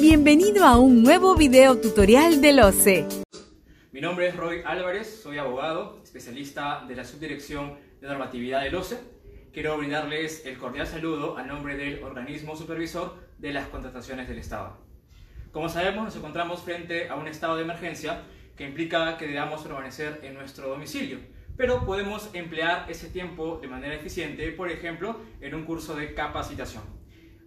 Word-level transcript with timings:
Bienvenido 0.00 0.64
a 0.64 0.78
un 0.78 1.02
nuevo 1.02 1.34
video 1.34 1.80
tutorial 1.80 2.40
del 2.40 2.60
OCE. 2.60 3.04
Mi 3.90 4.00
nombre 4.00 4.28
es 4.28 4.36
Roy 4.36 4.62
Álvarez, 4.64 5.22
soy 5.24 5.38
abogado, 5.38 6.00
especialista 6.04 6.84
de 6.86 6.94
la 6.94 7.04
Subdirección 7.04 7.76
de 8.00 8.06
Normatividad 8.06 8.62
del 8.62 8.76
OCE. 8.76 9.00
Quiero 9.52 9.76
brindarles 9.76 10.46
el 10.46 10.56
cordial 10.56 10.86
saludo 10.86 11.36
a 11.36 11.42
nombre 11.42 11.76
del 11.76 12.04
organismo 12.04 12.54
supervisor 12.54 13.16
de 13.38 13.52
las 13.52 13.66
contrataciones 13.66 14.28
del 14.28 14.38
Estado. 14.38 14.76
Como 15.50 15.68
sabemos, 15.68 16.04
nos 16.04 16.16
encontramos 16.16 16.62
frente 16.62 17.08
a 17.08 17.16
un 17.16 17.26
estado 17.26 17.56
de 17.56 17.64
emergencia 17.64 18.22
que 18.56 18.68
implica 18.68 19.16
que 19.18 19.26
debamos 19.26 19.62
permanecer 19.62 20.20
en 20.22 20.34
nuestro 20.34 20.68
domicilio, 20.68 21.18
pero 21.56 21.84
podemos 21.84 22.30
emplear 22.34 22.86
ese 22.88 23.08
tiempo 23.08 23.58
de 23.60 23.66
manera 23.66 23.96
eficiente, 23.96 24.52
por 24.52 24.70
ejemplo, 24.70 25.20
en 25.40 25.56
un 25.56 25.64
curso 25.64 25.96
de 25.96 26.14
capacitación. 26.14 26.84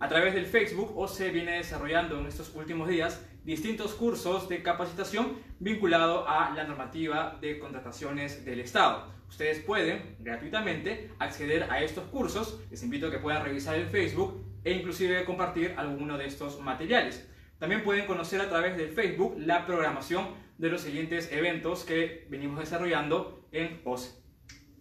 A 0.02 0.10
través 0.10 0.34
del 0.34 0.48
Facebook, 0.48 0.98
OCE 0.98 1.30
viene 1.30 1.58
desarrollando 1.58 2.20
en 2.20 2.26
estos 2.26 2.56
últimos 2.56 2.90
días 2.90 3.24
distintos 3.44 3.94
cursos 3.94 4.50
de 4.50 4.64
capacitación 4.64 5.38
vinculado 5.60 6.28
a 6.28 6.56
la 6.56 6.64
normativa 6.64 7.38
de 7.40 7.60
contrataciones 7.60 8.44
del 8.44 8.62
Estado. 8.62 9.14
Ustedes 9.30 9.60
pueden 9.60 10.16
gratuitamente 10.18 11.12
acceder 11.20 11.68
a 11.70 11.84
estos 11.84 12.06
cursos, 12.06 12.60
les 12.72 12.82
invito 12.82 13.08
a 13.08 13.12
que 13.12 13.20
puedan 13.20 13.46
revisar 13.46 13.76
el 13.76 13.86
Facebook 13.86 14.44
e 14.64 14.72
inclusive 14.72 15.24
compartir 15.24 15.76
alguno 15.78 16.18
de 16.18 16.26
estos 16.26 16.60
materiales. 16.60 17.30
También 17.60 17.84
pueden 17.84 18.08
conocer 18.08 18.42
a 18.42 18.50
través 18.50 18.78
del 18.78 18.90
Facebook 18.90 19.36
la 19.38 19.68
programación 19.68 20.30
de 20.58 20.70
los 20.70 20.82
siguientes 20.82 21.32
eventos 21.32 21.84
que 21.84 22.26
venimos 22.28 22.60
desarrollando 22.60 23.48
en 23.52 23.80
OCE. 23.86 24.20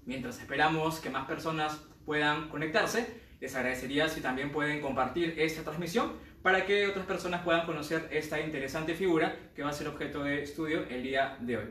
Mientras 0.07 0.41
esperamos 0.41 0.98
que 0.98 1.10
más 1.10 1.27
personas 1.27 1.79
puedan 2.07 2.48
conectarse, 2.48 3.29
les 3.41 3.55
agradecería 3.55 4.09
si 4.09 4.21
también 4.21 4.53
pueden 4.53 4.80
compartir 4.80 5.35
esta 5.39 5.62
transmisión 5.62 6.12
para 6.43 6.66
que 6.66 6.87
otras 6.87 7.07
personas 7.07 7.43
puedan 7.43 7.66
conocer 7.66 8.09
esta 8.10 8.41
interesante 8.41 8.95
figura 8.95 9.37
que 9.55 9.63
va 9.63 9.71
a 9.71 9.73
ser 9.73 9.88
objeto 9.88 10.23
de 10.23 10.43
estudio 10.43 10.85
el 10.88 11.02
día 11.02 11.37
de 11.41 11.57
hoy. 11.57 11.66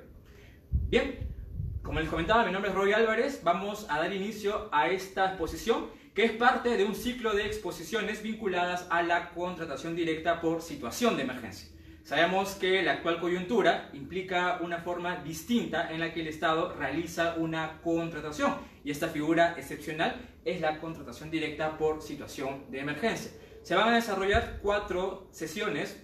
Bien, 0.89 1.19
como 1.83 1.99
les 1.99 2.09
comentaba, 2.09 2.45
mi 2.45 2.51
nombre 2.51 2.71
es 2.71 2.75
Roy 2.75 2.93
Álvarez. 2.93 3.41
Vamos 3.43 3.85
a 3.89 3.99
dar 3.99 4.13
inicio 4.13 4.69
a 4.71 4.89
esta 4.89 5.29
exposición 5.29 5.87
que 6.13 6.25
es 6.25 6.31
parte 6.31 6.75
de 6.75 6.83
un 6.83 6.95
ciclo 6.95 7.33
de 7.33 7.45
exposiciones 7.45 8.21
vinculadas 8.21 8.87
a 8.89 9.03
la 9.03 9.29
contratación 9.29 9.95
directa 9.95 10.41
por 10.41 10.61
situación 10.61 11.15
de 11.17 11.23
emergencia. 11.23 11.69
Sabemos 12.03 12.55
que 12.55 12.81
la 12.81 12.93
actual 12.93 13.19
coyuntura 13.19 13.89
implica 13.93 14.59
una 14.61 14.79
forma 14.79 15.17
distinta 15.17 15.91
en 15.91 15.99
la 15.99 16.11
que 16.11 16.21
el 16.21 16.27
Estado 16.27 16.73
realiza 16.73 17.35
una 17.37 17.79
contratación 17.83 18.55
y 18.83 18.91
esta 18.91 19.09
figura 19.09 19.53
excepcional 19.57 20.15
es 20.43 20.61
la 20.61 20.79
contratación 20.79 21.29
directa 21.29 21.77
por 21.77 22.01
situación 22.01 22.63
de 22.71 22.79
emergencia. 22.79 23.31
Se 23.61 23.75
van 23.75 23.89
a 23.89 23.95
desarrollar 23.95 24.59
cuatro 24.63 25.27
sesiones, 25.31 26.03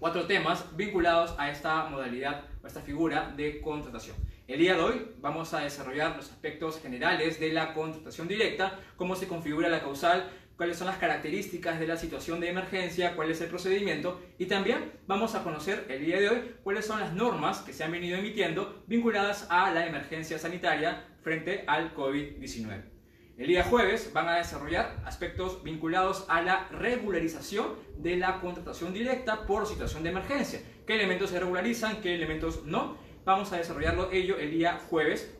cuatro 0.00 0.26
temas 0.26 0.74
vinculados 0.76 1.34
a 1.38 1.50
esta 1.50 1.84
modalidad 1.86 2.44
o 2.62 2.66
esta 2.66 2.80
figura 2.80 3.32
de 3.36 3.60
contratación. 3.60 4.16
El 4.46 4.58
día 4.58 4.74
de 4.74 4.82
hoy 4.82 5.10
vamos 5.20 5.54
a 5.54 5.60
desarrollar 5.60 6.16
los 6.16 6.30
aspectos 6.30 6.80
generales 6.80 7.40
de 7.40 7.52
la 7.52 7.74
contratación 7.74 8.28
directa, 8.28 8.78
cómo 8.96 9.16
se 9.16 9.26
configura 9.26 9.68
la 9.68 9.80
causal, 9.80 10.30
cuáles 10.56 10.76
son 10.76 10.86
las 10.86 10.98
características 10.98 11.80
de 11.80 11.86
la 11.86 11.96
situación 11.96 12.40
de 12.40 12.48
emergencia, 12.48 13.16
cuál 13.16 13.30
es 13.30 13.40
el 13.40 13.48
procedimiento 13.48 14.20
y 14.38 14.46
también 14.46 14.92
vamos 15.06 15.34
a 15.34 15.42
conocer 15.42 15.86
el 15.88 16.04
día 16.04 16.20
de 16.20 16.28
hoy 16.28 16.54
cuáles 16.62 16.86
son 16.86 17.00
las 17.00 17.12
normas 17.12 17.60
que 17.60 17.72
se 17.72 17.84
han 17.84 17.92
venido 17.92 18.16
emitiendo 18.16 18.84
vinculadas 18.86 19.46
a 19.50 19.70
la 19.70 19.86
emergencia 19.86 20.38
sanitaria 20.38 21.04
frente 21.22 21.64
al 21.66 21.94
COVID-19. 21.94 22.94
El 23.36 23.48
día 23.48 23.64
jueves 23.64 24.12
van 24.12 24.28
a 24.28 24.36
desarrollar 24.36 25.02
aspectos 25.04 25.64
vinculados 25.64 26.24
a 26.28 26.40
la 26.40 26.68
regularización 26.68 27.74
de 27.98 28.16
la 28.16 28.40
contratación 28.40 28.94
directa 28.94 29.44
por 29.44 29.66
situación 29.66 30.04
de 30.04 30.10
emergencia. 30.10 30.60
¿Qué 30.86 30.94
elementos 30.94 31.30
se 31.30 31.40
regularizan? 31.40 32.00
¿Qué 32.00 32.14
elementos 32.14 32.64
no? 32.64 32.96
Vamos 33.24 33.52
a 33.52 33.56
desarrollarlo 33.56 34.12
ello 34.12 34.38
el 34.38 34.52
día 34.52 34.78
jueves. 34.88 35.36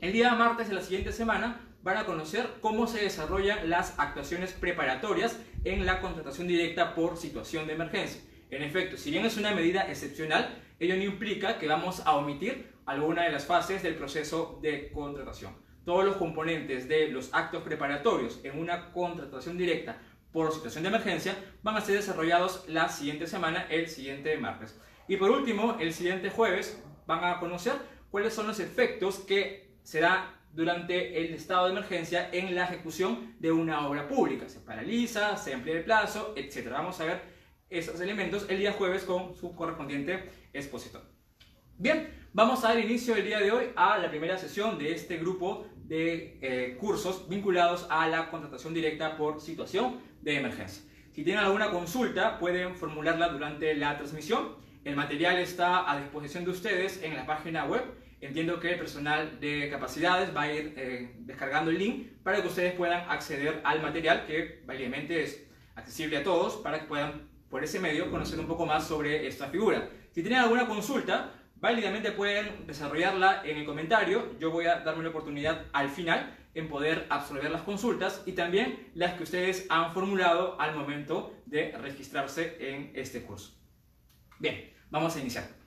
El 0.00 0.12
día 0.12 0.34
martes 0.34 0.68
de 0.68 0.74
la 0.74 0.80
siguiente 0.80 1.12
semana 1.12 1.67
van 1.88 1.96
a 1.96 2.04
conocer 2.04 2.46
cómo 2.60 2.86
se 2.86 3.00
desarrollan 3.00 3.70
las 3.70 3.98
actuaciones 3.98 4.52
preparatorias 4.52 5.40
en 5.64 5.86
la 5.86 6.02
contratación 6.02 6.46
directa 6.46 6.94
por 6.94 7.16
situación 7.16 7.66
de 7.66 7.72
emergencia. 7.72 8.20
En 8.50 8.62
efecto, 8.62 8.98
si 8.98 9.10
bien 9.10 9.24
es 9.24 9.38
una 9.38 9.54
medida 9.54 9.88
excepcional, 9.90 10.54
ello 10.78 10.96
no 10.96 11.02
implica 11.02 11.58
que 11.58 11.66
vamos 11.66 12.02
a 12.04 12.14
omitir 12.16 12.74
alguna 12.84 13.22
de 13.22 13.32
las 13.32 13.46
fases 13.46 13.82
del 13.82 13.94
proceso 13.94 14.58
de 14.60 14.92
contratación. 14.92 15.56
Todos 15.86 16.04
los 16.04 16.16
componentes 16.16 16.90
de 16.90 17.08
los 17.08 17.32
actos 17.32 17.62
preparatorios 17.62 18.38
en 18.44 18.58
una 18.58 18.92
contratación 18.92 19.56
directa 19.56 19.98
por 20.30 20.52
situación 20.52 20.82
de 20.82 20.90
emergencia 20.90 21.36
van 21.62 21.78
a 21.78 21.80
ser 21.80 21.94
desarrollados 21.94 22.64
la 22.68 22.90
siguiente 22.90 23.26
semana, 23.26 23.66
el 23.70 23.88
siguiente 23.88 24.36
martes. 24.36 24.78
Y 25.08 25.16
por 25.16 25.30
último, 25.30 25.78
el 25.80 25.94
siguiente 25.94 26.28
jueves 26.28 26.84
van 27.06 27.24
a 27.24 27.40
conocer 27.40 27.72
cuáles 28.10 28.34
son 28.34 28.46
los 28.46 28.60
efectos 28.60 29.20
que 29.20 29.70
se 29.82 30.00
da 30.00 30.37
durante 30.52 31.24
el 31.24 31.34
estado 31.34 31.66
de 31.66 31.72
emergencia 31.72 32.30
en 32.32 32.54
la 32.54 32.64
ejecución 32.64 33.34
de 33.38 33.52
una 33.52 33.86
obra 33.86 34.08
pública. 34.08 34.48
Se 34.48 34.60
paraliza, 34.60 35.36
se 35.36 35.54
amplía 35.54 35.76
el 35.76 35.84
plazo, 35.84 36.34
etc. 36.36 36.68
Vamos 36.70 37.00
a 37.00 37.04
ver 37.04 37.22
esos 37.70 38.00
elementos 38.00 38.46
el 38.48 38.58
día 38.58 38.72
jueves 38.72 39.04
con 39.04 39.34
su 39.36 39.54
correspondiente 39.54 40.30
expositor. 40.52 41.02
Bien, 41.76 42.08
vamos 42.32 42.64
a 42.64 42.68
dar 42.68 42.78
inicio 42.80 43.14
el 43.14 43.24
día 43.24 43.38
de 43.38 43.52
hoy 43.52 43.66
a 43.76 43.98
la 43.98 44.10
primera 44.10 44.36
sesión 44.36 44.78
de 44.78 44.92
este 44.92 45.18
grupo 45.18 45.66
de 45.76 46.38
eh, 46.42 46.76
cursos 46.78 47.28
vinculados 47.28 47.86
a 47.88 48.06
la 48.08 48.30
contratación 48.30 48.74
directa 48.74 49.16
por 49.16 49.40
situación 49.40 50.00
de 50.22 50.36
emergencia. 50.36 50.82
Si 51.12 51.24
tienen 51.24 51.44
alguna 51.44 51.70
consulta, 51.70 52.38
pueden 52.38 52.74
formularla 52.74 53.28
durante 53.28 53.74
la 53.74 53.96
transmisión. 53.96 54.56
El 54.84 54.96
material 54.96 55.38
está 55.38 55.90
a 55.90 56.00
disposición 56.00 56.44
de 56.44 56.50
ustedes 56.50 57.02
en 57.02 57.16
la 57.16 57.26
página 57.26 57.64
web 57.64 57.82
Entiendo 58.20 58.58
que 58.58 58.72
el 58.72 58.78
personal 58.78 59.38
de 59.38 59.68
capacidades 59.70 60.34
va 60.34 60.42
a 60.42 60.52
ir 60.52 60.74
eh, 60.76 61.14
descargando 61.20 61.70
el 61.70 61.78
link 61.78 62.22
para 62.24 62.42
que 62.42 62.48
ustedes 62.48 62.74
puedan 62.74 63.08
acceder 63.08 63.60
al 63.64 63.80
material 63.80 64.26
que 64.26 64.62
válidamente 64.66 65.22
es 65.22 65.46
accesible 65.76 66.16
a 66.16 66.24
todos 66.24 66.56
para 66.56 66.80
que 66.80 66.86
puedan 66.86 67.28
por 67.48 67.62
ese 67.62 67.78
medio 67.78 68.10
conocer 68.10 68.38
un 68.40 68.46
poco 68.46 68.66
más 68.66 68.86
sobre 68.86 69.26
esta 69.26 69.48
figura. 69.48 69.88
Si 70.10 70.22
tienen 70.22 70.40
alguna 70.40 70.66
consulta, 70.66 71.32
válidamente 71.56 72.10
pueden 72.10 72.66
desarrollarla 72.66 73.42
en 73.44 73.58
el 73.58 73.64
comentario. 73.64 74.36
Yo 74.38 74.50
voy 74.50 74.66
a 74.66 74.80
darme 74.80 75.04
la 75.04 75.10
oportunidad 75.10 75.66
al 75.72 75.88
final 75.88 76.36
en 76.54 76.68
poder 76.68 77.06
absorber 77.10 77.50
las 77.50 77.62
consultas 77.62 78.22
y 78.26 78.32
también 78.32 78.90
las 78.94 79.14
que 79.14 79.22
ustedes 79.22 79.66
han 79.68 79.94
formulado 79.94 80.60
al 80.60 80.74
momento 80.74 81.36
de 81.46 81.72
registrarse 81.78 82.56
en 82.58 82.90
este 82.94 83.22
curso. 83.22 83.56
Bien, 84.40 84.72
vamos 84.90 85.14
a 85.14 85.20
iniciar. 85.20 85.57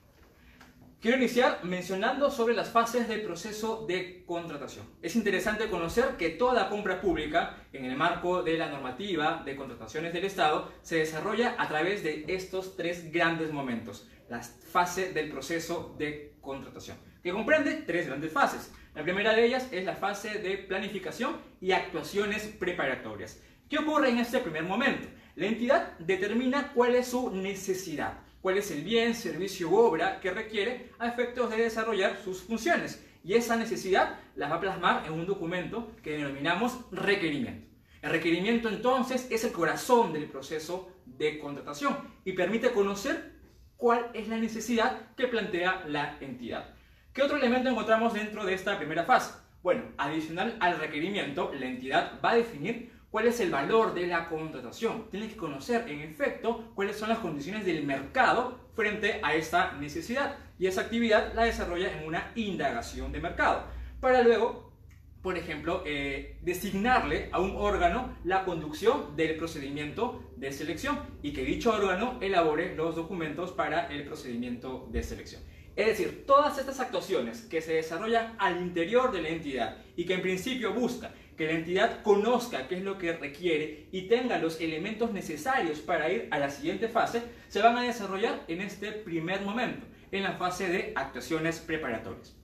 Quiero 1.02 1.16
iniciar 1.16 1.64
mencionando 1.64 2.30
sobre 2.30 2.54
las 2.54 2.70
fases 2.70 3.08
del 3.08 3.22
proceso 3.22 3.86
de 3.88 4.22
contratación. 4.24 4.86
Es 5.02 5.16
interesante 5.16 5.68
conocer 5.68 6.16
que 6.16 6.28
toda 6.28 6.68
compra 6.68 7.00
pública, 7.00 7.56
en 7.72 7.86
el 7.86 7.96
marco 7.96 8.44
de 8.44 8.56
la 8.56 8.68
normativa 8.68 9.42
de 9.44 9.56
contrataciones 9.56 10.12
del 10.12 10.26
Estado, 10.26 10.70
se 10.82 10.98
desarrolla 10.98 11.56
a 11.58 11.66
través 11.66 12.04
de 12.04 12.24
estos 12.28 12.76
tres 12.76 13.10
grandes 13.10 13.50
momentos. 13.50 14.08
La 14.28 14.42
fase 14.42 15.12
del 15.12 15.28
proceso 15.28 15.92
de 15.98 16.36
contratación, 16.40 16.96
que 17.20 17.32
comprende 17.32 17.82
tres 17.84 18.06
grandes 18.06 18.32
fases. 18.32 18.72
La 18.94 19.02
primera 19.02 19.34
de 19.34 19.44
ellas 19.44 19.66
es 19.72 19.84
la 19.84 19.96
fase 19.96 20.38
de 20.38 20.56
planificación 20.56 21.36
y 21.60 21.72
actuaciones 21.72 22.44
preparatorias. 22.46 23.42
¿Qué 23.68 23.78
ocurre 23.78 24.10
en 24.10 24.18
este 24.18 24.38
primer 24.38 24.62
momento? 24.62 25.08
La 25.34 25.46
entidad 25.46 25.98
determina 25.98 26.72
cuál 26.72 26.94
es 26.94 27.08
su 27.08 27.28
necesidad 27.32 28.20
cuál 28.42 28.58
es 28.58 28.70
el 28.72 28.82
bien, 28.82 29.14
servicio 29.14 29.70
u 29.70 29.76
obra 29.76 30.20
que 30.20 30.32
requiere 30.32 30.90
a 30.98 31.08
efectos 31.08 31.48
de 31.48 31.62
desarrollar 31.62 32.18
sus 32.22 32.42
funciones. 32.42 33.02
Y 33.24 33.34
esa 33.34 33.56
necesidad 33.56 34.18
la 34.34 34.48
va 34.48 34.56
a 34.56 34.60
plasmar 34.60 35.06
en 35.06 35.12
un 35.12 35.26
documento 35.26 35.92
que 36.02 36.18
denominamos 36.18 36.80
requerimiento. 36.90 37.68
El 38.02 38.10
requerimiento 38.10 38.68
entonces 38.68 39.28
es 39.30 39.44
el 39.44 39.52
corazón 39.52 40.12
del 40.12 40.24
proceso 40.24 40.90
de 41.06 41.38
contratación 41.38 41.96
y 42.24 42.32
permite 42.32 42.72
conocer 42.72 43.32
cuál 43.76 44.10
es 44.12 44.26
la 44.26 44.38
necesidad 44.38 45.14
que 45.14 45.28
plantea 45.28 45.84
la 45.86 46.18
entidad. 46.20 46.74
¿Qué 47.12 47.22
otro 47.22 47.36
elemento 47.36 47.68
encontramos 47.68 48.12
dentro 48.12 48.44
de 48.44 48.54
esta 48.54 48.76
primera 48.76 49.04
fase? 49.04 49.34
Bueno, 49.62 49.84
adicional 49.98 50.56
al 50.58 50.80
requerimiento, 50.80 51.52
la 51.54 51.66
entidad 51.66 52.18
va 52.24 52.32
a 52.32 52.36
definir 52.36 52.90
cuál 53.12 53.26
es 53.26 53.38
el 53.40 53.50
valor 53.50 53.92
de 53.94 54.06
la 54.06 54.26
contratación. 54.28 55.08
Tienes 55.10 55.32
que 55.32 55.36
conocer, 55.36 55.84
en 55.88 56.00
efecto, 56.00 56.72
cuáles 56.74 56.96
son 56.96 57.10
las 57.10 57.18
condiciones 57.18 57.64
del 57.66 57.84
mercado 57.84 58.58
frente 58.74 59.20
a 59.22 59.34
esta 59.34 59.72
necesidad. 59.74 60.38
Y 60.58 60.66
esa 60.66 60.80
actividad 60.80 61.34
la 61.34 61.44
desarrolla 61.44 61.92
en 61.92 62.08
una 62.08 62.32
indagación 62.34 63.12
de 63.12 63.20
mercado. 63.20 63.64
Para 64.00 64.22
luego, 64.22 64.72
por 65.20 65.36
ejemplo, 65.36 65.82
eh, 65.84 66.38
designarle 66.40 67.28
a 67.32 67.38
un 67.38 67.54
órgano 67.54 68.16
la 68.24 68.46
conducción 68.46 69.14
del 69.14 69.36
procedimiento 69.36 70.32
de 70.36 70.50
selección 70.50 70.98
y 71.22 71.34
que 71.34 71.44
dicho 71.44 71.70
órgano 71.70 72.16
elabore 72.22 72.74
los 72.74 72.96
documentos 72.96 73.52
para 73.52 73.88
el 73.88 74.04
procedimiento 74.04 74.88
de 74.90 75.02
selección. 75.02 75.42
Es 75.76 75.86
decir, 75.86 76.24
todas 76.26 76.58
estas 76.58 76.80
actuaciones 76.80 77.42
que 77.42 77.60
se 77.60 77.74
desarrollan 77.74 78.36
al 78.38 78.60
interior 78.60 79.12
de 79.12 79.22
la 79.22 79.28
entidad 79.28 79.76
y 79.96 80.04
que 80.04 80.14
en 80.14 80.22
principio 80.22 80.72
buscan 80.74 81.12
que 81.36 81.46
la 81.46 81.52
entidad 81.52 82.02
conozca 82.02 82.68
qué 82.68 82.76
es 82.76 82.82
lo 82.82 82.98
que 82.98 83.12
requiere 83.12 83.88
y 83.92 84.08
tenga 84.08 84.38
los 84.38 84.60
elementos 84.60 85.12
necesarios 85.12 85.80
para 85.80 86.10
ir 86.10 86.28
a 86.30 86.38
la 86.38 86.50
siguiente 86.50 86.88
fase, 86.88 87.22
se 87.48 87.62
van 87.62 87.76
a 87.76 87.82
desarrollar 87.82 88.44
en 88.48 88.60
este 88.60 88.92
primer 88.92 89.42
momento, 89.42 89.86
en 90.10 90.22
la 90.22 90.32
fase 90.32 90.68
de 90.68 90.92
actuaciones 90.94 91.58
preparatorias. 91.60 92.36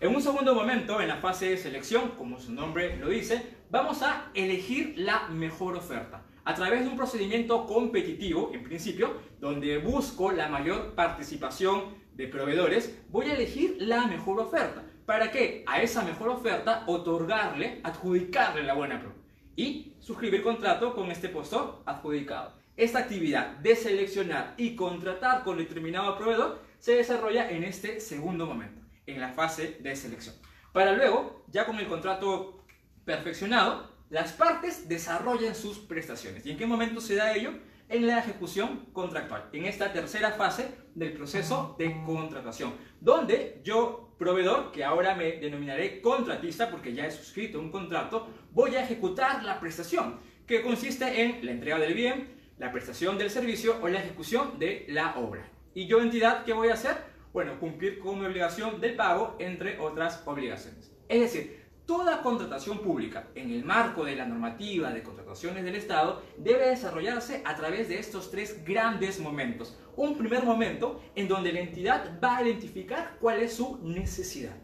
En 0.00 0.14
un 0.14 0.22
segundo 0.22 0.54
momento, 0.54 1.00
en 1.00 1.08
la 1.08 1.16
fase 1.16 1.50
de 1.50 1.56
selección, 1.56 2.12
como 2.16 2.38
su 2.38 2.52
nombre 2.52 2.96
lo 2.96 3.08
dice, 3.08 3.42
vamos 3.70 4.02
a 4.02 4.30
elegir 4.34 4.94
la 4.96 5.28
mejor 5.28 5.76
oferta 5.76 6.24
a 6.48 6.54
través 6.54 6.82
de 6.82 6.88
un 6.88 6.96
procedimiento 6.96 7.66
competitivo, 7.66 8.52
en 8.54 8.62
principio, 8.62 9.20
donde 9.38 9.76
busco 9.76 10.32
la 10.32 10.48
mayor 10.48 10.94
participación 10.94 11.94
de 12.14 12.26
proveedores, 12.26 12.98
voy 13.10 13.26
a 13.26 13.34
elegir 13.34 13.76
la 13.80 14.06
mejor 14.06 14.40
oferta. 14.40 14.82
¿Para 15.08 15.30
qué? 15.30 15.64
A 15.66 15.80
esa 15.80 16.02
mejor 16.02 16.28
oferta 16.28 16.84
otorgarle, 16.86 17.80
adjudicarle 17.82 18.62
la 18.62 18.74
buena 18.74 19.00
pro 19.00 19.14
y 19.56 19.94
suscribir 20.00 20.42
contrato 20.42 20.94
con 20.94 21.10
este 21.10 21.30
postor 21.30 21.82
adjudicado. 21.86 22.52
Esta 22.76 22.98
actividad 22.98 23.56
de 23.56 23.74
seleccionar 23.74 24.52
y 24.58 24.76
contratar 24.76 25.44
con 25.44 25.56
determinado 25.56 26.18
proveedor 26.18 26.60
se 26.78 26.96
desarrolla 26.96 27.50
en 27.50 27.64
este 27.64 28.00
segundo 28.00 28.44
momento, 28.44 28.82
en 29.06 29.18
la 29.18 29.32
fase 29.32 29.78
de 29.80 29.96
selección. 29.96 30.34
Para 30.74 30.92
luego, 30.92 31.42
ya 31.50 31.64
con 31.64 31.78
el 31.78 31.88
contrato 31.88 32.66
perfeccionado, 33.06 33.90
las 34.10 34.32
partes 34.32 34.90
desarrollan 34.90 35.54
sus 35.54 35.78
prestaciones. 35.78 36.44
¿Y 36.44 36.50
en 36.50 36.58
qué 36.58 36.66
momento 36.66 37.00
se 37.00 37.14
da 37.14 37.34
ello? 37.34 37.52
En 37.88 38.06
la 38.06 38.18
ejecución 38.18 38.84
contractual, 38.92 39.48
en 39.54 39.64
esta 39.64 39.90
tercera 39.90 40.32
fase 40.32 40.68
del 40.94 41.14
proceso 41.14 41.76
de 41.78 41.96
contratación, 42.04 42.74
donde 43.00 43.62
yo, 43.64 44.07
proveedor, 44.18 44.72
que 44.72 44.84
ahora 44.84 45.14
me 45.14 45.32
denominaré 45.32 46.00
contratista 46.00 46.70
porque 46.70 46.92
ya 46.92 47.06
he 47.06 47.10
suscrito 47.10 47.60
un 47.60 47.70
contrato, 47.70 48.28
voy 48.52 48.74
a 48.74 48.82
ejecutar 48.82 49.44
la 49.44 49.60
prestación, 49.60 50.18
que 50.46 50.62
consiste 50.62 51.22
en 51.22 51.44
la 51.44 51.52
entrega 51.52 51.78
del 51.78 51.94
bien, 51.94 52.36
la 52.58 52.72
prestación 52.72 53.16
del 53.16 53.30
servicio 53.30 53.76
o 53.80 53.88
la 53.88 54.00
ejecución 54.00 54.58
de 54.58 54.84
la 54.88 55.16
obra. 55.16 55.48
¿Y 55.74 55.86
yo, 55.86 56.00
entidad, 56.00 56.44
qué 56.44 56.52
voy 56.52 56.68
a 56.68 56.74
hacer? 56.74 56.96
Bueno, 57.32 57.60
cumplir 57.60 58.00
con 58.00 58.18
mi 58.18 58.26
obligación 58.26 58.80
del 58.80 58.96
pago, 58.96 59.36
entre 59.38 59.78
otras 59.78 60.22
obligaciones. 60.26 60.92
Es 61.08 61.20
decir, 61.20 61.67
Toda 61.88 62.20
contratación 62.20 62.80
pública 62.80 63.30
en 63.34 63.50
el 63.50 63.64
marco 63.64 64.04
de 64.04 64.14
la 64.14 64.26
normativa 64.26 64.92
de 64.92 65.02
contrataciones 65.02 65.64
del 65.64 65.74
Estado 65.74 66.22
debe 66.36 66.68
desarrollarse 66.68 67.40
a 67.46 67.56
través 67.56 67.88
de 67.88 67.98
estos 67.98 68.30
tres 68.30 68.62
grandes 68.62 69.18
momentos. 69.18 69.74
Un 69.96 70.18
primer 70.18 70.44
momento 70.44 71.00
en 71.14 71.28
donde 71.28 71.50
la 71.50 71.60
entidad 71.60 72.20
va 72.22 72.36
a 72.36 72.42
identificar 72.42 73.16
cuál 73.18 73.40
es 73.40 73.54
su 73.54 73.78
necesidad. 73.82 74.54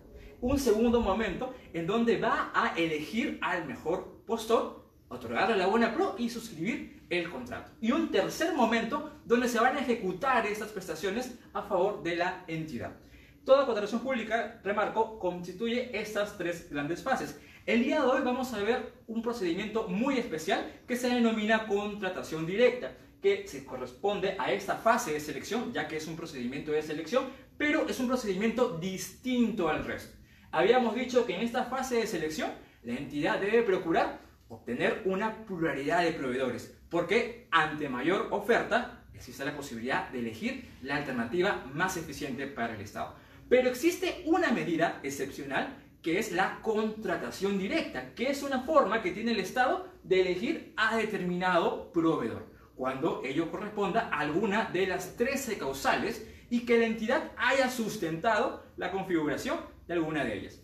Un 0.42 0.58
segundo 0.58 1.00
momento 1.00 1.54
en 1.72 1.86
donde 1.86 2.18
va 2.18 2.52
a 2.54 2.74
elegir 2.76 3.38
al 3.40 3.64
mejor 3.64 4.20
postor, 4.26 4.84
otorgarle 5.08 5.56
la 5.56 5.66
buena 5.66 5.94
pro 5.94 6.16
y 6.18 6.28
suscribir 6.28 7.06
el 7.08 7.30
contrato. 7.30 7.72
Y 7.80 7.92
un 7.92 8.10
tercer 8.10 8.52
momento 8.52 9.12
donde 9.24 9.48
se 9.48 9.60
van 9.60 9.78
a 9.78 9.80
ejecutar 9.80 10.44
estas 10.44 10.72
prestaciones 10.72 11.38
a 11.54 11.62
favor 11.62 12.02
de 12.02 12.16
la 12.16 12.44
entidad. 12.48 12.98
Toda 13.44 13.66
contratación 13.66 14.00
pública, 14.00 14.58
remarco, 14.64 15.18
constituye 15.18 15.90
estas 15.92 16.38
tres 16.38 16.70
grandes 16.70 17.02
fases. 17.02 17.38
El 17.66 17.84
día 17.84 18.00
de 18.00 18.06
hoy 18.06 18.22
vamos 18.22 18.54
a 18.54 18.62
ver 18.62 18.94
un 19.06 19.20
procedimiento 19.20 19.86
muy 19.86 20.16
especial 20.16 20.64
que 20.88 20.96
se 20.96 21.10
denomina 21.10 21.66
contratación 21.66 22.46
directa, 22.46 22.96
que 23.20 23.46
se 23.46 23.66
corresponde 23.66 24.34
a 24.38 24.50
esta 24.50 24.76
fase 24.76 25.12
de 25.12 25.20
selección, 25.20 25.74
ya 25.74 25.86
que 25.86 25.98
es 25.98 26.06
un 26.06 26.16
procedimiento 26.16 26.72
de 26.72 26.80
selección, 26.80 27.26
pero 27.58 27.86
es 27.86 28.00
un 28.00 28.08
procedimiento 28.08 28.78
distinto 28.78 29.68
al 29.68 29.84
resto. 29.84 30.16
Habíamos 30.50 30.94
dicho 30.94 31.26
que 31.26 31.34
en 31.34 31.42
esta 31.42 31.64
fase 31.64 31.96
de 31.96 32.06
selección 32.06 32.50
la 32.82 32.94
entidad 32.94 33.40
debe 33.40 33.62
procurar 33.62 34.20
obtener 34.48 35.02
una 35.04 35.44
pluralidad 35.44 36.02
de 36.02 36.12
proveedores, 36.12 36.74
porque 36.88 37.46
ante 37.50 37.90
mayor 37.90 38.28
oferta 38.30 39.04
existe 39.12 39.44
la 39.44 39.54
posibilidad 39.54 40.08
de 40.08 40.20
elegir 40.20 40.64
la 40.80 40.96
alternativa 40.96 41.62
más 41.74 41.98
eficiente 41.98 42.46
para 42.46 42.74
el 42.74 42.80
Estado. 42.80 43.22
Pero 43.48 43.68
existe 43.68 44.22
una 44.26 44.50
medida 44.50 45.00
excepcional 45.02 45.84
que 46.02 46.18
es 46.18 46.32
la 46.32 46.60
contratación 46.60 47.58
directa, 47.58 48.14
que 48.14 48.28
es 48.28 48.42
una 48.42 48.60
forma 48.60 49.00
que 49.00 49.12
tiene 49.12 49.32
el 49.32 49.40
Estado 49.40 49.88
de 50.02 50.20
elegir 50.20 50.74
a 50.76 50.96
determinado 50.96 51.92
proveedor, 51.92 52.46
cuando 52.74 53.22
ello 53.24 53.50
corresponda 53.50 54.10
a 54.12 54.20
alguna 54.20 54.66
de 54.66 54.86
las 54.86 55.16
13 55.16 55.56
causales 55.56 56.28
y 56.50 56.66
que 56.66 56.78
la 56.78 56.84
entidad 56.84 57.32
haya 57.38 57.70
sustentado 57.70 58.64
la 58.76 58.90
configuración 58.90 59.58
de 59.86 59.94
alguna 59.94 60.24
de 60.24 60.38
ellas. 60.38 60.60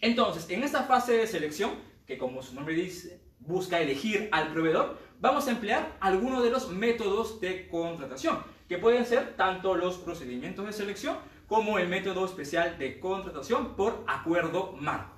Entonces, 0.00 0.48
en 0.48 0.62
esta 0.62 0.84
fase 0.84 1.12
de 1.12 1.26
selección, 1.26 1.72
que 2.06 2.16
como 2.16 2.42
su 2.42 2.54
nombre 2.54 2.74
dice, 2.74 3.22
busca 3.40 3.78
elegir 3.78 4.28
al 4.32 4.52
proveedor, 4.52 4.98
vamos 5.20 5.46
a 5.48 5.50
emplear 5.50 5.96
algunos 6.00 6.42
de 6.42 6.50
los 6.50 6.70
métodos 6.70 7.40
de 7.40 7.68
contratación, 7.68 8.42
que 8.68 8.78
pueden 8.78 9.04
ser 9.04 9.36
tanto 9.36 9.74
los 9.74 9.98
procedimientos 9.98 10.64
de 10.64 10.72
selección 10.72 11.18
como 11.52 11.78
el 11.78 11.86
método 11.86 12.24
especial 12.24 12.78
de 12.78 12.98
contratación 12.98 13.76
por 13.76 14.04
acuerdo 14.06 14.74
marco. 14.80 15.14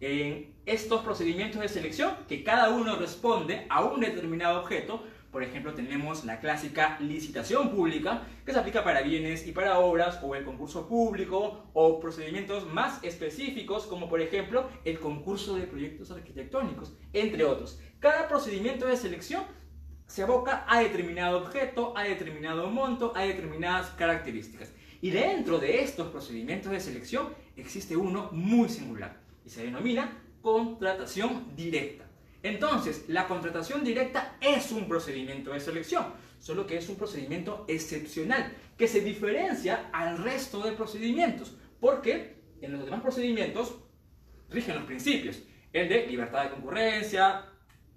En 0.00 0.54
estos 0.66 1.00
procedimientos 1.00 1.62
de 1.62 1.68
selección, 1.70 2.14
que 2.28 2.44
cada 2.44 2.68
uno 2.68 2.96
responde 2.96 3.64
a 3.70 3.82
un 3.82 4.00
determinado 4.00 4.60
objeto, 4.60 5.02
por 5.32 5.42
ejemplo, 5.42 5.72
tenemos 5.72 6.26
la 6.26 6.40
clásica 6.40 6.98
licitación 7.00 7.70
pública, 7.70 8.24
que 8.44 8.52
se 8.52 8.58
aplica 8.58 8.84
para 8.84 9.00
bienes 9.00 9.46
y 9.46 9.52
para 9.52 9.78
obras, 9.78 10.20
o 10.22 10.34
el 10.34 10.44
concurso 10.44 10.86
público, 10.86 11.70
o 11.72 12.00
procedimientos 12.00 12.66
más 12.66 13.02
específicos, 13.02 13.86
como 13.86 14.10
por 14.10 14.20
ejemplo 14.20 14.68
el 14.84 15.00
concurso 15.00 15.56
de 15.56 15.66
proyectos 15.66 16.10
arquitectónicos, 16.10 16.98
entre 17.14 17.44
otros. 17.44 17.80
Cada 17.98 18.28
procedimiento 18.28 18.86
de 18.86 18.98
selección 18.98 19.42
se 20.04 20.22
aboca 20.22 20.66
a 20.68 20.80
determinado 20.80 21.38
objeto, 21.38 21.96
a 21.96 22.02
determinado 22.02 22.66
monto, 22.66 23.14
a 23.16 23.22
determinadas 23.22 23.88
características. 23.92 24.74
Y 25.00 25.10
dentro 25.10 25.58
de 25.58 25.82
estos 25.82 26.08
procedimientos 26.08 26.72
de 26.72 26.80
selección 26.80 27.34
existe 27.56 27.96
uno 27.96 28.30
muy 28.32 28.68
singular 28.68 29.20
y 29.44 29.50
se 29.50 29.64
denomina 29.64 30.22
contratación 30.42 31.54
directa. 31.56 32.04
Entonces, 32.42 33.04
la 33.08 33.26
contratación 33.26 33.84
directa 33.84 34.36
es 34.40 34.70
un 34.72 34.88
procedimiento 34.88 35.52
de 35.52 35.60
selección, 35.60 36.06
solo 36.38 36.66
que 36.66 36.76
es 36.76 36.88
un 36.88 36.96
procedimiento 36.96 37.64
excepcional 37.68 38.52
que 38.76 38.88
se 38.88 39.00
diferencia 39.00 39.90
al 39.92 40.18
resto 40.18 40.60
de 40.62 40.72
procedimientos, 40.72 41.56
porque 41.80 42.36
en 42.60 42.72
los 42.72 42.84
demás 42.84 43.02
procedimientos 43.02 43.76
rigen 44.50 44.76
los 44.76 44.84
principios, 44.84 45.42
el 45.72 45.88
de 45.88 46.06
libertad 46.06 46.44
de 46.44 46.50
concurrencia, 46.50 47.44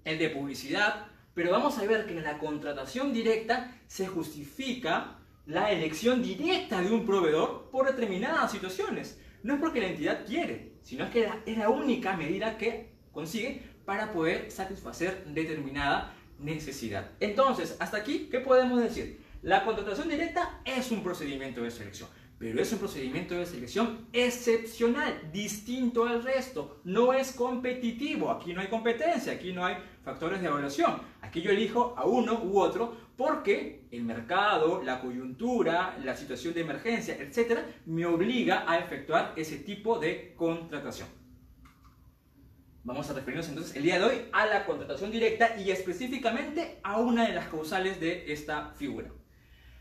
el 0.03 0.17
de 0.17 0.29
publicidad, 0.29 1.07
pero 1.33 1.51
vamos 1.51 1.77
a 1.77 1.85
ver 1.85 2.05
que 2.05 2.17
en 2.17 2.23
la 2.23 2.37
contratación 2.37 3.13
directa 3.13 3.79
se 3.87 4.07
justifica 4.07 5.20
la 5.51 5.69
elección 5.69 6.23
directa 6.23 6.81
de 6.81 6.89
un 6.91 7.05
proveedor 7.05 7.69
por 7.71 7.85
determinadas 7.85 8.49
situaciones. 8.53 9.19
No 9.43 9.55
es 9.55 9.59
porque 9.59 9.81
la 9.81 9.87
entidad 9.87 10.25
quiere, 10.25 10.75
sino 10.81 11.09
que 11.09 11.29
es 11.45 11.57
la 11.57 11.67
única 11.67 12.15
medida 12.15 12.57
que 12.57 12.93
consigue 13.11 13.61
para 13.83 14.13
poder 14.13 14.49
satisfacer 14.49 15.25
determinada 15.25 16.15
necesidad. 16.39 17.11
Entonces, 17.19 17.75
hasta 17.79 17.97
aquí, 17.97 18.29
¿qué 18.31 18.39
podemos 18.39 18.81
decir? 18.81 19.19
La 19.41 19.65
contratación 19.65 20.07
directa 20.07 20.61
es 20.63 20.89
un 20.89 21.03
procedimiento 21.03 21.61
de 21.63 21.71
selección, 21.71 22.07
pero 22.39 22.61
es 22.61 22.71
un 22.71 22.79
procedimiento 22.79 23.35
de 23.35 23.45
selección 23.45 24.07
excepcional, 24.13 25.31
distinto 25.33 26.05
al 26.05 26.23
resto. 26.23 26.79
No 26.85 27.11
es 27.11 27.33
competitivo, 27.33 28.31
aquí 28.31 28.53
no 28.53 28.61
hay 28.61 28.67
competencia, 28.67 29.33
aquí 29.33 29.51
no 29.51 29.65
hay 29.65 29.75
factores 30.05 30.41
de 30.41 30.47
evaluación. 30.47 31.01
Aquí 31.21 31.41
yo 31.41 31.51
elijo 31.51 31.93
a 31.97 32.05
uno 32.05 32.41
u 32.41 32.57
otro 32.57 33.10
porque 33.21 33.85
el 33.91 34.03
mercado, 34.03 34.81
la 34.83 34.99
coyuntura, 34.99 35.95
la 36.03 36.15
situación 36.15 36.55
de 36.55 36.61
emergencia, 36.61 37.15
etcétera, 37.19 37.63
me 37.85 38.03
obliga 38.07 38.65
a 38.67 38.79
efectuar 38.79 39.33
ese 39.35 39.57
tipo 39.57 39.99
de 39.99 40.33
contratación. 40.35 41.07
Vamos 42.83 43.07
a 43.11 43.13
referirnos 43.13 43.47
entonces 43.47 43.75
el 43.75 43.83
día 43.83 43.99
de 43.99 44.05
hoy 44.05 44.21
a 44.31 44.47
la 44.47 44.65
contratación 44.65 45.11
directa 45.11 45.55
y 45.55 45.69
específicamente 45.69 46.79
a 46.81 46.97
una 46.97 47.27
de 47.27 47.35
las 47.35 47.47
causales 47.47 47.99
de 47.99 48.33
esta 48.33 48.71
figura. 48.71 49.11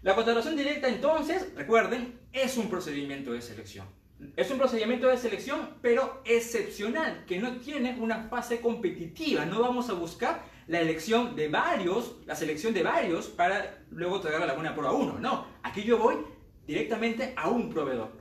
La 0.02 0.14
contratación 0.14 0.54
directa 0.54 0.88
entonces, 0.88 1.54
recuerden, 1.56 2.20
es 2.34 2.58
un 2.58 2.68
procedimiento 2.68 3.32
de 3.32 3.40
selección. 3.40 3.86
Es 4.36 4.50
un 4.50 4.58
procedimiento 4.58 5.06
de 5.06 5.16
selección, 5.16 5.76
pero 5.80 6.20
excepcional, 6.26 7.24
que 7.24 7.38
no 7.38 7.56
tiene 7.56 7.96
una 8.00 8.24
fase 8.24 8.60
competitiva. 8.60 9.46
No 9.46 9.62
vamos 9.62 9.88
a 9.88 9.94
buscar 9.94 10.44
la 10.70 10.80
elección 10.80 11.34
de 11.34 11.48
varios, 11.48 12.14
la 12.26 12.36
selección 12.36 12.72
de 12.72 12.84
varios 12.84 13.26
para 13.26 13.82
luego 13.90 14.20
traer 14.20 14.40
a 14.40 14.46
la 14.46 14.54
buena 14.54 14.72
prueba 14.72 14.92
uno. 14.92 15.18
No, 15.18 15.44
aquí 15.64 15.82
yo 15.82 15.98
voy 15.98 16.18
directamente 16.64 17.34
a 17.36 17.48
un 17.48 17.70
proveedor. 17.70 18.12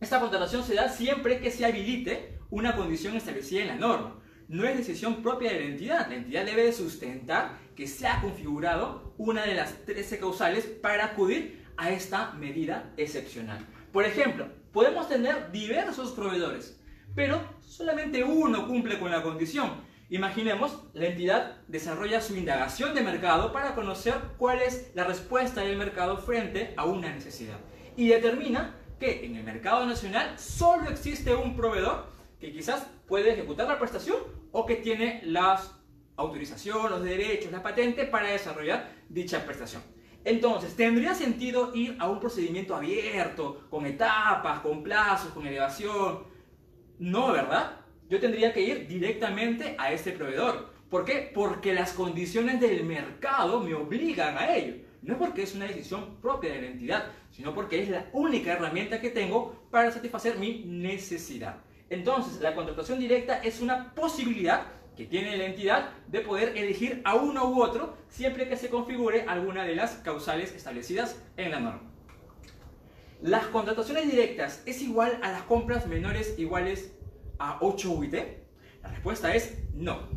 Esta 0.00 0.18
contratación 0.18 0.64
se 0.64 0.74
da 0.74 0.88
siempre 0.88 1.38
que 1.38 1.50
se 1.50 1.66
habilite 1.66 2.38
una 2.48 2.74
condición 2.74 3.14
establecida 3.14 3.60
en 3.60 3.68
la 3.68 3.74
norma. 3.74 4.18
No 4.48 4.66
es 4.66 4.78
decisión 4.78 5.22
propia 5.22 5.52
de 5.52 5.60
la 5.60 5.66
entidad. 5.66 6.08
La 6.08 6.14
entidad 6.14 6.46
debe 6.46 6.72
sustentar 6.72 7.58
que 7.76 7.86
se 7.86 8.06
ha 8.06 8.22
configurado 8.22 9.12
una 9.18 9.44
de 9.44 9.54
las 9.54 9.84
13 9.84 10.18
causales 10.18 10.64
para 10.64 11.04
acudir 11.04 11.66
a 11.76 11.90
esta 11.90 12.32
medida 12.32 12.94
excepcional. 12.96 13.58
Por 13.92 14.06
ejemplo, 14.06 14.48
podemos 14.72 15.10
tener 15.10 15.52
diversos 15.52 16.12
proveedores, 16.12 16.80
pero 17.14 17.38
solamente 17.60 18.24
uno 18.24 18.66
cumple 18.66 18.98
con 18.98 19.10
la 19.10 19.22
condición. 19.22 19.94
Imaginemos, 20.08 20.84
la 20.92 21.06
entidad 21.06 21.56
desarrolla 21.66 22.20
su 22.20 22.36
indagación 22.36 22.94
de 22.94 23.02
mercado 23.02 23.52
para 23.52 23.74
conocer 23.74 24.14
cuál 24.38 24.62
es 24.62 24.92
la 24.94 25.02
respuesta 25.02 25.62
del 25.62 25.76
mercado 25.76 26.18
frente 26.18 26.74
a 26.76 26.84
una 26.84 27.10
necesidad 27.12 27.58
y 27.96 28.08
determina 28.08 28.76
que 29.00 29.26
en 29.26 29.34
el 29.34 29.42
mercado 29.42 29.84
nacional 29.84 30.38
solo 30.38 30.90
existe 30.90 31.34
un 31.34 31.56
proveedor 31.56 32.06
que 32.38 32.52
quizás 32.52 32.86
puede 33.08 33.32
ejecutar 33.32 33.66
la 33.66 33.80
prestación 33.80 34.16
o 34.52 34.64
que 34.64 34.76
tiene 34.76 35.22
las 35.24 35.72
autorización, 36.16 36.90
los 36.90 37.02
derechos, 37.02 37.52
la 37.52 37.62
patente 37.62 38.04
para 38.04 38.30
desarrollar 38.30 38.90
dicha 39.08 39.44
prestación. 39.44 39.82
Entonces, 40.24 40.74
¿tendría 40.74 41.14
sentido 41.14 41.74
ir 41.74 41.96
a 42.00 42.08
un 42.08 42.20
procedimiento 42.20 42.74
abierto, 42.74 43.66
con 43.70 43.86
etapas, 43.86 44.60
con 44.60 44.82
plazos, 44.82 45.32
con 45.32 45.46
elevación? 45.46 46.24
No, 46.98 47.32
¿verdad? 47.32 47.85
Yo 48.08 48.20
tendría 48.20 48.52
que 48.52 48.60
ir 48.60 48.86
directamente 48.86 49.74
a 49.78 49.92
este 49.92 50.12
proveedor. 50.12 50.70
¿Por 50.88 51.04
qué? 51.04 51.30
Porque 51.34 51.74
las 51.74 51.92
condiciones 51.92 52.60
del 52.60 52.84
mercado 52.84 53.60
me 53.60 53.74
obligan 53.74 54.38
a 54.38 54.54
ello. 54.54 54.76
No 55.02 55.18
porque 55.18 55.42
es 55.42 55.54
una 55.54 55.66
decisión 55.66 56.16
propia 56.20 56.52
de 56.52 56.62
la 56.62 56.68
entidad, 56.68 57.06
sino 57.32 57.52
porque 57.52 57.82
es 57.82 57.88
la 57.88 58.06
única 58.12 58.52
herramienta 58.52 59.00
que 59.00 59.10
tengo 59.10 59.66
para 59.70 59.90
satisfacer 59.90 60.38
mi 60.38 60.62
necesidad. 60.64 61.58
Entonces, 61.90 62.40
la 62.40 62.54
contratación 62.54 63.00
directa 63.00 63.38
es 63.38 63.60
una 63.60 63.92
posibilidad 63.94 64.66
que 64.96 65.06
tiene 65.06 65.36
la 65.36 65.46
entidad 65.46 65.90
de 66.08 66.20
poder 66.20 66.56
elegir 66.56 67.02
a 67.04 67.16
uno 67.16 67.50
u 67.50 67.62
otro 67.62 67.96
siempre 68.08 68.48
que 68.48 68.56
se 68.56 68.70
configure 68.70 69.22
alguna 69.22 69.64
de 69.64 69.76
las 69.76 69.96
causales 69.96 70.54
establecidas 70.54 71.20
en 71.36 71.50
la 71.50 71.60
norma. 71.60 71.92
¿Las 73.20 73.46
contrataciones 73.46 74.10
directas 74.10 74.62
es 74.66 74.80
igual 74.82 75.18
a 75.22 75.32
las 75.32 75.42
compras 75.42 75.86
menores 75.86 76.38
iguales 76.38 76.95
a 77.38 77.58
8 77.60 77.90
UIT? 77.90 78.14
La 78.82 78.88
respuesta 78.88 79.34
es 79.34 79.58
no. 79.74 80.08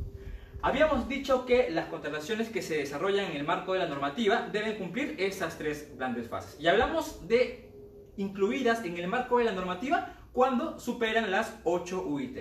Habíamos 0.61 1.07
dicho 1.07 1.45
que 1.45 1.69
las 1.69 1.87
contrataciones 1.87 2.49
que 2.49 2.61
se 2.61 2.77
desarrollan 2.77 3.31
en 3.31 3.37
el 3.37 3.45
marco 3.45 3.73
de 3.73 3.79
la 3.79 3.87
normativa 3.87 4.49
deben 4.51 4.77
cumplir 4.77 5.15
esas 5.17 5.57
tres 5.57 5.95
grandes 5.97 6.27
fases. 6.27 6.59
Y 6.59 6.67
hablamos 6.67 7.27
de 7.27 7.71
incluidas 8.17 8.83
en 8.83 8.97
el 8.97 9.07
marco 9.07 9.37
de 9.37 9.45
la 9.45 9.53
normativa 9.53 10.17
cuando 10.33 10.77
superan 10.77 11.31
las 11.31 11.57
8 11.63 12.03
UIT. 12.05 12.39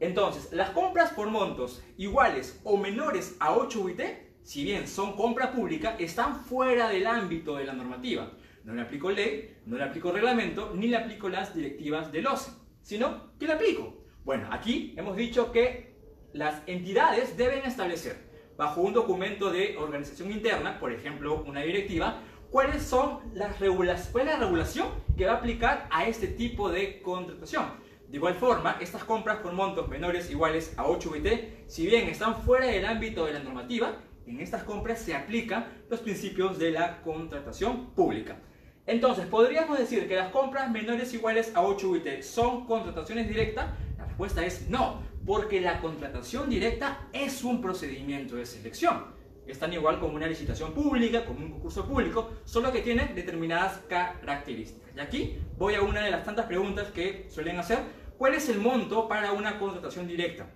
Entonces, 0.00 0.52
las 0.52 0.70
compras 0.70 1.12
por 1.12 1.28
montos 1.28 1.82
iguales 1.96 2.60
o 2.64 2.76
menores 2.76 3.36
a 3.38 3.52
8 3.54 3.80
UIT, 3.80 4.00
si 4.42 4.64
bien 4.64 4.88
son 4.88 5.14
compra 5.14 5.52
pública, 5.52 5.96
están 5.98 6.36
fuera 6.44 6.88
del 6.88 7.06
ámbito 7.06 7.56
de 7.56 7.64
la 7.64 7.72
normativa. 7.72 8.32
No 8.64 8.74
le 8.74 8.82
aplico 8.82 9.10
ley, 9.10 9.56
no 9.66 9.76
le 9.76 9.84
aplico 9.84 10.10
reglamento, 10.10 10.72
ni 10.74 10.88
le 10.88 10.96
aplico 10.96 11.28
las 11.28 11.54
directivas 11.54 12.10
del 12.10 12.26
OCE, 12.26 12.50
sino 12.88 13.34
que 13.38 13.46
le 13.46 13.52
aplico. 13.52 14.02
Bueno, 14.24 14.48
aquí 14.50 14.94
hemos 14.96 15.14
dicho 15.14 15.52
que 15.52 15.94
las 16.32 16.62
entidades 16.66 17.36
deben 17.36 17.66
establecer, 17.66 18.16
bajo 18.56 18.80
un 18.80 18.94
documento 18.94 19.50
de 19.50 19.76
organización 19.76 20.32
interna, 20.32 20.80
por 20.80 20.90
ejemplo, 20.90 21.44
una 21.46 21.60
directiva, 21.60 22.22
cuáles 22.50 22.82
son 22.82 23.20
las 23.34 23.60
regulaciones, 23.60 24.10
cuál 24.10 24.28
es 24.28 24.32
la 24.32 24.40
regulación 24.46 24.88
que 25.18 25.26
va 25.26 25.32
a 25.32 25.36
aplicar 25.36 25.86
a 25.90 26.06
este 26.06 26.28
tipo 26.28 26.70
de 26.70 27.02
contratación. 27.02 27.66
De 28.08 28.16
igual 28.16 28.36
forma, 28.36 28.78
estas 28.80 29.04
compras 29.04 29.40
con 29.40 29.54
montos 29.54 29.86
menores 29.90 30.30
iguales 30.30 30.72
a 30.78 30.86
8 30.86 31.10
UIT, 31.10 31.66
si 31.66 31.86
bien 31.86 32.08
están 32.08 32.36
fuera 32.36 32.68
del 32.68 32.86
ámbito 32.86 33.26
de 33.26 33.34
la 33.34 33.40
normativa, 33.40 34.00
en 34.26 34.40
estas 34.40 34.62
compras 34.62 34.98
se 34.98 35.14
aplican 35.14 35.84
los 35.90 36.00
principios 36.00 36.58
de 36.58 36.70
la 36.70 37.02
contratación 37.02 37.90
pública. 37.90 38.40
Entonces, 38.88 39.26
¿podríamos 39.26 39.78
decir 39.78 40.08
que 40.08 40.16
las 40.16 40.30
compras 40.30 40.70
menores 40.70 41.14
iguales 41.14 41.52
a 41.54 41.62
8 41.62 41.88
UIT 41.88 42.22
son 42.22 42.66
contrataciones 42.66 43.28
directas? 43.28 43.66
La 43.96 44.06
respuesta 44.06 44.44
es 44.44 44.68
no, 44.68 45.02
porque 45.24 45.60
la 45.60 45.80
contratación 45.80 46.50
directa 46.50 47.06
es 47.12 47.44
un 47.44 47.60
procedimiento 47.60 48.36
de 48.36 48.46
selección. 48.46 49.04
Es 49.46 49.58
tan 49.58 49.72
igual 49.72 50.00
como 50.00 50.16
una 50.16 50.26
licitación 50.26 50.72
pública, 50.72 51.24
como 51.24 51.40
un 51.40 51.52
concurso 51.52 51.86
público, 51.86 52.30
solo 52.44 52.72
que 52.72 52.80
tiene 52.80 53.12
determinadas 53.14 53.78
características. 53.88 54.96
Y 54.96 55.00
aquí 55.00 55.38
voy 55.56 55.74
a 55.74 55.82
una 55.82 56.02
de 56.02 56.10
las 56.10 56.24
tantas 56.24 56.46
preguntas 56.46 56.90
que 56.90 57.26
suelen 57.30 57.58
hacer 57.58 57.78
¿Cuál 58.18 58.34
es 58.34 58.48
el 58.48 58.58
monto 58.58 59.06
para 59.06 59.30
una 59.30 59.60
contratación 59.60 60.08
directa? 60.08 60.50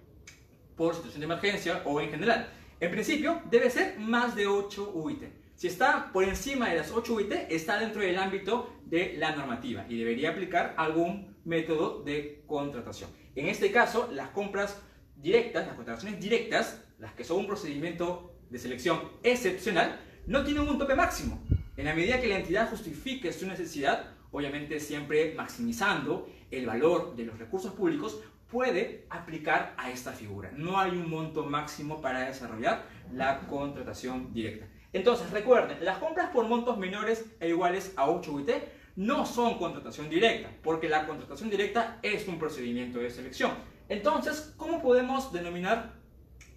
Por 0.77 0.97
situación 0.97 1.21
de 1.21 1.27
emergencia 1.27 1.83
o 1.85 2.01
en 2.01 2.11
general. 2.11 2.49
En 2.81 2.91
principio, 2.91 3.41
debe 3.49 3.71
ser 3.71 4.01
más 4.01 4.35
de 4.35 4.49
8 4.49 4.91
UIT. 4.93 5.42
Si 5.62 5.69
está 5.69 6.11
por 6.12 6.25
encima 6.25 6.71
de 6.71 6.78
las 6.78 6.90
8 6.90 7.14
UIT, 7.14 7.33
está 7.49 7.78
dentro 7.78 8.02
del 8.02 8.19
ámbito 8.19 8.81
de 8.85 9.14
la 9.16 9.37
normativa 9.37 9.87
y 9.88 9.97
debería 9.97 10.31
aplicar 10.31 10.75
algún 10.76 11.37
método 11.45 12.02
de 12.02 12.42
contratación. 12.49 13.11
En 13.37 13.47
este 13.47 13.71
caso, 13.71 14.11
las 14.11 14.31
compras 14.31 14.83
directas, 15.14 15.64
las 15.64 15.76
contrataciones 15.76 16.19
directas, 16.21 16.83
las 16.99 17.12
que 17.12 17.23
son 17.23 17.38
un 17.38 17.47
procedimiento 17.47 18.35
de 18.50 18.59
selección 18.59 19.02
excepcional, 19.23 20.00
no 20.26 20.42
tienen 20.42 20.69
un 20.69 20.78
tope 20.78 20.97
máximo. 20.97 21.40
En 21.76 21.85
la 21.85 21.95
medida 21.95 22.21
que 22.21 22.26
la 22.26 22.38
entidad 22.38 22.69
justifique 22.69 23.33
su 23.33 23.47
necesidad, 23.47 24.07
obviamente 24.33 24.81
siempre 24.81 25.33
maximizando 25.37 26.28
el 26.50 26.66
valor 26.66 27.14
de 27.14 27.26
los 27.26 27.38
recursos 27.38 27.73
públicos, 27.73 28.21
puede 28.50 29.07
aplicar 29.11 29.75
a 29.78 29.92
esta 29.92 30.11
figura. 30.11 30.50
No 30.57 30.81
hay 30.81 30.90
un 30.90 31.09
monto 31.09 31.45
máximo 31.45 32.02
para 32.02 32.26
desarrollar 32.26 32.85
la 33.12 33.47
contratación 33.47 34.33
directa. 34.35 34.66
Entonces, 34.93 35.31
recuerden, 35.31 35.83
las 35.85 35.99
compras 35.99 36.31
por 36.31 36.47
montos 36.47 36.77
menores 36.77 37.25
e 37.41 37.49
iguales 37.49 37.93
a 37.97 38.11
8 38.11 38.33
UIT 38.33 38.51
no 38.97 39.25
son 39.25 39.57
contratación 39.57 40.11
directa, 40.11 40.51
porque 40.63 40.89
la 40.89 41.07
contratación 41.07 41.49
directa 41.49 41.99
es 42.03 42.29
un 42.29 42.39
procedimiento 42.39 42.99
de 42.99 43.11
selección. 43.11 43.53
Entonces, 43.89 44.53
¿cómo 44.57 44.83
podemos 44.83 45.33
denominar 45.33 45.95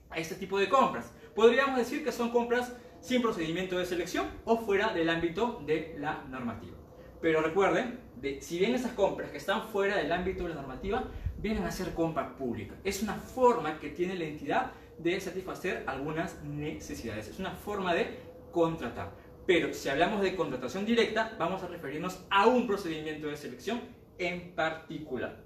a 0.09 0.17
este 0.17 0.35
tipo 0.35 0.59
de 0.59 0.67
compras? 0.67 1.13
Podríamos 1.33 1.77
decir 1.77 2.03
que 2.03 2.11
son 2.11 2.31
compras 2.31 2.73
sin 2.99 3.21
procedimiento 3.21 3.77
de 3.77 3.85
selección 3.85 4.27
o 4.45 4.57
fuera 4.57 4.93
del 4.93 5.09
ámbito 5.09 5.61
de 5.65 5.95
la 5.99 6.23
normativa. 6.29 6.75
Pero 7.21 7.41
recuerden, 7.41 7.99
si 8.41 8.59
bien 8.59 8.75
esas 8.75 8.91
compras 8.93 9.31
que 9.31 9.37
están 9.37 9.67
fuera 9.69 9.97
del 9.97 10.11
ámbito 10.11 10.43
de 10.43 10.49
la 10.49 10.55
normativa 10.55 11.05
vienen 11.37 11.63
a 11.63 11.71
ser 11.71 11.93
compra 11.93 12.35
pública, 12.35 12.75
es 12.83 13.01
una 13.01 13.15
forma 13.15 13.79
que 13.79 13.89
tiene 13.89 14.15
la 14.15 14.25
entidad 14.25 14.71
de 14.97 15.19
satisfacer 15.19 15.83
algunas 15.87 16.41
necesidades, 16.43 17.27
es 17.27 17.39
una 17.39 17.51
forma 17.51 17.93
de 17.93 18.24
contratar. 18.55 19.11
Pero 19.45 19.73
si 19.73 19.89
hablamos 19.89 20.21
de 20.21 20.33
contratación 20.33 20.85
directa, 20.85 21.35
vamos 21.37 21.61
a 21.61 21.67
referirnos 21.67 22.25
a 22.29 22.47
un 22.47 22.65
procedimiento 22.65 23.27
de 23.27 23.35
selección 23.35 23.81
en 24.17 24.55
particular. 24.55 25.43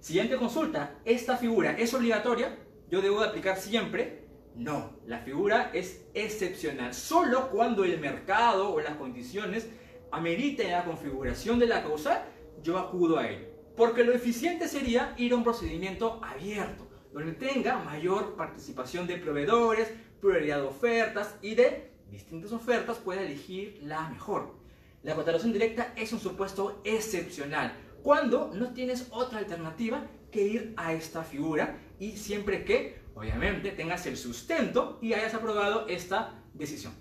Siguiente 0.00 0.36
consulta, 0.36 0.98
¿esta 1.04 1.36
figura 1.36 1.78
es 1.78 1.94
obligatoria? 1.94 2.58
¿Yo 2.90 3.00
debo 3.00 3.20
de 3.20 3.28
aplicar 3.28 3.56
siempre? 3.56 4.26
No, 4.56 4.98
la 5.06 5.20
figura 5.20 5.70
es 5.72 6.04
excepcional, 6.14 6.92
solo 6.92 7.48
cuando 7.50 7.84
el 7.84 8.00
mercado 8.00 8.74
o 8.74 8.80
las 8.80 8.96
condiciones 8.96 9.70
amerite 10.10 10.68
la 10.68 10.84
configuración 10.84 11.60
de 11.60 11.68
la 11.68 11.82
causal, 11.82 12.24
yo 12.60 12.76
acudo 12.76 13.18
a 13.18 13.30
ello. 13.30 13.46
Porque 13.76 14.04
lo 14.04 14.12
eficiente 14.12 14.66
sería 14.66 15.14
ir 15.16 15.32
a 15.32 15.36
un 15.36 15.44
procedimiento 15.44 16.20
abierto, 16.22 16.86
donde 17.12 17.32
tenga 17.32 17.78
mayor 17.78 18.34
participación 18.34 19.06
de 19.06 19.16
proveedores, 19.16 19.90
prioridad 20.20 20.58
de 20.58 20.66
ofertas 20.66 21.38
y 21.40 21.54
de 21.54 21.91
distintas 22.12 22.52
ofertas 22.52 22.98
pueda 22.98 23.22
elegir 23.22 23.80
la 23.82 24.08
mejor. 24.10 24.54
La 25.02 25.14
contratación 25.14 25.52
directa 25.52 25.92
es 25.96 26.12
un 26.12 26.20
supuesto 26.20 26.80
excepcional, 26.84 27.72
cuando 28.02 28.52
no 28.54 28.72
tienes 28.72 29.08
otra 29.10 29.38
alternativa 29.38 30.06
que 30.30 30.46
ir 30.46 30.74
a 30.76 30.92
esta 30.92 31.24
figura 31.24 31.78
y 31.98 32.12
siempre 32.12 32.64
que, 32.64 33.00
obviamente, 33.14 33.70
tengas 33.70 34.06
el 34.06 34.16
sustento 34.16 34.98
y 35.00 35.14
hayas 35.14 35.34
aprobado 35.34 35.88
esta 35.88 36.42
decisión. 36.54 36.92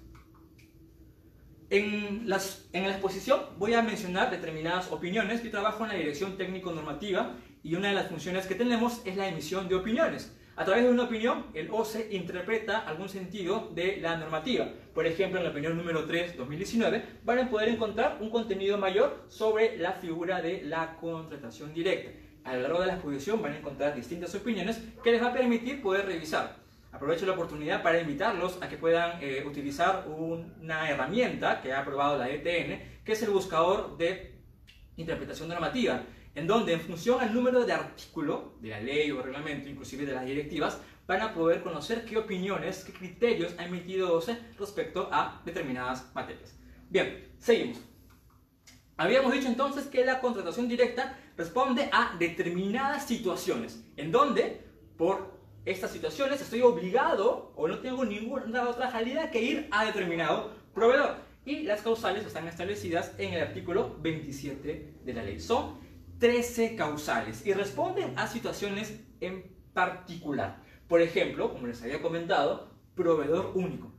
En, 1.69 2.27
las, 2.27 2.67
en, 2.73 2.83
la 2.83 2.91
exposición 2.91 3.41
voy 3.57 3.73
a 3.73 3.81
mencionar 3.81 4.29
determinadas 4.29 4.91
opiniones. 4.91 5.41
Yo 5.41 5.51
trabajo 5.51 5.83
en 5.83 5.89
la 5.89 5.95
dirección 5.95 6.37
técnico-normativa 6.37 7.37
y 7.63 7.75
una 7.75 7.89
de 7.89 7.93
las 7.93 8.09
funciones 8.09 8.45
que 8.45 8.55
tenemos 8.55 9.01
es 9.05 9.15
la 9.15 9.27
emisión 9.27 9.69
de 9.69 9.75
opiniones. 9.75 10.35
A 10.61 10.63
través 10.63 10.83
de 10.83 10.91
una 10.91 11.05
opinión, 11.05 11.47
el 11.55 11.71
OCE 11.71 12.09
interpreta 12.11 12.81
algún 12.81 13.09
sentido 13.09 13.71
de 13.73 13.97
la 13.97 14.15
normativa. 14.15 14.69
Por 14.93 15.07
ejemplo, 15.07 15.39
en 15.39 15.45
la 15.45 15.49
opinión 15.49 15.75
número 15.75 16.05
3, 16.05 16.37
2019, 16.37 17.03
van 17.23 17.39
a 17.39 17.49
poder 17.49 17.69
encontrar 17.69 18.19
un 18.21 18.29
contenido 18.29 18.77
mayor 18.77 19.25
sobre 19.27 19.75
la 19.79 19.93
figura 19.93 20.39
de 20.39 20.61
la 20.61 20.97
contratación 20.97 21.73
directa. 21.73 22.11
A 22.43 22.53
lo 22.53 22.61
largo 22.61 22.81
de 22.81 22.85
la 22.85 22.93
exposición 22.93 23.41
van 23.41 23.53
a 23.53 23.57
encontrar 23.57 23.95
distintas 23.95 24.35
opiniones 24.35 24.79
que 25.03 25.11
les 25.11 25.23
va 25.23 25.29
a 25.29 25.33
permitir 25.33 25.81
poder 25.81 26.05
revisar 26.05 26.57
Aprovecho 26.91 27.25
la 27.25 27.31
oportunidad 27.31 27.81
para 27.81 27.99
invitarlos 27.99 28.59
a 28.61 28.69
que 28.69 28.77
puedan 28.77 29.17
eh, 29.19 29.43
utilizar 29.47 30.05
una 30.07 30.87
herramienta 30.91 31.59
que 31.59 31.73
ha 31.73 31.79
aprobado 31.79 32.19
la 32.19 32.29
ETN, 32.29 33.03
que 33.03 33.13
es 33.13 33.23
el 33.23 33.31
buscador 33.31 33.97
de 33.97 34.35
interpretación 34.95 35.49
normativa, 35.49 36.03
en 36.35 36.47
donde 36.47 36.73
en 36.73 36.81
función 36.81 37.21
al 37.21 37.33
número 37.33 37.65
de 37.65 37.73
artículo 37.73 38.55
de 38.61 38.69
la 38.69 38.79
ley 38.79 39.11
o 39.11 39.21
reglamento, 39.21 39.69
inclusive 39.69 40.05
de 40.05 40.13
las 40.13 40.25
directivas, 40.25 40.79
van 41.07 41.21
a 41.21 41.33
poder 41.33 41.61
conocer 41.61 42.05
qué 42.05 42.17
opiniones, 42.17 42.83
qué 42.83 42.93
criterios 42.93 43.53
ha 43.57 43.65
emitido 43.65 44.13
OCE 44.13 44.37
respecto 44.57 45.09
a 45.11 45.41
determinadas 45.45 46.13
materias. 46.13 46.57
Bien, 46.89 47.33
seguimos. 47.39 47.79
Habíamos 48.97 49.33
dicho 49.33 49.47
entonces 49.47 49.87
que 49.87 50.05
la 50.05 50.19
contratación 50.19 50.67
directa 50.67 51.17
responde 51.35 51.89
a 51.91 52.15
determinadas 52.19 53.07
situaciones, 53.07 53.83
en 53.97 54.11
donde 54.11 54.61
por 54.97 55.41
estas 55.65 55.91
situaciones, 55.91 56.41
estoy 56.41 56.61
obligado 56.61 57.53
o 57.55 57.67
no 57.67 57.79
tengo 57.79 58.03
ninguna 58.03 58.67
otra 58.67 58.91
salida 58.91 59.29
que 59.29 59.41
ir 59.41 59.67
a 59.71 59.85
determinado 59.85 60.51
proveedor. 60.73 61.17
Y 61.45 61.63
las 61.63 61.81
causales 61.81 62.25
están 62.25 62.47
establecidas 62.47 63.13
en 63.17 63.33
el 63.33 63.41
artículo 63.41 63.95
27 63.99 64.93
de 65.03 65.13
la 65.13 65.23
ley. 65.23 65.39
Son 65.39 65.79
13 66.21 66.75
causales 66.75 67.43
y 67.47 67.53
responden 67.53 68.13
a 68.15 68.27
situaciones 68.27 68.93
en 69.21 69.57
particular. 69.73 70.61
Por 70.87 71.01
ejemplo, 71.01 71.51
como 71.51 71.65
les 71.65 71.81
había 71.81 71.99
comentado, 71.99 72.69
proveedor 72.95 73.53
único. 73.55 73.91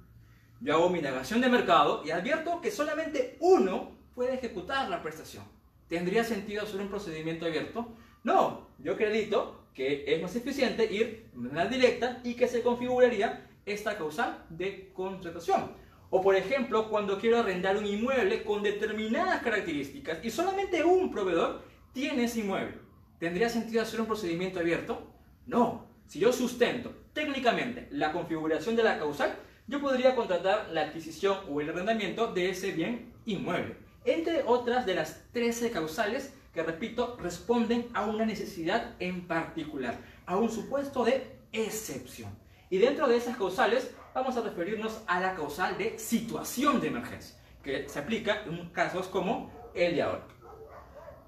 Yo 0.61 0.75
hago 0.75 0.89
mi 0.89 0.99
indagación 0.99 1.41
de 1.41 1.49
mercado 1.49 2.03
y 2.05 2.13
advierto 2.13 2.61
que 2.61 2.71
solamente 2.71 3.37
uno 3.41 3.99
puede 4.15 4.35
ejecutar 4.35 4.89
la 4.89 5.03
prestación. 5.03 5.43
¿Tendría 5.89 6.23
sentido 6.23 6.63
hacer 6.63 6.81
un 6.81 6.89
procedimiento 6.89 7.45
abierto? 7.45 7.97
No, 8.23 8.69
yo 8.79 8.93
acredito 8.93 9.67
que 9.75 10.05
es 10.07 10.23
más 10.23 10.37
eficiente 10.37 10.85
ir 10.85 11.29
de 11.33 11.39
manera 11.39 11.67
directa 11.67 12.21
y 12.23 12.35
que 12.35 12.47
se 12.47 12.63
configuraría 12.63 13.51
esta 13.67 13.99
causal 13.99 14.47
de 14.49 14.93
contratación. 14.93 15.73
O 16.11 16.23
por 16.23 16.37
ejemplo, 16.37 16.89
cuando 16.89 17.19
quiero 17.19 17.39
arrendar 17.39 17.77
un 17.77 17.87
inmueble 17.87 18.45
con 18.45 18.63
determinadas 18.63 19.43
características 19.43 20.25
y 20.25 20.31
solamente 20.31 20.85
un 20.85 21.11
proveedor 21.11 21.72
tiene 21.93 22.25
ese 22.25 22.41
inmueble. 22.41 22.79
¿Tendría 23.19 23.49
sentido 23.49 23.83
hacer 23.83 24.01
un 24.01 24.07
procedimiento 24.07 24.59
abierto? 24.59 25.13
No. 25.47 25.87
Si 26.07 26.19
yo 26.19 26.33
sustento 26.33 26.93
técnicamente 27.13 27.89
la 27.91 28.13
configuración 28.13 28.77
de 28.77 28.83
la 28.83 28.99
causal, 28.99 29.37
yo 29.67 29.81
podría 29.81 30.15
contratar 30.15 30.69
la 30.73 30.83
adquisición 30.83 31.39
o 31.49 31.61
el 31.61 31.71
arrendamiento 31.71 32.33
de 32.33 32.51
ese 32.51 32.73
bien 32.73 33.13
inmueble. 33.25 33.77
Entre 34.05 34.43
otras 34.45 34.85
de 34.85 34.95
las 34.95 35.23
13 35.33 35.71
causales 35.71 36.35
que, 36.53 36.63
repito, 36.63 37.17
responden 37.21 37.89
a 37.95 38.05
una 38.05 38.27
necesidad 38.27 38.95
en 38.99 39.27
particular, 39.27 39.97
a 40.27 40.37
un 40.37 40.51
supuesto 40.51 41.05
de 41.05 41.37
excepción. 41.53 42.31
Y 42.69 42.79
dentro 42.79 43.07
de 43.07 43.17
esas 43.17 43.37
causales 43.37 43.95
vamos 44.15 44.37
a 44.37 44.43
referirnos 44.43 45.03
a 45.07 45.21
la 45.21 45.35
causal 45.35 45.79
de 45.79 45.99
situación 45.99 46.81
de 46.81 46.89
emergencia, 46.89 47.37
que 47.63 47.89
se 47.89 47.99
aplica 47.99 48.43
en 48.45 48.69
casos 48.71 49.07
como 49.07 49.51
el 49.75 49.95
de 49.95 50.03
ahora. 50.03 50.32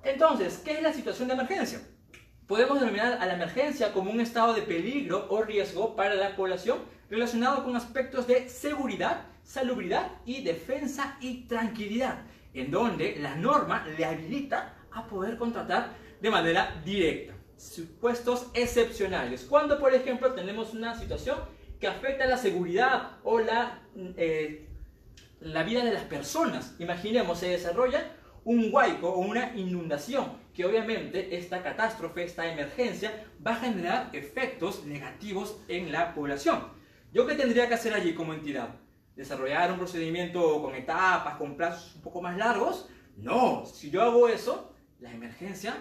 Entonces, 0.05 0.61
¿qué 0.63 0.73
es 0.73 0.83
la 0.83 0.93
situación 0.93 1.29
de 1.29 1.35
emergencia? 1.35 1.81
Podemos 2.47 2.79
denominar 2.79 3.19
a 3.23 3.27
la 3.27 3.35
emergencia 3.35 3.93
como 3.93 4.11
un 4.11 4.21
estado 4.21 4.53
de 4.53 4.63
peligro 4.63 5.27
o 5.31 5.43
riesgo 5.43 5.97
para 5.97 6.15
la 6.15 6.37
población 6.37 6.79
relacionado 7.09 7.65
con 7.65 7.75
aspectos 7.75 8.27
de 8.27 8.51
seguridad, 8.51 9.27
salubridad 9.43 10.11
y 10.27 10.43
defensa 10.43 11.17
y 11.21 11.45
tranquilidad, 11.47 12.19
en 12.53 12.71
donde 12.71 13.17
la 13.19 13.35
norma 13.37 13.87
le 13.97 14.05
habilita 14.05 14.75
a 14.93 15.07
poder 15.07 15.39
contratar 15.39 15.95
de 16.21 16.31
manera 16.31 16.83
directa. 16.85 17.33
Supuestos 17.57 18.49
excepcionales, 18.53 19.45
cuando 19.45 19.81
por 19.81 19.95
ejemplo 19.95 20.35
tenemos 20.35 20.75
una 20.75 20.99
situación 20.99 21.39
que 21.81 21.87
afecta 21.87 22.27
la 22.27 22.37
seguridad 22.37 23.13
o 23.25 23.39
la, 23.39 23.81
eh, 24.17 24.69
la 25.41 25.63
vida 25.63 25.83
de 25.83 25.93
las 25.93 26.05
personas. 26.05 26.75
Imaginemos, 26.79 27.39
se 27.39 27.49
desarrolla 27.49 28.05
un 28.45 28.69
huaico 28.73 29.09
o 29.09 29.19
una 29.19 29.55
inundación, 29.57 30.33
que 30.53 30.65
obviamente 30.65 31.37
esta 31.37 31.63
catástrofe, 31.63 32.25
esta 32.25 32.47
emergencia, 32.47 33.25
va 33.45 33.53
a 33.53 33.57
generar 33.57 34.11
efectos 34.13 34.85
negativos 34.85 35.61
en 35.69 35.91
la 35.93 36.15
población. 36.15 36.69
¿Yo 37.13 37.27
qué 37.27 37.35
tendría 37.35 37.69
que 37.69 37.75
hacer 37.75 37.95
allí 37.95 38.15
como 38.15 38.35
entidad? 38.35 38.77
¿Desarrollar 39.17 39.71
un 39.71 39.79
procedimiento 39.79 40.61
con 40.61 40.75
etapas, 40.75 41.37
con 41.37 41.57
plazos 41.57 41.95
un 41.97 42.03
poco 42.03 42.21
más 42.21 42.37
largos? 42.37 42.89
No, 43.17 43.65
si 43.65 43.91
yo 43.91 44.03
hago 44.03 44.29
eso, 44.29 44.75
la 44.99 45.13
emergencia 45.13 45.77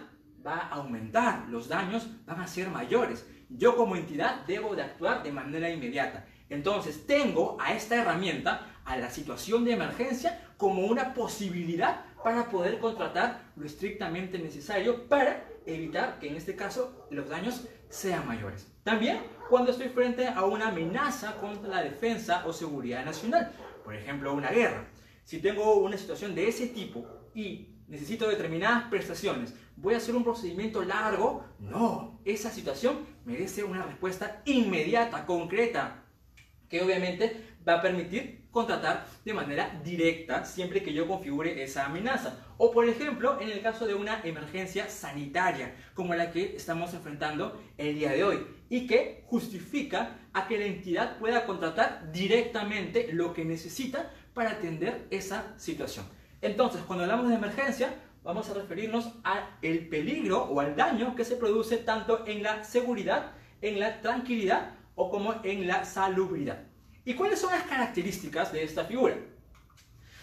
va 0.45 0.57
a 0.57 0.75
aumentar, 0.75 1.47
los 1.49 1.67
daños 1.67 2.07
van 2.25 2.41
a 2.41 2.47
ser 2.47 2.69
mayores. 2.69 3.25
Yo 3.49 3.75
como 3.75 3.95
entidad 3.95 4.45
debo 4.45 4.75
de 4.75 4.83
actuar 4.83 5.23
de 5.23 5.31
manera 5.31 5.69
inmediata. 5.69 6.25
Entonces 6.49 7.07
tengo 7.07 7.57
a 7.59 7.73
esta 7.73 7.95
herramienta, 7.95 8.67
a 8.85 8.97
la 8.97 9.09
situación 9.09 9.65
de 9.65 9.73
emergencia, 9.73 10.53
como 10.57 10.85
una 10.85 11.13
posibilidad 11.13 12.05
para 12.23 12.49
poder 12.49 12.79
contratar 12.79 13.51
lo 13.55 13.65
estrictamente 13.65 14.39
necesario 14.39 15.07
para 15.07 15.45
evitar 15.65 16.19
que 16.19 16.29
en 16.29 16.35
este 16.35 16.55
caso 16.55 17.07
los 17.09 17.29
daños 17.29 17.67
sean 17.89 18.27
mayores. 18.27 18.67
También 18.83 19.19
cuando 19.49 19.71
estoy 19.71 19.89
frente 19.89 20.27
a 20.27 20.45
una 20.45 20.69
amenaza 20.69 21.35
contra 21.37 21.69
la 21.69 21.83
defensa 21.83 22.43
o 22.45 22.53
seguridad 22.53 23.05
nacional, 23.05 23.51
por 23.83 23.95
ejemplo 23.95 24.33
una 24.33 24.49
guerra. 24.49 24.87
Si 25.23 25.39
tengo 25.39 25.75
una 25.75 25.97
situación 25.97 26.35
de 26.35 26.47
ese 26.47 26.67
tipo 26.67 27.05
y 27.33 27.75
necesito 27.87 28.27
determinadas 28.27 28.85
prestaciones, 28.89 29.53
¿voy 29.75 29.93
a 29.93 29.97
hacer 29.97 30.15
un 30.15 30.23
procedimiento 30.23 30.83
largo? 30.83 31.45
No, 31.59 32.19
esa 32.25 32.49
situación 32.49 33.05
merece 33.25 33.63
una 33.63 33.85
respuesta 33.85 34.41
inmediata, 34.45 35.25
concreta, 35.25 36.03
que 36.67 36.81
obviamente 36.81 37.55
va 37.67 37.75
a 37.75 37.81
permitir 37.81 38.42
contratar 38.53 39.07
de 39.25 39.33
manera 39.33 39.81
directa 39.83 40.45
siempre 40.45 40.83
que 40.83 40.93
yo 40.93 41.07
configure 41.07 41.61
esa 41.61 41.87
amenaza. 41.87 42.37
O 42.57 42.71
por 42.71 42.87
ejemplo, 42.87 43.41
en 43.41 43.49
el 43.49 43.61
caso 43.61 43.85
de 43.85 43.95
una 43.95 44.21
emergencia 44.23 44.89
sanitaria 44.89 45.75
como 45.95 46.13
la 46.13 46.31
que 46.31 46.55
estamos 46.55 46.93
enfrentando 46.93 47.59
el 47.77 47.95
día 47.95 48.11
de 48.11 48.23
hoy 48.23 48.47
y 48.69 48.87
que 48.87 49.25
justifica 49.25 50.19
a 50.31 50.47
que 50.47 50.57
la 50.57 50.65
entidad 50.65 51.17
pueda 51.17 51.45
contratar 51.45 52.11
directamente 52.13 53.11
lo 53.11 53.33
que 53.33 53.43
necesita 53.43 54.11
para 54.33 54.51
atender 54.51 55.07
esa 55.09 55.53
situación. 55.57 56.05
Entonces, 56.41 56.81
cuando 56.81 57.03
hablamos 57.03 57.29
de 57.29 57.35
emergencia, 57.35 57.95
vamos 58.23 58.49
a 58.49 58.53
referirnos 58.53 59.13
al 59.23 59.43
peligro 59.61 60.43
o 60.43 60.59
al 60.59 60.75
daño 60.75 61.15
que 61.15 61.25
se 61.25 61.37
produce 61.37 61.77
tanto 61.77 62.25
en 62.27 62.43
la 62.43 62.63
seguridad, 62.63 63.31
en 63.61 63.79
la 63.79 63.99
tranquilidad 64.01 64.75
o 64.95 65.09
como 65.09 65.35
en 65.43 65.67
la 65.67 65.85
salubridad. 65.85 66.72
¿Y 67.05 67.15
cuáles 67.15 67.39
son 67.39 67.51
las 67.51 67.63
características 67.63 68.53
de 68.53 68.63
esta 68.63 68.85
figura? 68.85 69.17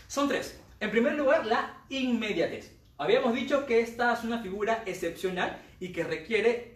Son 0.08 0.28
tres. 0.28 0.58
En 0.80 0.90
primer 0.90 1.14
lugar, 1.14 1.44
la 1.44 1.84
inmediatez. 1.90 2.72
Habíamos 2.96 3.34
dicho 3.34 3.66
que 3.66 3.80
esta 3.80 4.14
es 4.14 4.24
una 4.24 4.40
figura 4.40 4.82
excepcional 4.86 5.60
y 5.78 5.92
que 5.92 6.04
requiere 6.04 6.72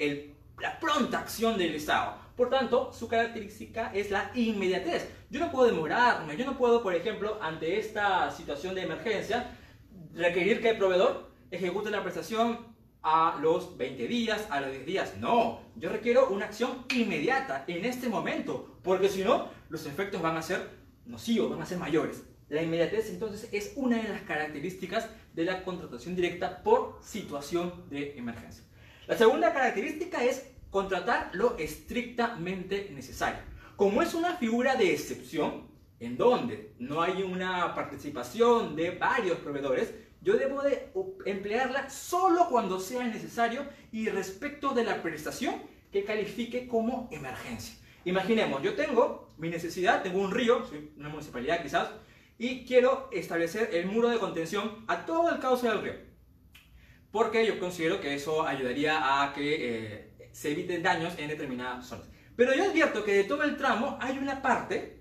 la 0.61 0.79
pronta 0.79 1.21
acción 1.21 1.57
del 1.57 1.75
Estado. 1.75 2.19
Por 2.37 2.51
tanto, 2.51 2.93
su 2.93 3.09
característica 3.09 3.93
es 3.95 4.11
la 4.11 4.31
inmediatez. 4.35 5.09
Yo 5.31 5.41
no 5.41 5.51
puedo 5.51 5.67
demorarme, 5.67 6.37
yo 6.37 6.45
no 6.45 6.59
puedo, 6.59 6.83
por 6.83 6.95
ejemplo, 6.95 7.39
ante 7.41 7.79
esta 7.79 8.31
situación 8.31 8.75
de 8.75 8.83
emergencia, 8.83 9.57
requerir 10.15 10.61
que 10.61 10.71
el 10.71 10.79
proveedor 10.79 11.31
ejecute 11.51 11.91
la 11.91 12.03
prestación 12.03 12.74
a 13.05 13.39
los 13.41 13.77
20 13.77 14.09
días, 14.09 14.47
a 14.51 14.63
los 14.63 14.73
10 14.73 14.87
días. 14.87 15.15
No, 15.21 15.61
yo 15.77 15.91
requiero 15.91 16.31
una 16.31 16.47
acción 16.47 16.87
inmediata, 16.95 17.65
en 17.69 17.85
este 17.85 18.09
momento, 18.09 18.79
porque 18.83 19.11
si 19.11 19.23
no, 19.23 19.51
los 19.69 19.85
efectos 19.85 20.23
van 20.23 20.39
a 20.39 20.43
ser 20.43 20.71
nocivos, 21.05 21.51
van 21.51 21.61
a 21.61 21.67
ser 21.67 21.79
mayores. 21.79 22.25
La 22.49 22.63
inmediatez 22.63 23.11
entonces 23.11 23.49
es 23.53 23.75
una 23.77 23.99
de 23.99 24.09
las 24.09 24.23
características 24.23 25.11
de 25.35 25.45
la 25.45 25.65
contratación 25.65 26.17
directa 26.17 26.63
por 26.63 26.99
situación 27.03 27.85
de 27.91 28.17
emergencia. 28.17 28.65
La 29.07 29.19
segunda 29.19 29.53
característica 29.53 30.25
es 30.25 30.51
contratar 30.71 31.31
lo 31.35 31.59
estrictamente 31.59 32.89
necesario. 32.91 33.41
Como 33.77 34.01
es 34.01 34.15
una 34.15 34.37
figura 34.37 34.77
de 34.77 34.93
excepción, 34.93 35.69
en 36.01 36.17
donde 36.17 36.75
no 36.79 37.03
hay 37.03 37.23
una 37.23 37.75
participación 37.75 38.77
de 38.77 38.93
varios 38.93 39.39
proveedores, 39.39 39.93
yo 40.25 40.37
debo 40.39 40.63
de 40.63 40.91
emplearla 41.27 41.91
solo 41.91 42.49
cuando 42.49 42.81
sea 42.81 43.07
necesario 43.07 43.67
y 43.93 44.09
respecto 44.09 44.73
de 44.73 44.83
la 44.83 45.03
prestación 45.03 45.63
que 45.93 46.05
califique 46.05 46.67
como 46.67 47.09
emergencia. 47.13 47.77
Imaginemos, 48.07 48.63
yo 48.63 48.75
tengo 48.75 49.29
mi 49.37 49.51
necesidad, 49.51 50.03
tengo 50.03 50.21
un 50.21 50.33
río, 50.33 50.67
soy 50.67 50.93
una 50.97 51.11
municipalidad 51.11 51.63
quizás, 51.63 51.91
y 52.39 52.65
quiero 52.65 53.11
establecer 53.13 53.71
el 53.75 53.87
muro 53.87 54.09
de 54.09 54.19
contención 54.19 54.85
a 54.89 55.05
todo 55.05 55.29
el 55.31 55.41
cauce 55.41 55.69
del 55.69 55.83
río. 55.83 55.95
Porque 57.11 57.47
yo 57.47 57.59
considero 57.61 58.01
que 58.01 58.15
eso 58.15 58.47
ayudaría 58.47 59.23
a 59.23 59.33
que 59.35 59.55
eh, 59.61 60.29
se 60.33 60.53
eviten 60.53 60.83
daños 60.83 61.15
en 61.19 61.29
determinadas 61.29 61.87
zonas. 61.87 62.09
Pero 62.35 62.55
yo 62.55 62.65
advierto 62.65 63.05
que 63.05 63.13
de 63.13 63.25
todo 63.25 63.43
el 63.45 63.57
tramo 63.57 63.99
hay 64.01 64.19
una 64.19 64.43
parte 64.43 64.94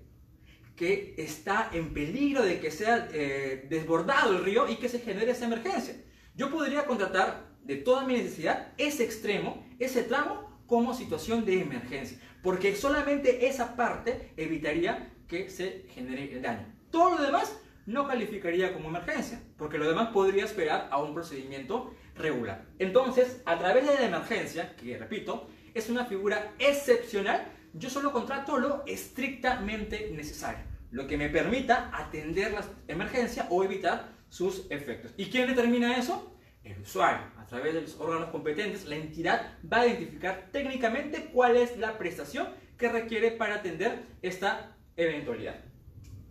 que 0.76 1.14
está 1.18 1.70
en 1.72 1.94
peligro 1.94 2.42
de 2.42 2.60
que 2.60 2.70
sea 2.70 3.08
eh, 3.12 3.66
desbordado 3.68 4.36
el 4.36 4.44
río 4.44 4.68
y 4.68 4.76
que 4.76 4.88
se 4.88 4.98
genere 4.98 5.30
esa 5.32 5.46
emergencia. 5.46 5.94
Yo 6.34 6.50
podría 6.50 6.84
contratar 6.86 7.54
de 7.62 7.76
toda 7.76 8.04
mi 8.04 8.14
necesidad 8.14 8.72
ese 8.76 9.04
extremo, 9.04 9.66
ese 9.78 10.02
tramo, 10.02 10.52
como 10.66 10.94
situación 10.94 11.44
de 11.44 11.60
emergencia, 11.60 12.18
porque 12.42 12.74
solamente 12.74 13.46
esa 13.46 13.76
parte 13.76 14.32
evitaría 14.36 15.12
que 15.28 15.50
se 15.50 15.86
genere 15.90 16.32
el 16.32 16.42
daño. 16.42 16.66
Todo 16.90 17.16
lo 17.16 17.22
demás 17.22 17.60
no 17.86 18.06
calificaría 18.06 18.72
como 18.72 18.88
emergencia, 18.88 19.40
porque 19.58 19.78
lo 19.78 19.88
demás 19.88 20.08
podría 20.08 20.44
esperar 20.44 20.88
a 20.90 21.02
un 21.02 21.14
procedimiento 21.14 21.94
regular. 22.16 22.66
Entonces, 22.78 23.42
a 23.44 23.58
través 23.58 23.86
de 23.86 23.94
la 23.94 24.06
emergencia, 24.06 24.74
que 24.76 24.96
repito, 24.96 25.48
es 25.74 25.90
una 25.90 26.06
figura 26.06 26.52
excepcional, 26.58 27.46
yo 27.74 27.90
solo 27.90 28.12
contrato 28.12 28.58
lo 28.58 28.82
estrictamente 28.86 30.10
necesario, 30.12 30.64
lo 30.90 31.06
que 31.06 31.18
me 31.18 31.28
permita 31.28 31.90
atender 31.92 32.52
la 32.52 32.64
emergencia 32.88 33.46
o 33.50 33.62
evitar 33.62 34.14
sus 34.28 34.66
efectos. 34.70 35.12
¿Y 35.16 35.26
quién 35.26 35.48
determina 35.48 35.96
eso? 35.96 36.34
el 36.64 36.80
usuario. 36.80 37.26
A 37.38 37.46
través 37.46 37.74
de 37.74 37.82
los 37.82 38.00
órganos 38.00 38.30
competentes, 38.30 38.86
la 38.86 38.96
entidad 38.96 39.58
va 39.70 39.80
a 39.80 39.86
identificar 39.86 40.48
técnicamente 40.50 41.26
cuál 41.26 41.56
es 41.56 41.76
la 41.76 41.98
prestación 41.98 42.48
que 42.78 42.88
requiere 42.88 43.30
para 43.30 43.56
atender 43.56 44.06
esta 44.22 44.74
eventualidad. 44.96 45.56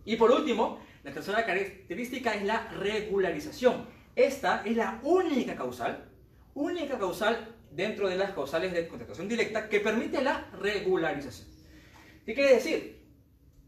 Y 0.04 0.16
por 0.16 0.30
último, 0.30 0.80
la 1.02 1.12
tercera 1.12 1.46
característica 1.46 2.34
es 2.34 2.44
la 2.44 2.68
regularización. 2.72 3.86
Esta 4.16 4.62
es 4.64 4.76
la 4.76 5.00
única 5.02 5.54
causal, 5.54 6.04
única 6.54 6.98
causal 6.98 7.54
dentro 7.74 8.08
de 8.08 8.16
las 8.16 8.32
causales 8.32 8.72
de 8.72 8.86
contratación 8.86 9.28
directa 9.28 9.68
que 9.68 9.80
permite 9.80 10.22
la 10.22 10.48
regularización. 10.60 11.48
¿Qué 12.24 12.34
quiere 12.34 12.54
decir? 12.54 13.04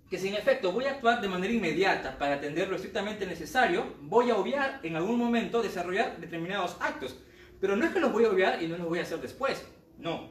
Que 0.09 0.19
si 0.19 0.29
en 0.29 0.37
efecto 0.37 0.71
voy 0.73 0.85
a 0.85 0.93
actuar 0.93 1.21
de 1.21 1.29
manera 1.29 1.53
inmediata 1.53 2.17
para 2.17 2.37
atender 2.37 2.69
lo 2.69 2.77
estrictamente 2.77 3.27
necesario, 3.27 3.97
voy 4.03 4.31
a 4.31 4.37
obviar 4.37 4.81
en 4.85 4.97
algún 4.97 5.19
momento 5.19 5.61
desarrollar 5.61 6.19
determinados 6.19 6.77
actos. 6.81 7.19
Pero 7.61 7.75
no 7.75 7.85
es 7.85 7.93
que 7.93 8.01
los 8.01 8.13
voy 8.13 8.25
a 8.25 8.31
obviar 8.31 8.63
y 8.63 8.69
no 8.69 8.79
los 8.79 8.89
voy 8.89 9.01
a 9.01 9.03
hacer 9.03 9.21
después. 9.21 9.67
No. 9.99 10.31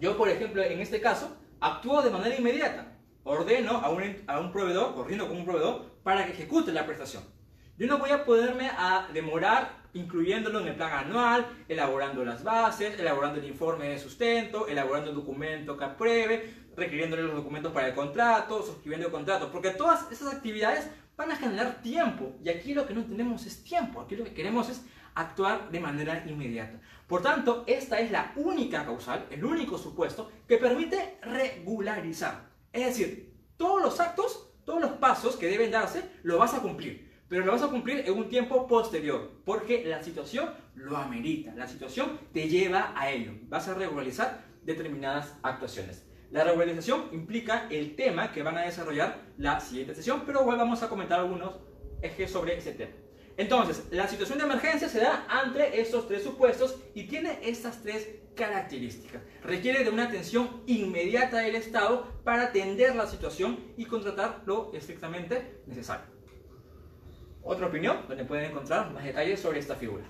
Yo, 0.00 0.16
por 0.18 0.28
ejemplo, 0.28 0.62
en 0.62 0.80
este 0.80 1.00
caso, 1.00 1.36
actúo 1.60 2.02
de 2.02 2.10
manera 2.10 2.36
inmediata. 2.36 2.98
Ordeno 3.24 3.78
a 3.78 3.88
un, 3.88 4.22
a 4.26 4.38
un 4.38 4.52
proveedor, 4.52 4.94
corriendo 4.94 5.26
con 5.26 5.38
un 5.38 5.44
proveedor, 5.44 5.96
para 6.02 6.26
que 6.26 6.32
ejecute 6.32 6.72
la 6.72 6.86
prestación. 6.86 7.24
Yo 7.78 7.86
no 7.86 7.98
voy 7.98 8.10
a 8.10 8.24
poderme 8.24 8.70
a 8.76 9.08
demorar 9.12 9.85
incluyéndolo 9.96 10.60
en 10.60 10.68
el 10.68 10.74
plan 10.74 11.06
anual, 11.06 11.46
elaborando 11.68 12.24
las 12.24 12.44
bases, 12.44 12.98
elaborando 12.98 13.40
el 13.40 13.46
informe 13.46 13.88
de 13.88 13.98
sustento, 13.98 14.68
elaborando 14.68 15.10
el 15.10 15.16
documento 15.16 15.76
que 15.76 15.84
apruebe, 15.84 16.54
requiriéndole 16.76 17.22
los 17.22 17.34
documentos 17.34 17.72
para 17.72 17.88
el 17.88 17.94
contrato, 17.94 18.62
suscribiendo 18.62 19.06
el 19.06 19.12
contrato, 19.12 19.50
porque 19.50 19.70
todas 19.70 20.10
esas 20.12 20.34
actividades 20.34 20.90
van 21.16 21.32
a 21.32 21.36
generar 21.36 21.80
tiempo 21.80 22.36
y 22.44 22.50
aquí 22.50 22.74
lo 22.74 22.86
que 22.86 22.94
no 22.94 23.04
tenemos 23.04 23.46
es 23.46 23.64
tiempo, 23.64 24.00
aquí 24.00 24.16
lo 24.16 24.24
que 24.24 24.34
queremos 24.34 24.68
es 24.68 24.82
actuar 25.14 25.70
de 25.70 25.80
manera 25.80 26.24
inmediata. 26.26 26.78
Por 27.06 27.22
tanto, 27.22 27.64
esta 27.66 27.98
es 28.00 28.10
la 28.10 28.32
única 28.36 28.84
causal, 28.84 29.26
el 29.30 29.44
único 29.44 29.78
supuesto 29.78 30.30
que 30.46 30.58
permite 30.58 31.18
regularizar. 31.22 32.50
Es 32.72 32.86
decir, 32.86 33.32
todos 33.56 33.80
los 33.80 33.98
actos, 33.98 34.50
todos 34.66 34.80
los 34.80 34.92
pasos 34.92 35.36
que 35.36 35.48
deben 35.48 35.70
darse, 35.70 36.02
lo 36.22 36.36
vas 36.36 36.52
a 36.52 36.60
cumplir 36.60 37.05
pero 37.28 37.44
lo 37.44 37.52
vas 37.52 37.62
a 37.62 37.68
cumplir 37.68 38.04
en 38.06 38.12
un 38.12 38.28
tiempo 38.28 38.66
posterior, 38.66 39.30
porque 39.44 39.84
la 39.84 40.02
situación 40.02 40.50
lo 40.74 40.96
amerita, 40.96 41.54
la 41.54 41.66
situación 41.66 42.20
te 42.32 42.48
lleva 42.48 42.92
a 42.96 43.10
ello. 43.10 43.32
Vas 43.48 43.68
a 43.68 43.74
regularizar 43.74 44.44
determinadas 44.62 45.34
actuaciones. 45.42 46.04
La 46.30 46.44
regularización 46.44 47.08
implica 47.12 47.66
el 47.70 47.96
tema 47.96 48.32
que 48.32 48.42
van 48.42 48.58
a 48.58 48.62
desarrollar 48.62 49.20
la 49.38 49.60
siguiente 49.60 49.94
sesión, 49.94 50.22
pero 50.26 50.40
hoy 50.40 50.56
vamos 50.56 50.82
a 50.82 50.88
comentar 50.88 51.20
algunos 51.20 51.54
ejes 52.02 52.30
sobre 52.30 52.56
ese 52.56 52.72
tema. 52.72 52.92
Entonces, 53.36 53.84
la 53.90 54.08
situación 54.08 54.38
de 54.38 54.44
emergencia 54.44 54.88
se 54.88 55.00
da 55.00 55.26
ante 55.28 55.80
estos 55.80 56.08
tres 56.08 56.22
supuestos 56.22 56.78
y 56.94 57.04
tiene 57.04 57.38
estas 57.42 57.82
tres 57.82 58.08
características. 58.34 59.22
Requiere 59.42 59.84
de 59.84 59.90
una 59.90 60.04
atención 60.04 60.62
inmediata 60.66 61.38
del 61.38 61.54
Estado 61.54 62.06
para 62.24 62.44
atender 62.44 62.94
la 62.96 63.06
situación 63.06 63.58
y 63.76 63.84
contratar 63.84 64.42
lo 64.46 64.72
estrictamente 64.74 65.62
necesario 65.66 66.15
otra 67.46 67.66
opinión, 67.66 68.04
donde 68.08 68.24
pueden 68.24 68.50
encontrar 68.50 68.92
más 68.92 69.04
detalles 69.04 69.40
sobre 69.40 69.60
esta 69.60 69.76
figura. 69.76 70.04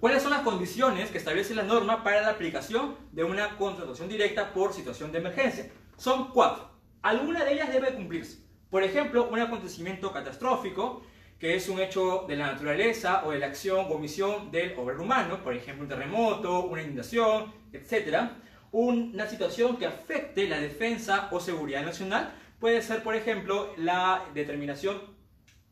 ¿Cuáles 0.00 0.22
son 0.22 0.30
las 0.30 0.42
condiciones 0.42 1.10
que 1.10 1.18
establece 1.18 1.56
la 1.56 1.64
norma 1.64 2.04
para 2.04 2.22
la 2.22 2.30
aplicación 2.30 2.96
de 3.10 3.24
una 3.24 3.56
contratación 3.56 4.08
directa 4.08 4.52
por 4.52 4.72
situación 4.72 5.10
de 5.10 5.18
emergencia? 5.18 5.70
Son 5.96 6.30
cuatro. 6.30 6.70
Alguna 7.02 7.44
de 7.44 7.54
ellas 7.54 7.72
debe 7.72 7.94
cumplirse. 7.94 8.38
Por 8.70 8.84
ejemplo, 8.84 9.28
un 9.28 9.40
acontecimiento 9.40 10.12
catastrófico, 10.12 11.02
que 11.40 11.56
es 11.56 11.68
un 11.68 11.80
hecho 11.80 12.26
de 12.28 12.36
la 12.36 12.52
naturaleza 12.52 13.24
o 13.24 13.32
de 13.32 13.40
la 13.40 13.46
acción 13.46 13.86
o 13.88 13.94
omisión 13.94 14.52
del 14.52 14.78
obrero 14.78 15.02
humano, 15.02 15.42
por 15.42 15.54
ejemplo, 15.54 15.82
un 15.82 15.88
terremoto, 15.88 16.66
una 16.66 16.82
inundación, 16.82 17.52
etc. 17.72 18.30
Una 18.70 19.26
situación 19.26 19.78
que 19.78 19.86
afecte 19.86 20.48
la 20.48 20.60
defensa 20.60 21.28
o 21.32 21.40
seguridad 21.40 21.84
nacional 21.84 22.34
puede 22.60 22.82
ser, 22.82 23.02
por 23.02 23.16
ejemplo, 23.16 23.72
la 23.76 24.24
determinación 24.34 25.17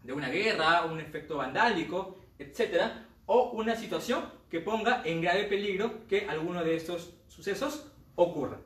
de 0.07 0.13
una 0.13 0.29
guerra, 0.29 0.85
un 0.85 1.01
efecto 1.01 1.37
vandálico, 1.37 2.17
etc. 2.39 2.93
O 3.27 3.51
una 3.51 3.75
situación 3.75 4.25
que 4.49 4.61
ponga 4.61 5.03
en 5.05 5.21
grave 5.21 5.45
peligro 5.45 6.07
que 6.07 6.27
alguno 6.29 6.63
de 6.63 6.77
estos 6.77 7.15
sucesos 7.27 7.93
ocurra. 8.15 8.61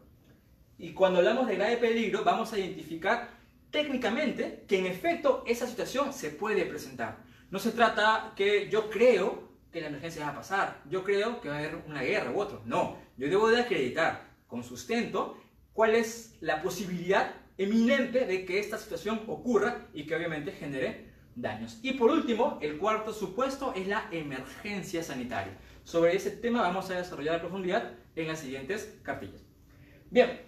Y 0.79 0.93
cuando 0.93 1.19
hablamos 1.19 1.47
de 1.47 1.57
grave 1.57 1.79
peligro, 1.79 2.23
vamos 2.25 2.53
a 2.53 2.59
identificar 2.59 3.31
técnicamente 3.71 4.65
que 4.69 4.79
en 4.79 4.87
efecto 4.87 5.43
esa 5.47 5.67
situación 5.67 6.13
se 6.13 6.31
puede 6.31 6.67
presentar. 6.67 7.19
No 7.51 7.59
se 7.59 7.73
trata 7.73 8.33
que 8.37 8.69
yo 8.69 8.91
creo 8.91 9.51
que 9.73 9.81
la 9.81 9.89
emergencia 9.89 10.25
va 10.25 10.33
a 10.33 10.37
pasar, 10.37 10.83
yo 10.89 11.05
creo 11.05 11.41
que 11.41 11.49
va 11.49 11.57
a 11.57 11.59
haber 11.59 11.77
una 11.87 12.03
guerra 12.03 12.31
u 12.33 12.41
otro. 12.41 12.63
No, 12.65 12.99
yo 13.17 13.29
debo 13.29 13.49
de 13.49 13.61
acreditar 13.61 14.29
con 14.47 14.63
sustento 14.63 15.37
cuál 15.73 15.95
es 15.95 16.37
la 16.41 16.61
posibilidad 16.61 17.35
eminente 17.57 18.25
de 18.27 18.45
que 18.45 18.59
esta 18.59 18.79
situación 18.79 19.23
ocurra 19.27 19.89
y 19.93 20.07
que 20.07 20.17
obviamente 20.17 20.53
genere 20.53 21.10
daños. 21.35 21.79
Y 21.83 21.93
por 21.93 22.11
último, 22.11 22.59
el 22.61 22.79
cuarto 22.79 23.13
supuesto 23.13 23.73
es 23.75 23.87
la 23.87 24.09
emergencia 24.11 25.03
sanitaria. 25.03 25.57
Sobre 25.85 26.15
ese 26.15 26.31
tema 26.31 26.63
vamos 26.63 26.91
a 26.91 26.99
desarrollar 26.99 27.37
a 27.37 27.41
profundidad 27.41 27.93
en 28.17 28.29
las 28.29 28.41
siguientes 28.41 28.99
cartillas. 29.03 29.43
Bien, 30.11 30.43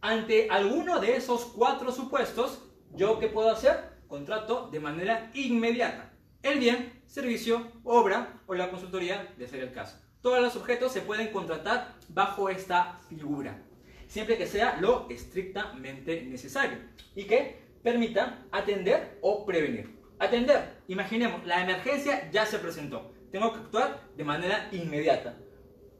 ante 0.00 0.48
alguno 0.50 1.00
de 1.00 1.16
esos 1.16 1.44
cuatro 1.46 1.92
supuestos, 1.92 2.62
¿yo 2.94 3.18
qué 3.18 3.28
puedo 3.28 3.50
hacer? 3.50 3.96
Contrato 4.08 4.68
de 4.70 4.80
manera 4.80 5.30
inmediata. 5.34 6.12
El 6.42 6.58
bien, 6.58 7.02
servicio, 7.06 7.72
obra 7.84 8.40
o 8.46 8.54
la 8.54 8.70
consultoría, 8.70 9.34
de 9.36 9.48
ser 9.48 9.60
el 9.60 9.72
caso. 9.72 9.98
Todos 10.20 10.40
los 10.40 10.56
objetos 10.56 10.92
se 10.92 11.00
pueden 11.00 11.32
contratar 11.32 11.94
bajo 12.08 12.48
esta 12.48 13.00
figura, 13.08 13.62
siempre 14.06 14.36
que 14.36 14.46
sea 14.46 14.78
lo 14.80 15.08
estrictamente 15.10 16.22
necesario 16.22 16.78
y 17.14 17.24
que 17.24 17.66
permita 17.82 18.44
atender 18.50 19.18
o 19.22 19.44
prevenir. 19.46 19.95
Atender. 20.18 20.76
Imaginemos, 20.88 21.44
la 21.46 21.62
emergencia 21.62 22.30
ya 22.30 22.46
se 22.46 22.58
presentó. 22.58 23.12
Tengo 23.30 23.52
que 23.52 23.58
actuar 23.58 24.00
de 24.16 24.24
manera 24.24 24.68
inmediata. 24.72 25.36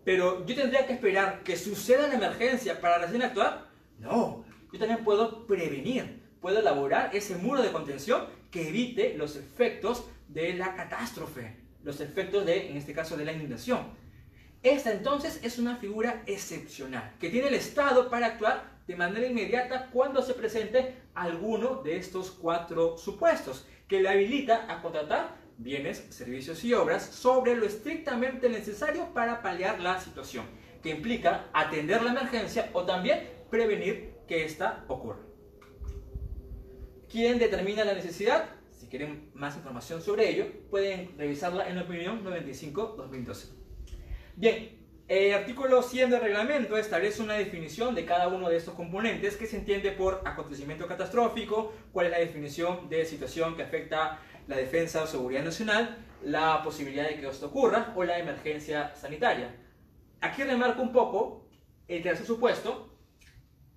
Pero 0.04 0.46
yo 0.46 0.54
tendría 0.54 0.86
que 0.86 0.94
esperar 0.94 1.42
que 1.42 1.56
suceda 1.56 2.08
la 2.08 2.14
emergencia 2.14 2.80
para 2.80 2.98
recién 2.98 3.22
actuar. 3.22 3.66
No, 3.98 4.44
yo 4.72 4.78
también 4.78 5.04
puedo 5.04 5.46
prevenir. 5.46 6.22
Puedo 6.40 6.60
elaborar 6.60 7.10
ese 7.14 7.36
muro 7.36 7.62
de 7.62 7.72
contención 7.72 8.26
que 8.50 8.68
evite 8.68 9.14
los 9.18 9.36
efectos 9.36 10.06
de 10.28 10.54
la 10.54 10.74
catástrofe. 10.74 11.56
Los 11.82 12.00
efectos 12.00 12.46
de, 12.46 12.70
en 12.70 12.76
este 12.76 12.94
caso, 12.94 13.16
de 13.16 13.24
la 13.24 13.32
inundación. 13.32 13.80
Esta 14.62 14.92
entonces 14.92 15.40
es 15.42 15.58
una 15.58 15.76
figura 15.76 16.22
excepcional 16.26 17.14
que 17.20 17.30
tiene 17.30 17.48
el 17.48 17.54
Estado 17.54 18.08
para 18.08 18.26
actuar 18.26 18.76
de 18.86 18.96
manera 18.96 19.26
inmediata 19.26 19.90
cuando 19.92 20.22
se 20.22 20.34
presente 20.34 20.94
alguno 21.14 21.82
de 21.82 21.96
estos 21.96 22.30
cuatro 22.30 22.96
supuestos 22.96 23.66
que 23.88 24.00
le 24.00 24.08
habilita 24.08 24.66
a 24.72 24.82
contratar 24.82 25.36
bienes, 25.58 26.06
servicios 26.10 26.64
y 26.64 26.74
obras 26.74 27.04
sobre 27.04 27.56
lo 27.56 27.66
estrictamente 27.66 28.48
necesario 28.48 29.12
para 29.14 29.42
paliar 29.42 29.80
la 29.80 30.00
situación, 30.00 30.44
que 30.82 30.90
implica 30.90 31.48
atender 31.52 32.02
la 32.02 32.10
emergencia 32.10 32.70
o 32.72 32.84
también 32.84 33.28
prevenir 33.50 34.14
que 34.28 34.44
ésta 34.44 34.84
ocurra. 34.88 35.20
¿Quién 37.08 37.38
determina 37.38 37.84
la 37.84 37.94
necesidad? 37.94 38.50
Si 38.70 38.88
quieren 38.88 39.30
más 39.34 39.56
información 39.56 40.02
sobre 40.02 40.28
ello, 40.28 40.46
pueden 40.70 41.16
revisarla 41.16 41.68
en 41.68 41.76
la 41.76 41.82
opinión 41.82 42.24
95-2012. 42.24 43.52
Bien, 44.36 44.85
el 45.08 45.34
artículo 45.34 45.82
100 45.82 46.10
del 46.10 46.20
reglamento 46.20 46.76
establece 46.76 47.22
una 47.22 47.34
definición 47.34 47.94
de 47.94 48.04
cada 48.04 48.26
uno 48.26 48.48
de 48.48 48.56
estos 48.56 48.74
componentes 48.74 49.36
que 49.36 49.46
se 49.46 49.56
entiende 49.56 49.92
por 49.92 50.20
acontecimiento 50.24 50.88
catastrófico, 50.88 51.72
cuál 51.92 52.06
es 52.06 52.12
la 52.12 52.18
definición 52.18 52.88
de 52.88 53.04
situación 53.04 53.54
que 53.54 53.62
afecta 53.62 54.18
la 54.48 54.56
defensa 54.56 55.04
o 55.04 55.06
seguridad 55.06 55.44
nacional, 55.44 56.04
la 56.24 56.60
posibilidad 56.64 57.08
de 57.08 57.20
que 57.20 57.28
esto 57.28 57.46
ocurra 57.46 57.92
o 57.94 58.02
la 58.02 58.18
emergencia 58.18 58.96
sanitaria. 58.96 59.54
Aquí 60.20 60.42
remarco 60.42 60.82
un 60.82 60.92
poco 60.92 61.46
el 61.86 62.02
tercer 62.02 62.26
supuesto, 62.26 62.92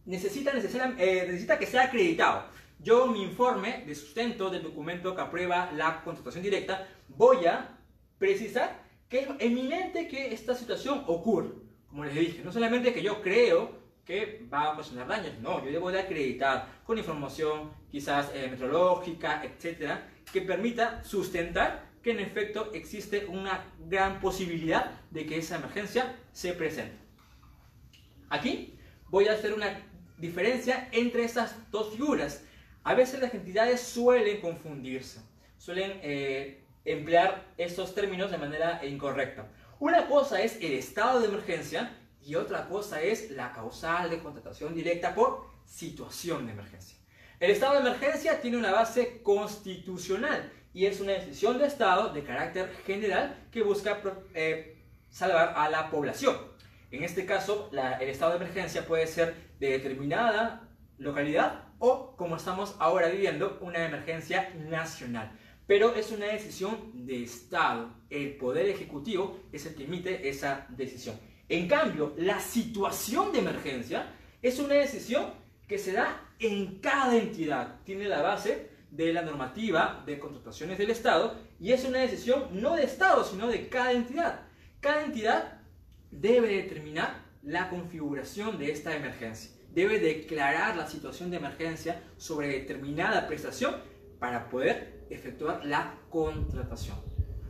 necesita, 0.06 0.52
eh, 0.52 1.26
necesita 1.28 1.60
que 1.60 1.68
sea 1.68 1.84
acreditado. 1.84 2.46
Yo 2.80 3.06
mi 3.06 3.22
informe 3.22 3.84
de 3.86 3.94
sustento 3.94 4.50
del 4.50 4.64
documento 4.64 5.16
que 5.16 5.22
aprueba 5.22 5.72
la 5.74 6.02
contratación 6.04 6.42
directa 6.42 6.88
voy 7.08 7.46
a 7.46 7.78
precisar 8.18 8.89
que 9.10 9.20
es 9.22 9.28
eminente 9.40 10.08
que 10.08 10.34
esta 10.34 10.56
situación 10.56 11.04
ocurra. 11.08 11.50
Como 11.90 12.06
les 12.06 12.14
dije, 12.14 12.42
no 12.44 12.52
solamente 12.52 12.94
que 12.94 13.02
yo 13.02 13.22
creo 13.22 13.80
que 14.06 14.48
va 14.52 14.66
a 14.66 14.74
ocasionar 14.74 15.08
daños, 15.08 15.34
no, 15.42 15.64
yo 15.66 15.72
debo 15.72 15.92
de 15.92 16.00
acreditar 16.00 16.68
con 16.84 16.98
información 16.98 17.72
quizás 17.92 18.32
eh, 18.34 18.48
meteorológica, 18.50 19.44
etcétera, 19.44 20.08
que 20.32 20.42
permita 20.42 21.04
sustentar 21.04 21.90
que 22.04 22.12
en 22.12 22.20
efecto 22.20 22.72
existe 22.74 23.26
una 23.26 23.66
gran 23.88 24.20
posibilidad 24.20 24.92
de 25.10 25.26
que 25.26 25.38
esa 25.40 25.58
emergencia 25.58 26.16
se 26.32 26.54
presente. 26.54 26.98
Aquí 28.30 28.78
voy 29.10 29.28
a 29.28 29.34
hacer 29.34 29.54
una 29.54 29.82
diferencia 30.18 30.88
entre 30.92 31.24
estas 31.24 31.56
dos 31.72 31.92
figuras. 31.92 32.44
A 32.84 32.94
veces 32.94 33.20
las 33.20 33.34
entidades 33.34 33.82
suelen 33.82 34.40
confundirse, 34.40 35.22
suelen 35.58 36.00
eh, 36.04 36.64
emplear 36.86 37.46
estos 37.58 37.94
términos 37.94 38.32
de 38.32 38.38
manera 38.38 38.86
incorrecta. 38.86 39.48
Una 39.80 40.08
cosa 40.08 40.42
es 40.42 40.58
el 40.62 40.74
estado 40.74 41.20
de 41.20 41.28
emergencia 41.28 41.96
y 42.22 42.36
otra 42.36 42.68
cosa 42.68 43.02
es 43.02 43.32
la 43.32 43.54
causal 43.54 44.10
de 44.10 44.20
contratación 44.20 44.76
directa 44.76 45.16
por 45.16 45.48
situación 45.66 46.46
de 46.46 46.54
emergencia. 46.54 46.98
El 47.40 47.52
estado 47.52 47.74
de 47.76 47.80
emergencia 47.80 48.42
tiene 48.42 48.58
una 48.58 48.72
base 48.72 49.22
constitucional 49.24 50.52
y 50.74 50.86
es 50.86 51.00
una 51.00 51.14
decisión 51.14 51.58
de 51.58 51.66
Estado 51.66 52.14
de 52.14 52.24
carácter 52.24 52.70
general 52.86 53.48
que 53.52 53.64
busca 53.64 54.02
eh, 54.34 54.78
salvar 55.10 55.54
a 55.56 55.70
la 55.70 55.90
población. 55.90 56.36
En 56.92 57.04
este 57.04 57.26
caso, 57.26 57.70
el 57.72 58.10
estado 58.10 58.32
de 58.32 58.38
emergencia 58.38 58.86
puede 58.86 59.08
ser 59.08 59.36
de 59.60 59.72
determinada 59.72 60.68
localidad 60.98 61.64
o, 61.80 62.16
como 62.18 62.36
estamos 62.36 62.76
ahora 62.80 63.08
viviendo, 63.08 63.58
una 63.62 63.86
emergencia 63.86 64.52
nacional. 64.56 65.32
Pero 65.70 65.94
es 65.94 66.12
una 66.12 66.26
decisión 66.26 67.06
de 67.06 67.22
Estado. 67.22 67.94
El 68.10 68.38
Poder 68.38 68.68
Ejecutivo 68.70 69.42
es 69.52 69.68
el 69.68 69.76
que 69.76 69.84
emite 69.84 70.28
esa 70.28 70.66
decisión. 70.70 71.16
En 71.48 71.68
cambio, 71.68 72.16
la 72.18 72.40
situación 72.40 73.32
de 73.32 73.38
emergencia 73.38 74.12
es 74.42 74.58
una 74.58 74.74
decisión 74.74 75.28
que 75.68 75.78
se 75.78 75.92
da 75.92 76.28
en 76.40 76.80
cada 76.80 77.16
entidad. 77.16 77.82
Tiene 77.84 78.08
la 78.08 78.24
base 78.24 78.72
de 78.90 79.14
la 79.14 79.22
normativa 79.22 80.02
de 80.08 80.18
contrataciones 80.18 80.80
del 80.80 80.90
Estado 80.90 81.36
y 81.60 81.72
es 81.72 81.86
una 81.86 82.00
decisión 82.00 82.48
no 82.52 82.76
de 82.76 82.86
Estado, 82.86 83.24
sino 83.24 83.46
de 83.46 83.70
cada 83.70 83.92
entidad. 83.92 84.48
Cada 84.80 85.06
entidad 85.06 85.62
debe 86.10 86.48
determinar 86.48 87.26
la 87.44 87.70
configuración 87.70 88.58
de 88.58 88.72
esta 88.72 88.96
emergencia. 88.96 89.52
Debe 89.72 90.00
declarar 90.00 90.76
la 90.76 90.88
situación 90.88 91.30
de 91.30 91.38
emergencia 91.38 92.02
sobre 92.18 92.48
determinada 92.48 93.28
prestación 93.28 93.76
para 94.20 94.50
poder 94.50 95.06
efectuar 95.10 95.66
la 95.66 95.96
contratación. 96.10 96.98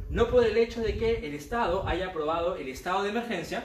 No 0.10 0.30
por 0.30 0.44
el 0.44 0.58
hecho 0.58 0.82
de 0.82 0.98
que 0.98 1.28
el 1.28 1.34
Estado 1.34 1.88
haya 1.88 2.08
aprobado 2.08 2.56
el 2.56 2.68
estado 2.68 3.04
de 3.04 3.10
emergencia, 3.10 3.64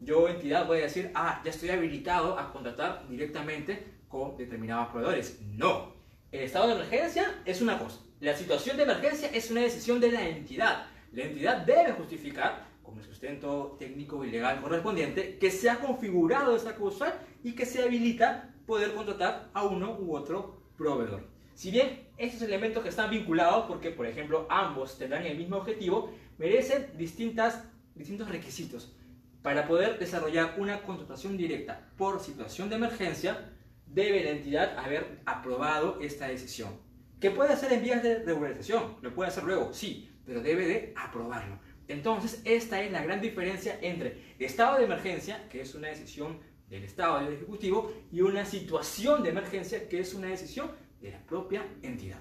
yo 0.00 0.28
entidad 0.28 0.66
voy 0.66 0.78
a 0.78 0.82
decir, 0.82 1.10
ah, 1.14 1.40
ya 1.44 1.50
estoy 1.50 1.70
habilitado 1.70 2.38
a 2.38 2.52
contratar 2.52 3.06
directamente 3.08 3.94
con 4.08 4.36
determinados 4.36 4.88
proveedores. 4.88 5.40
No, 5.42 5.94
el 6.32 6.40
estado 6.40 6.68
de 6.68 6.74
emergencia 6.74 7.42
es 7.44 7.60
una 7.60 7.78
cosa. 7.78 8.00
La 8.20 8.34
situación 8.34 8.76
de 8.76 8.82
emergencia 8.82 9.28
es 9.32 9.50
una 9.50 9.60
decisión 9.60 10.00
de 10.00 10.12
la 10.12 10.28
entidad. 10.28 10.86
La 11.12 11.24
entidad 11.24 11.64
debe 11.64 11.92
justificar, 11.92 12.66
con 12.82 12.98
el 12.98 13.04
sustento 13.04 13.76
técnico 13.78 14.24
y 14.24 14.30
legal 14.30 14.60
correspondiente, 14.60 15.38
que 15.38 15.50
se 15.50 15.70
ha 15.70 15.78
configurado 15.78 16.56
esta 16.56 16.74
causal 16.74 17.14
y 17.42 17.52
que 17.52 17.66
se 17.66 17.82
habilita 17.82 18.54
poder 18.66 18.94
contratar 18.94 19.50
a 19.54 19.64
uno 19.64 19.96
u 19.98 20.16
otro 20.16 20.62
proveedor. 20.76 21.35
Si 21.56 21.70
bien 21.70 22.06
estos 22.18 22.42
elementos 22.42 22.82
que 22.82 22.90
están 22.90 23.08
vinculados, 23.08 23.64
porque 23.64 23.90
por 23.90 24.06
ejemplo 24.06 24.46
ambos 24.50 24.98
tendrán 24.98 25.24
el 25.24 25.38
mismo 25.38 25.56
objetivo, 25.56 26.12
merecen 26.36 26.92
distintas, 26.98 27.64
distintos 27.94 28.28
requisitos. 28.28 28.94
Para 29.40 29.66
poder 29.66 29.98
desarrollar 29.98 30.56
una 30.58 30.82
contratación 30.82 31.38
directa 31.38 31.88
por 31.96 32.20
situación 32.20 32.68
de 32.68 32.76
emergencia, 32.76 33.54
debe 33.86 34.22
la 34.22 34.32
entidad 34.32 34.78
haber 34.78 35.22
aprobado 35.24 35.98
esta 36.02 36.28
decisión. 36.28 36.78
¿Que 37.20 37.30
puede 37.30 37.54
hacer 37.54 37.72
en 37.72 37.82
vías 37.82 38.02
de 38.02 38.18
regularización? 38.18 38.98
¿Lo 39.00 39.14
puede 39.14 39.30
hacer 39.30 39.44
luego? 39.44 39.72
Sí, 39.72 40.10
pero 40.26 40.42
debe 40.42 40.66
de 40.66 40.92
aprobarlo. 40.94 41.58
Entonces, 41.88 42.42
esta 42.44 42.82
es 42.82 42.92
la 42.92 43.02
gran 43.02 43.22
diferencia 43.22 43.78
entre 43.80 44.34
estado 44.38 44.76
de 44.76 44.84
emergencia, 44.84 45.48
que 45.48 45.62
es 45.62 45.74
una 45.74 45.88
decisión 45.88 46.38
del 46.68 46.82
Estado 46.82 47.20
del 47.20 47.32
Ejecutivo, 47.32 47.90
y 48.12 48.20
una 48.20 48.44
situación 48.44 49.22
de 49.22 49.30
emergencia, 49.30 49.88
que 49.88 50.00
es 50.00 50.12
una 50.12 50.26
decisión 50.26 50.70
de 51.00 51.10
la 51.10 51.18
propia 51.26 51.66
entidad. 51.82 52.20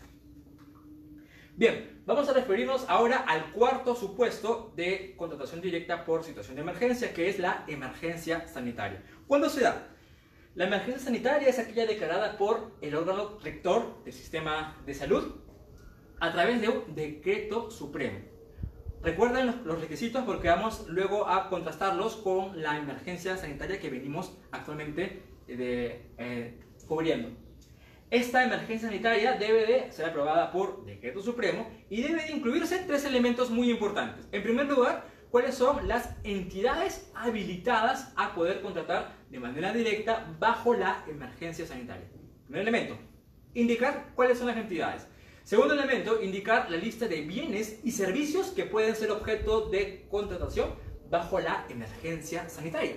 Bien, 1.57 2.01
vamos 2.05 2.27
a 2.27 2.33
referirnos 2.33 2.85
ahora 2.89 3.17
al 3.17 3.53
cuarto 3.53 3.95
supuesto 3.95 4.73
de 4.75 5.15
contratación 5.15 5.61
directa 5.61 6.03
por 6.03 6.23
situación 6.23 6.55
de 6.55 6.63
emergencia, 6.63 7.13
que 7.13 7.29
es 7.29 7.39
la 7.39 7.63
emergencia 7.67 8.45
sanitaria. 8.47 9.01
¿Cuándo 9.25 9.49
se 9.49 9.61
da? 9.61 9.87
La 10.55 10.67
emergencia 10.67 11.03
sanitaria 11.03 11.47
es 11.47 11.57
aquella 11.57 11.85
declarada 11.85 12.37
por 12.37 12.73
el 12.81 12.95
órgano 12.95 13.39
rector 13.41 14.03
del 14.03 14.13
sistema 14.13 14.77
de 14.85 14.93
salud 14.93 15.35
a 16.19 16.31
través 16.33 16.59
de 16.59 16.69
un 16.69 16.95
decreto 16.95 17.71
supremo. 17.71 18.19
Recuerden 19.01 19.61
los 19.65 19.79
requisitos 19.79 20.23
porque 20.23 20.49
vamos 20.49 20.87
luego 20.89 21.27
a 21.27 21.49
contrastarlos 21.49 22.15
con 22.15 22.61
la 22.61 22.77
emergencia 22.77 23.37
sanitaria 23.37 23.79
que 23.79 23.89
venimos 23.89 24.37
actualmente 24.51 25.21
de, 25.47 26.09
eh, 26.17 26.59
cubriendo. 26.87 27.29
Esta 28.15 28.45
emergencia 28.45 28.87
sanitaria 28.87 29.33
debe 29.33 29.65
de 29.65 29.91
ser 29.91 30.05
aprobada 30.05 30.49
por 30.49 30.85
decreto 30.85 31.21
supremo 31.21 31.69
y 31.89 32.01
debe 32.01 32.23
de 32.23 32.31
incluirse 32.31 32.85
tres 32.87 33.03
elementos 33.03 33.49
muy 33.49 33.69
importantes. 33.69 34.25
En 34.31 34.41
primer 34.41 34.67
lugar, 34.67 35.05
cuáles 35.31 35.55
son 35.55 35.85
las 35.85 36.15
entidades 36.23 37.11
habilitadas 37.13 38.13
a 38.15 38.33
poder 38.33 38.61
contratar 38.61 39.17
de 39.29 39.37
manera 39.41 39.73
directa 39.73 40.33
bajo 40.39 40.73
la 40.73 41.03
emergencia 41.09 41.67
sanitaria. 41.67 42.05
Primer 42.45 42.61
elemento, 42.61 42.97
indicar 43.53 44.13
cuáles 44.15 44.37
son 44.37 44.47
las 44.47 44.55
entidades. 44.55 45.05
Segundo 45.43 45.73
elemento, 45.73 46.23
indicar 46.23 46.71
la 46.71 46.77
lista 46.77 47.09
de 47.09 47.19
bienes 47.19 47.81
y 47.83 47.91
servicios 47.91 48.47
que 48.51 48.63
pueden 48.63 48.95
ser 48.95 49.11
objeto 49.11 49.67
de 49.67 50.07
contratación 50.09 50.73
bajo 51.09 51.41
la 51.41 51.65
emergencia 51.67 52.47
sanitaria. 52.47 52.95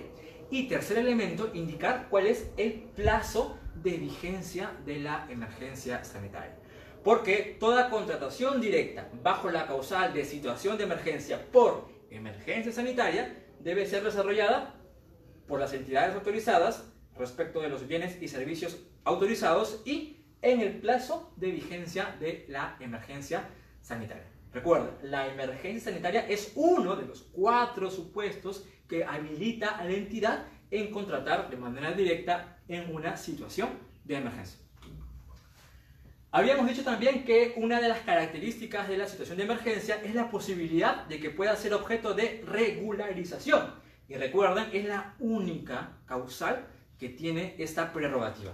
Y 0.49 0.69
tercer 0.69 0.97
elemento, 0.97 1.51
indicar 1.53 2.07
cuál 2.09 2.25
es 2.25 2.49
el 2.55 2.85
plazo 2.95 3.59
de 3.83 3.97
vigencia 3.97 4.71
de 4.85 4.99
la 4.99 5.27
emergencia 5.29 6.03
sanitaria. 6.03 6.55
Porque 7.03 7.57
toda 7.59 7.89
contratación 7.89 8.59
directa 8.59 9.09
bajo 9.23 9.49
la 9.49 9.67
causal 9.67 10.13
de 10.13 10.25
situación 10.25 10.77
de 10.77 10.83
emergencia 10.83 11.49
por 11.51 11.89
emergencia 12.09 12.71
sanitaria 12.71 13.45
debe 13.59 13.85
ser 13.85 14.03
desarrollada 14.03 14.75
por 15.47 15.59
las 15.59 15.73
entidades 15.73 16.15
autorizadas 16.15 16.91
respecto 17.17 17.61
de 17.61 17.69
los 17.69 17.87
bienes 17.87 18.21
y 18.21 18.27
servicios 18.27 18.77
autorizados 19.03 19.81
y 19.85 20.17
en 20.41 20.61
el 20.61 20.79
plazo 20.79 21.33
de 21.35 21.51
vigencia 21.51 22.15
de 22.19 22.45
la 22.47 22.77
emergencia 22.79 23.49
sanitaria. 23.81 24.25
Recuerda, 24.53 24.97
la 25.03 25.27
emergencia 25.27 25.91
sanitaria 25.91 26.27
es 26.27 26.53
uno 26.55 26.95
de 26.95 27.05
los 27.05 27.23
cuatro 27.31 27.91
supuestos 27.91 28.65
que 28.87 29.03
habilita 29.03 29.77
a 29.77 29.83
la 29.83 29.91
entidad 29.91 30.45
en 30.71 30.91
contratar 30.91 31.49
de 31.49 31.57
manera 31.57 31.91
directa 31.91 32.58
en 32.69 32.95
una 32.95 33.17
situación 33.17 33.69
de 34.05 34.15
emergencia. 34.15 34.59
Habíamos 36.31 36.67
dicho 36.67 36.83
también 36.83 37.25
que 37.25 37.55
una 37.57 37.81
de 37.81 37.89
las 37.89 38.01
características 38.01 38.87
de 38.87 38.97
la 38.97 39.07
situación 39.07 39.37
de 39.37 39.45
emergencia 39.45 39.99
es 40.03 40.13
la 40.13 40.29
posibilidad 40.29 41.05
de 41.07 41.19
que 41.19 41.31
pueda 41.31 41.55
ser 41.55 41.73
objeto 41.73 42.13
de 42.13 42.43
regularización. 42.45 43.73
Y 44.07 44.13
recuerden, 44.13 44.67
es 44.71 44.85
la 44.85 45.15
única 45.19 45.97
causal 46.05 46.67
que 46.99 47.09
tiene 47.09 47.55
esta 47.57 47.91
prerrogativa. 47.91 48.53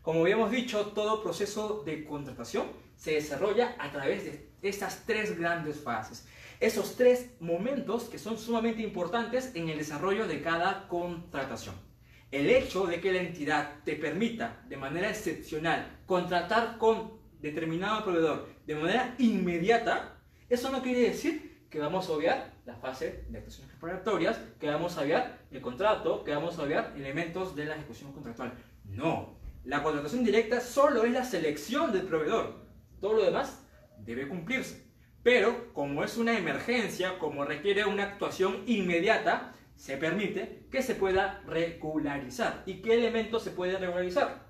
Como 0.00 0.22
habíamos 0.22 0.50
dicho, 0.50 0.86
todo 0.86 1.22
proceso 1.22 1.82
de 1.84 2.04
contratación 2.04 2.66
se 2.96 3.12
desarrolla 3.12 3.76
a 3.78 3.90
través 3.90 4.24
de 4.24 4.48
estas 4.62 5.04
tres 5.04 5.38
grandes 5.38 5.80
fases. 5.80 6.26
Esos 6.60 6.96
tres 6.96 7.30
momentos 7.40 8.04
que 8.04 8.18
son 8.18 8.38
sumamente 8.38 8.82
importantes 8.82 9.54
en 9.54 9.68
el 9.68 9.78
desarrollo 9.78 10.26
de 10.26 10.40
cada 10.40 10.88
contratación. 10.88 11.91
El 12.32 12.48
hecho 12.48 12.86
de 12.86 12.98
que 12.98 13.12
la 13.12 13.20
entidad 13.20 13.84
te 13.84 13.94
permita 13.94 14.64
de 14.66 14.78
manera 14.78 15.10
excepcional 15.10 16.00
contratar 16.06 16.78
con 16.78 17.20
determinado 17.40 18.04
proveedor 18.04 18.48
de 18.66 18.74
manera 18.74 19.14
inmediata, 19.18 20.18
eso 20.48 20.70
no 20.70 20.82
quiere 20.82 21.00
decir 21.00 21.66
que 21.68 21.78
vamos 21.78 22.08
a 22.08 22.12
obviar 22.12 22.54
la 22.64 22.74
fase 22.76 23.26
de 23.28 23.36
actuaciones 23.36 23.70
preparatorias, 23.72 24.40
que 24.58 24.70
vamos 24.70 24.96
a 24.96 25.02
obviar 25.02 25.40
el 25.50 25.60
contrato, 25.60 26.24
que 26.24 26.34
vamos 26.34 26.58
a 26.58 26.62
obviar 26.62 26.94
elementos 26.96 27.54
de 27.54 27.66
la 27.66 27.74
ejecución 27.74 28.12
contractual. 28.12 28.54
No, 28.86 29.38
la 29.64 29.82
contratación 29.82 30.24
directa 30.24 30.60
solo 30.60 31.04
es 31.04 31.12
la 31.12 31.24
selección 31.24 31.92
del 31.92 32.06
proveedor. 32.06 32.64
Todo 32.98 33.12
lo 33.12 33.24
demás 33.24 33.66
debe 33.98 34.26
cumplirse. 34.26 34.90
Pero 35.22 35.72
como 35.74 36.02
es 36.02 36.16
una 36.16 36.36
emergencia, 36.36 37.18
como 37.18 37.44
requiere 37.44 37.84
una 37.84 38.04
actuación 38.04 38.62
inmediata, 38.66 39.54
se 39.76 39.96
permite 39.96 40.64
que 40.70 40.82
se 40.82 40.94
pueda 40.94 41.42
regularizar. 41.46 42.62
¿Y 42.66 42.82
qué 42.82 42.94
elementos 42.94 43.42
se 43.42 43.50
pueden 43.50 43.80
regularizar? 43.80 44.46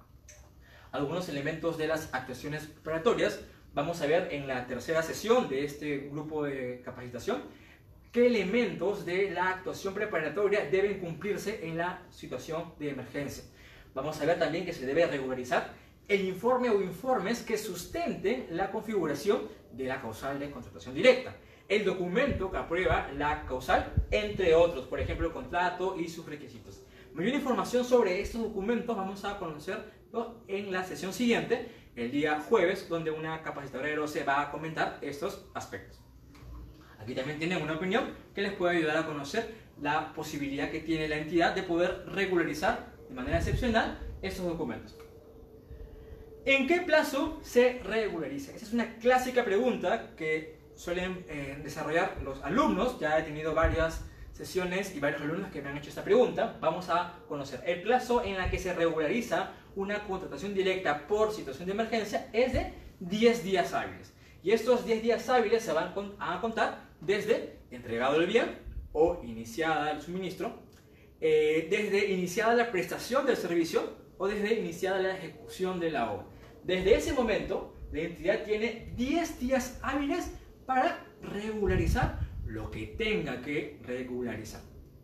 Algunos 0.90 1.28
elementos 1.28 1.78
de 1.78 1.88
las 1.88 2.12
actuaciones 2.12 2.66
preparatorias. 2.66 3.40
Vamos 3.74 4.02
a 4.02 4.06
ver 4.06 4.28
en 4.32 4.46
la 4.46 4.66
tercera 4.66 5.02
sesión 5.02 5.48
de 5.48 5.64
este 5.64 6.08
grupo 6.10 6.44
de 6.44 6.82
capacitación 6.84 7.42
qué 8.12 8.26
elementos 8.26 9.06
de 9.06 9.30
la 9.30 9.48
actuación 9.48 9.94
preparatoria 9.94 10.66
deben 10.70 11.00
cumplirse 11.00 11.66
en 11.66 11.78
la 11.78 12.02
situación 12.10 12.74
de 12.78 12.90
emergencia. 12.90 13.44
Vamos 13.94 14.20
a 14.20 14.26
ver 14.26 14.38
también 14.38 14.66
que 14.66 14.74
se 14.74 14.84
debe 14.84 15.06
regularizar 15.06 15.72
el 16.08 16.26
informe 16.26 16.68
o 16.68 16.82
informes 16.82 17.40
que 17.40 17.56
sustenten 17.56 18.48
la 18.50 18.70
configuración 18.70 19.48
de 19.72 19.84
la 19.84 20.00
causal 20.00 20.38
de 20.38 20.50
contratación 20.50 20.94
directa 20.94 21.34
el 21.68 21.84
documento 21.84 22.50
que 22.50 22.56
aprueba 22.56 23.10
la 23.16 23.46
causal, 23.46 23.92
entre 24.10 24.54
otros, 24.54 24.86
por 24.86 25.00
ejemplo, 25.00 25.26
el 25.26 25.32
contrato 25.32 25.98
y 25.98 26.08
sus 26.08 26.26
requisitos. 26.26 26.82
Mayor 27.14 27.34
información 27.34 27.84
sobre 27.84 28.20
estos 28.20 28.42
documentos 28.42 28.96
vamos 28.96 29.24
a 29.24 29.38
conocerlo 29.38 30.42
en 30.48 30.72
la 30.72 30.84
sesión 30.84 31.12
siguiente, 31.12 31.68
el 31.94 32.10
día 32.10 32.40
jueves, 32.40 32.88
donde 32.88 33.10
una 33.10 33.42
capacitadora 33.42 33.88
de 33.88 34.08
se 34.08 34.24
va 34.24 34.40
a 34.40 34.50
comentar 34.50 34.98
estos 35.02 35.46
aspectos. 35.54 36.00
Aquí 36.98 37.14
también 37.14 37.38
tienen 37.38 37.62
una 37.62 37.74
opinión 37.74 38.14
que 38.34 38.42
les 38.42 38.52
puede 38.52 38.78
ayudar 38.78 38.96
a 38.96 39.06
conocer 39.06 39.54
la 39.80 40.12
posibilidad 40.14 40.70
que 40.70 40.80
tiene 40.80 41.08
la 41.08 41.16
entidad 41.16 41.54
de 41.54 41.62
poder 41.62 42.04
regularizar 42.06 42.92
de 43.08 43.14
manera 43.14 43.38
excepcional 43.38 43.98
estos 44.22 44.46
documentos. 44.46 44.96
¿En 46.44 46.66
qué 46.66 46.80
plazo 46.80 47.38
se 47.42 47.80
regulariza? 47.84 48.52
Esa 48.52 48.64
es 48.64 48.72
una 48.72 48.96
clásica 48.96 49.44
pregunta 49.44 50.14
que 50.16 50.61
suelen 50.82 51.24
eh, 51.28 51.60
desarrollar 51.62 52.18
los 52.24 52.42
alumnos. 52.42 52.98
Ya 52.98 53.18
he 53.18 53.22
tenido 53.22 53.54
varias 53.54 54.04
sesiones 54.32 54.94
y 54.96 55.00
varios 55.00 55.22
alumnos 55.22 55.52
que 55.52 55.62
me 55.62 55.68
han 55.68 55.78
hecho 55.78 55.90
esta 55.90 56.02
pregunta. 56.02 56.58
Vamos 56.60 56.88
a 56.88 57.20
conocer. 57.28 57.62
El 57.64 57.82
plazo 57.82 58.24
en 58.24 58.34
el 58.34 58.50
que 58.50 58.58
se 58.58 58.74
regulariza 58.74 59.52
una 59.76 60.04
contratación 60.04 60.54
directa 60.54 61.06
por 61.06 61.32
situación 61.32 61.66
de 61.66 61.72
emergencia 61.72 62.28
es 62.32 62.52
de 62.52 62.74
10 62.98 63.44
días 63.44 63.72
hábiles. 63.72 64.12
Y 64.42 64.50
estos 64.50 64.84
10 64.84 65.02
días 65.02 65.28
hábiles 65.28 65.62
se 65.62 65.72
van 65.72 65.94
a 66.18 66.40
contar 66.40 66.88
desde 67.00 67.60
entregado 67.70 68.16
el 68.16 68.26
bien 68.26 68.58
o 68.92 69.20
iniciada 69.22 69.92
el 69.92 70.02
suministro, 70.02 70.62
eh, 71.20 71.68
desde 71.70 72.10
iniciada 72.10 72.54
la 72.54 72.72
prestación 72.72 73.24
del 73.24 73.36
servicio 73.36 73.96
o 74.18 74.26
desde 74.26 74.54
iniciada 74.58 74.98
la 74.98 75.16
ejecución 75.16 75.78
de 75.78 75.92
la 75.92 76.10
obra. 76.10 76.26
Desde 76.64 76.96
ese 76.96 77.12
momento, 77.12 77.76
la 77.92 78.00
entidad 78.00 78.42
tiene 78.42 78.92
10 78.96 79.38
días 79.38 79.78
hábiles 79.82 80.32
para 80.66 81.04
regularizar 81.22 82.20
lo 82.46 82.70
que 82.70 82.86
tenga 82.86 83.40
que 83.40 83.80
regularizar. 83.84 84.62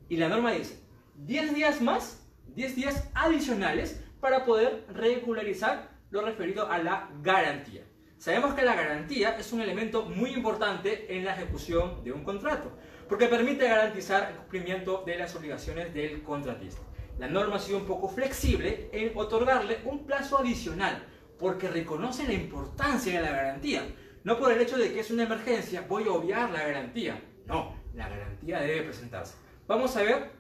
Y 0.09 0.16
la 0.16 0.29
norma 0.29 0.53
dice 0.53 0.81
10 1.16 1.55
días 1.55 1.81
más, 1.81 2.27
10 2.55 2.77
días 2.77 3.11
adicionales 3.14 4.05
para 4.21 4.44
poder 4.44 4.85
regularizar 4.92 5.90
lo 6.11 6.23
referido 6.23 6.71
a 6.71 6.79
la 6.79 7.11
garantía. 7.23 7.83
Sabemos 8.18 8.55
que 8.55 8.64
la 8.64 8.75
garantía 8.75 9.37
es 9.38 9.53
un 9.53 9.61
elemento 9.61 10.05
muy 10.05 10.31
importante 10.31 11.16
en 11.16 11.25
la 11.25 11.35
ejecución 11.35 12.03
de 12.03 12.11
un 12.11 12.25
contrato, 12.25 12.77
porque 13.09 13.29
permite 13.29 13.68
garantizar 13.68 14.31
el 14.33 14.37
cumplimiento 14.38 15.05
de 15.07 15.18
las 15.18 15.37
obligaciones 15.37 15.94
del 15.94 16.23
contratista. 16.25 16.83
La 17.18 17.29
norma 17.29 17.57
ha 17.57 17.61
sido 17.61 17.79
un 17.79 17.87
poco 17.87 18.09
flexible 18.09 18.90
en 18.92 19.12
otorgarle 19.16 19.79
un 19.85 20.05
plazo 20.05 20.38
adicional, 20.38 21.05
porque 21.38 21.68
reconoce 21.68 22.27
la 22.27 22.33
importancia 22.33 23.21
de 23.21 23.23
la 23.25 23.31
garantía. 23.31 23.83
No 24.29 24.38
por 24.38 24.53
el 24.53 24.61
hecho 24.61 24.77
de 24.77 24.93
que 24.93 25.01
es 25.01 25.11
una 25.11 25.23
emergencia 25.23 25.87
voy 25.88 26.05
a 26.05 26.12
obviar 26.12 26.51
la 26.51 26.62
garantía. 26.62 27.19
No, 27.47 27.75
la 27.95 28.11
garantía 28.11 28.61
debe 28.61 28.83
presentarse. 28.83 29.37
Vamos 29.67 29.97
a 29.97 30.03
ver, 30.03 30.33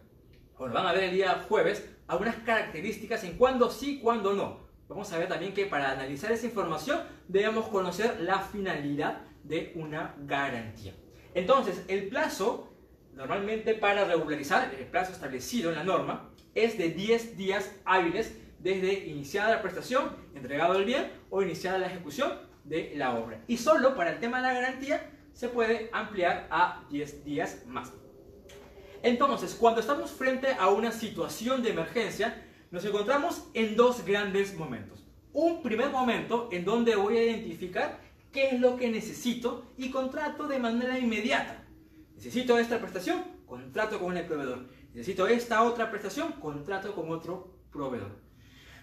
o 0.58 0.68
van 0.68 0.86
a 0.86 0.92
ver 0.92 1.04
el 1.04 1.12
día 1.12 1.46
jueves, 1.48 1.88
algunas 2.06 2.36
características 2.36 3.24
en 3.24 3.38
cuándo 3.38 3.70
sí, 3.70 3.98
cuándo 3.98 4.34
no. 4.34 4.58
Vamos 4.90 5.10
a 5.10 5.18
ver 5.18 5.26
también 5.26 5.54
que 5.54 5.64
para 5.64 5.90
analizar 5.90 6.30
esa 6.30 6.44
información 6.44 7.00
debemos 7.28 7.68
conocer 7.68 8.20
la 8.20 8.40
finalidad 8.40 9.22
de 9.42 9.72
una 9.74 10.14
garantía. 10.18 10.92
Entonces, 11.32 11.82
el 11.88 12.08
plazo, 12.08 12.70
normalmente 13.14 13.72
para 13.72 14.04
regularizar, 14.04 14.70
el 14.78 14.84
plazo 14.84 15.12
establecido 15.12 15.70
en 15.70 15.76
la 15.76 15.84
norma, 15.84 16.28
es 16.54 16.76
de 16.76 16.90
10 16.90 17.38
días 17.38 17.72
hábiles 17.86 18.36
desde 18.58 19.06
iniciada 19.06 19.48
la 19.48 19.62
prestación, 19.62 20.14
entregado 20.34 20.76
el 20.76 20.84
bien 20.84 21.10
o 21.30 21.40
iniciada 21.40 21.78
la 21.78 21.86
ejecución 21.86 22.47
de 22.68 22.92
la 22.96 23.14
obra. 23.14 23.42
Y 23.48 23.56
solo 23.56 23.96
para 23.96 24.12
el 24.12 24.20
tema 24.20 24.38
de 24.38 24.42
la 24.44 24.54
garantía 24.54 25.10
se 25.32 25.48
puede 25.48 25.88
ampliar 25.92 26.46
a 26.50 26.84
10 26.90 27.24
días 27.24 27.62
más. 27.66 27.92
Entonces, 29.02 29.54
cuando 29.54 29.80
estamos 29.80 30.10
frente 30.10 30.48
a 30.58 30.68
una 30.68 30.90
situación 30.90 31.62
de 31.62 31.70
emergencia, 31.70 32.44
nos 32.70 32.84
encontramos 32.84 33.48
en 33.54 33.76
dos 33.76 34.04
grandes 34.04 34.56
momentos. 34.56 35.04
Un 35.32 35.62
primer 35.62 35.90
momento 35.90 36.48
en 36.50 36.64
donde 36.64 36.96
voy 36.96 37.16
a 37.16 37.24
identificar 37.24 38.00
qué 38.32 38.48
es 38.48 38.60
lo 38.60 38.76
que 38.76 38.90
necesito 38.90 39.72
y 39.76 39.90
contrato 39.90 40.48
de 40.48 40.58
manera 40.58 40.98
inmediata. 40.98 41.64
Necesito 42.16 42.58
esta 42.58 42.80
prestación, 42.80 43.22
contrato 43.46 44.00
con 44.00 44.16
el 44.16 44.26
proveedor. 44.26 44.66
Necesito 44.92 45.28
esta 45.28 45.62
otra 45.62 45.90
prestación, 45.90 46.32
contrato 46.32 46.94
con 46.94 47.10
otro 47.10 47.54
proveedor. 47.70 48.16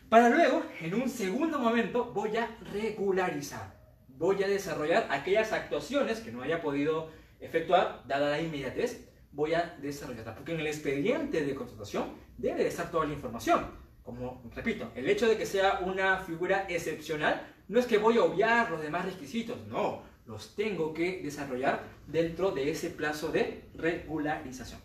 Para 0.08 0.30
luego, 0.30 0.64
en 0.80 0.94
un 0.96 1.10
segundo 1.10 1.60
momento, 1.60 2.12
voy 2.14 2.38
a 2.38 2.58
regularizar. 2.72 3.75
Voy 4.18 4.42
a 4.44 4.48
desarrollar 4.48 5.08
aquellas 5.10 5.52
actuaciones 5.52 6.22
que 6.22 6.32
no 6.32 6.42
haya 6.42 6.62
podido 6.62 7.10
efectuar 7.40 8.04
dada 8.08 8.30
la 8.30 8.42
inmediatez. 8.42 9.10
Voy 9.32 9.54
a 9.54 9.76
desarrollarla. 9.82 10.36
Porque 10.36 10.54
en 10.54 10.62
el 10.62 10.68
expediente 10.68 11.44
de 11.44 11.56
contratación 11.56 12.14
debe 12.38 12.64
de 12.64 12.70
estar 12.70 12.90
toda 12.90 13.06
la 13.06 13.14
información. 13.14 13.66
Como 14.04 14.42
repito, 14.56 14.92
el 14.96 15.10
hecho 15.10 15.28
de 15.28 15.38
que 15.38 15.46
sea 15.46 15.80
una 15.84 16.20
figura 16.20 16.66
excepcional 16.70 17.46
no 17.68 17.80
es 17.80 17.88
que 17.88 17.98
voy 17.98 18.18
a 18.18 18.24
obviar 18.24 18.72
los 18.72 18.82
demás 18.82 19.06
requisitos. 19.06 19.58
No, 19.68 20.04
los 20.26 20.56
tengo 20.56 20.94
que 20.94 21.22
desarrollar 21.22 21.84
dentro 22.08 22.52
de 22.52 22.72
ese 22.72 22.92
plazo 22.92 23.32
de 23.32 23.66
regularización. 23.76 24.80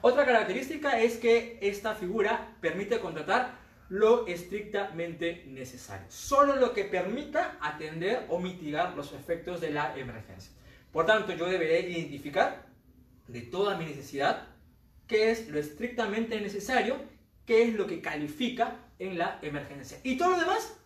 Otra 0.00 0.26
característica 0.26 1.00
es 1.00 1.16
que 1.16 1.58
esta 1.62 1.94
figura 1.94 2.56
permite 2.60 3.00
contratar 3.00 3.63
lo 3.88 4.26
estrictamente 4.26 5.44
necesario, 5.46 6.06
solo 6.08 6.56
lo 6.56 6.72
que 6.72 6.84
permita 6.84 7.58
atender 7.60 8.26
o 8.28 8.38
mitigar 8.38 8.96
los 8.96 9.12
efectos 9.12 9.60
de 9.60 9.70
la 9.70 9.96
emergencia. 9.96 10.52
Por 10.92 11.06
tanto, 11.06 11.32
yo 11.32 11.46
deberé 11.46 11.88
identificar 11.90 12.66
de 13.28 13.42
toda 13.42 13.76
mi 13.76 13.84
necesidad 13.84 14.48
qué 15.06 15.30
es 15.30 15.48
lo 15.48 15.58
estrictamente 15.58 16.40
necesario, 16.40 16.96
qué 17.46 17.64
es 17.64 17.74
lo 17.74 17.86
que 17.86 18.00
califica 18.00 18.76
en 18.98 19.18
la 19.18 19.38
emergencia. 19.42 19.98
Y 20.02 20.16
todo 20.16 20.30
lo 20.30 20.40
demás, 20.40 20.76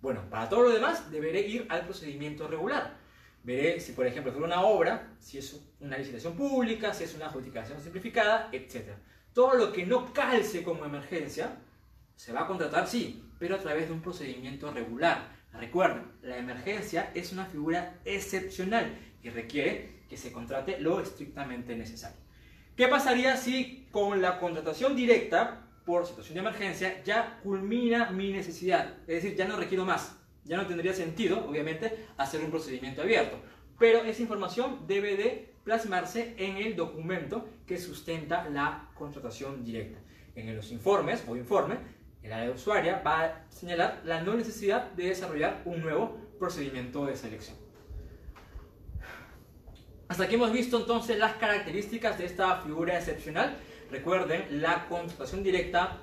bueno, 0.00 0.28
para 0.28 0.48
todo 0.48 0.62
lo 0.62 0.70
demás 0.70 1.10
deberé 1.10 1.42
ir 1.42 1.66
al 1.68 1.84
procedimiento 1.84 2.48
regular. 2.48 2.98
Veré 3.42 3.80
si, 3.80 3.92
por 3.92 4.06
ejemplo, 4.06 4.32
es 4.32 4.38
una 4.38 4.62
obra, 4.62 5.14
si 5.18 5.38
es 5.38 5.58
una 5.80 5.96
licitación 5.96 6.36
pública, 6.36 6.92
si 6.92 7.04
es 7.04 7.14
una 7.14 7.26
adjudicación 7.26 7.80
simplificada, 7.80 8.48
etc. 8.52 8.90
Todo 9.32 9.54
lo 9.54 9.72
que 9.72 9.86
no 9.86 10.12
calce 10.12 10.62
como 10.62 10.84
emergencia 10.84 11.56
se 12.20 12.34
va 12.34 12.42
a 12.42 12.46
contratar, 12.46 12.86
sí, 12.86 13.24
pero 13.38 13.54
a 13.54 13.58
través 13.58 13.88
de 13.88 13.94
un 13.94 14.02
procedimiento 14.02 14.70
regular. 14.70 15.30
Recuerden, 15.54 16.02
la 16.20 16.36
emergencia 16.36 17.10
es 17.14 17.32
una 17.32 17.46
figura 17.46 17.98
excepcional 18.04 18.94
y 19.22 19.30
requiere 19.30 20.02
que 20.06 20.18
se 20.18 20.30
contrate 20.30 20.78
lo 20.80 21.00
estrictamente 21.00 21.74
necesario. 21.74 22.18
¿Qué 22.76 22.88
pasaría 22.88 23.38
si 23.38 23.88
con 23.90 24.20
la 24.20 24.38
contratación 24.38 24.94
directa 24.94 25.66
por 25.86 26.06
situación 26.06 26.34
de 26.34 26.40
emergencia 26.40 27.02
ya 27.04 27.40
culmina 27.42 28.10
mi 28.10 28.32
necesidad? 28.32 28.98
Es 29.06 29.22
decir, 29.22 29.34
ya 29.34 29.48
no 29.48 29.56
requiero 29.56 29.86
más 29.86 30.14
ya 30.44 30.56
no 30.56 30.66
tendría 30.66 30.92
sentido, 30.92 31.46
obviamente, 31.48 32.06
hacer 32.16 32.42
un 32.42 32.50
procedimiento 32.50 33.02
abierto. 33.02 33.38
Pero 33.78 34.02
esa 34.04 34.20
información 34.20 34.86
debe 34.86 35.16
de 35.16 35.54
plasmarse 35.64 36.34
en 36.38 36.56
el 36.56 36.76
documento 36.76 37.48
que 37.66 37.78
sustenta 37.78 38.48
la 38.48 38.90
contratación 38.94 39.64
directa. 39.64 40.00
En 40.34 40.56
los 40.56 40.72
informes 40.72 41.22
o 41.28 41.36
informe, 41.36 41.76
el 42.22 42.32
área 42.32 42.50
usuaria 42.50 43.02
va 43.04 43.24
a 43.24 43.44
señalar 43.48 44.02
la 44.04 44.22
no 44.22 44.34
necesidad 44.34 44.90
de 44.92 45.08
desarrollar 45.08 45.62
un 45.64 45.80
nuevo 45.80 46.18
procedimiento 46.38 47.06
de 47.06 47.16
selección. 47.16 47.56
Hasta 50.08 50.24
aquí 50.24 50.34
hemos 50.34 50.52
visto 50.52 50.78
entonces 50.78 51.18
las 51.18 51.34
características 51.34 52.18
de 52.18 52.26
esta 52.26 52.60
figura 52.62 52.98
excepcional. 52.98 53.56
Recuerden, 53.90 54.60
la 54.60 54.86
contratación 54.88 55.42
directa 55.42 55.98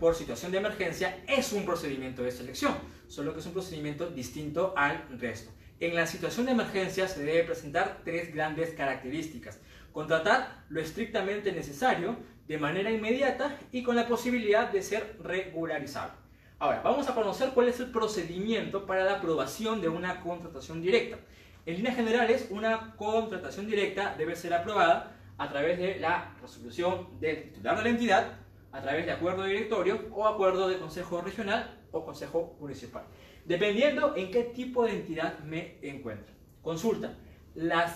por 0.00 0.14
situación 0.14 0.50
de 0.50 0.58
emergencia 0.58 1.22
es 1.28 1.52
un 1.52 1.64
procedimiento 1.64 2.22
de 2.24 2.32
selección, 2.32 2.74
solo 3.06 3.32
que 3.32 3.40
es 3.40 3.46
un 3.46 3.52
procedimiento 3.52 4.10
distinto 4.10 4.74
al 4.76 5.06
resto. 5.20 5.52
En 5.80 5.94
la 5.94 6.06
situación 6.06 6.46
de 6.46 6.52
emergencia 6.52 7.06
se 7.06 7.24
debe 7.24 7.44
presentar 7.44 8.00
tres 8.04 8.34
grandes 8.34 8.70
características. 8.74 9.60
Contratar 9.92 10.64
lo 10.68 10.80
estrictamente 10.80 11.52
necesario, 11.52 12.16
de 12.46 12.58
manera 12.58 12.90
inmediata 12.90 13.58
y 13.72 13.82
con 13.82 13.96
la 13.96 14.06
posibilidad 14.06 14.70
de 14.70 14.82
ser 14.82 15.16
regularizado. 15.22 16.12
Ahora, 16.58 16.82
vamos 16.82 17.08
a 17.08 17.14
conocer 17.14 17.50
cuál 17.50 17.68
es 17.68 17.80
el 17.80 17.90
procedimiento 17.90 18.86
para 18.86 19.04
la 19.04 19.16
aprobación 19.16 19.80
de 19.80 19.88
una 19.88 20.20
contratación 20.20 20.80
directa. 20.80 21.18
En 21.66 21.76
líneas 21.76 21.96
generales, 21.96 22.48
una 22.50 22.94
contratación 22.96 23.66
directa 23.66 24.14
debe 24.16 24.36
ser 24.36 24.54
aprobada 24.54 25.16
a 25.38 25.48
través 25.48 25.78
de 25.78 25.98
la 25.98 26.34
resolución 26.40 27.18
del 27.20 27.44
titular 27.44 27.76
de 27.78 27.82
la 27.82 27.88
entidad 27.88 28.38
a 28.70 28.82
través 28.82 29.06
de 29.06 29.12
acuerdo 29.12 29.42
de 29.42 29.50
directorio 29.50 30.00
o 30.12 30.26
acuerdo 30.26 30.68
de 30.68 30.78
consejo 30.78 31.20
regional 31.20 31.80
o 31.92 32.04
consejo 32.04 32.56
municipal, 32.60 33.04
dependiendo 33.44 34.14
en 34.16 34.30
qué 34.30 34.44
tipo 34.44 34.84
de 34.84 34.92
entidad 34.92 35.38
me 35.40 35.78
encuentro. 35.80 36.34
Consulta, 36.60 37.14
la 37.54 37.94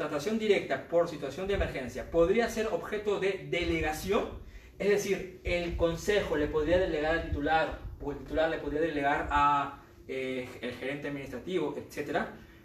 contratación 0.00 0.38
directa 0.38 0.88
por 0.88 1.08
situación 1.08 1.46
de 1.46 1.52
emergencia 1.52 2.10
podría 2.10 2.48
ser 2.48 2.68
objeto 2.68 3.20
de 3.20 3.48
delegación, 3.50 4.30
es 4.78 4.88
decir, 4.88 5.42
el 5.44 5.76
consejo 5.76 6.38
le 6.38 6.46
podría 6.46 6.78
delegar 6.78 7.18
al 7.18 7.24
titular 7.24 7.80
o 8.00 8.10
el 8.10 8.16
titular 8.16 8.48
le 8.48 8.56
podría 8.56 8.80
delegar 8.80 9.28
a 9.30 9.82
eh, 10.08 10.48
el 10.62 10.72
gerente 10.72 11.08
administrativo, 11.08 11.76
etc. 11.76 12.16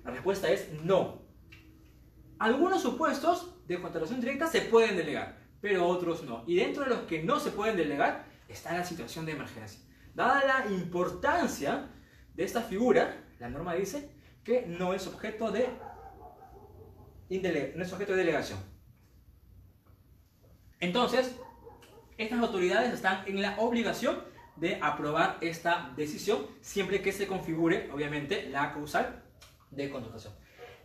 La 0.06 0.12
respuesta 0.12 0.50
es 0.50 0.72
no. 0.82 1.24
Algunos 2.40 2.82
supuestos 2.82 3.54
de 3.68 3.82
contratación 3.82 4.22
directa 4.22 4.48
se 4.48 4.62
pueden 4.62 4.96
delegar, 4.96 5.38
pero 5.60 5.86
otros 5.86 6.24
no. 6.24 6.46
Y 6.48 6.56
dentro 6.56 6.86
de 6.86 6.90
los 6.90 7.00
que 7.00 7.22
no 7.22 7.42
se 7.42 7.52
pueden 7.52 7.76
delegar 7.76 8.28
está 8.48 8.72
la 8.72 8.86
situación 8.86 9.26
de 9.26 9.34
emergencia. 9.34 9.82
Dada 10.14 10.42
la 10.64 10.74
importancia 10.74 11.90
de 12.34 12.46
esta 12.46 12.62
figura, 12.62 13.26
la 13.40 13.50
norma 13.50 13.74
dice 13.74 14.10
que 14.46 14.66
no 14.66 14.94
es 14.94 15.06
objeto 15.06 15.52
de 15.52 15.68
no 17.30 17.84
es 17.84 17.90
sujeto 17.90 18.14
de 18.14 18.20
delegación. 18.20 18.60
Entonces, 20.80 21.36
estas 22.18 22.40
autoridades 22.40 22.94
están 22.94 23.24
en 23.28 23.42
la 23.42 23.58
obligación 23.60 24.24
de 24.56 24.80
aprobar 24.82 25.38
esta 25.42 25.92
decisión 25.98 26.48
siempre 26.62 27.02
que 27.02 27.12
se 27.12 27.28
configure, 27.28 27.90
obviamente, 27.92 28.50
la 28.50 28.72
causal 28.72 29.24
de 29.72 29.90
contratación. 29.90 30.34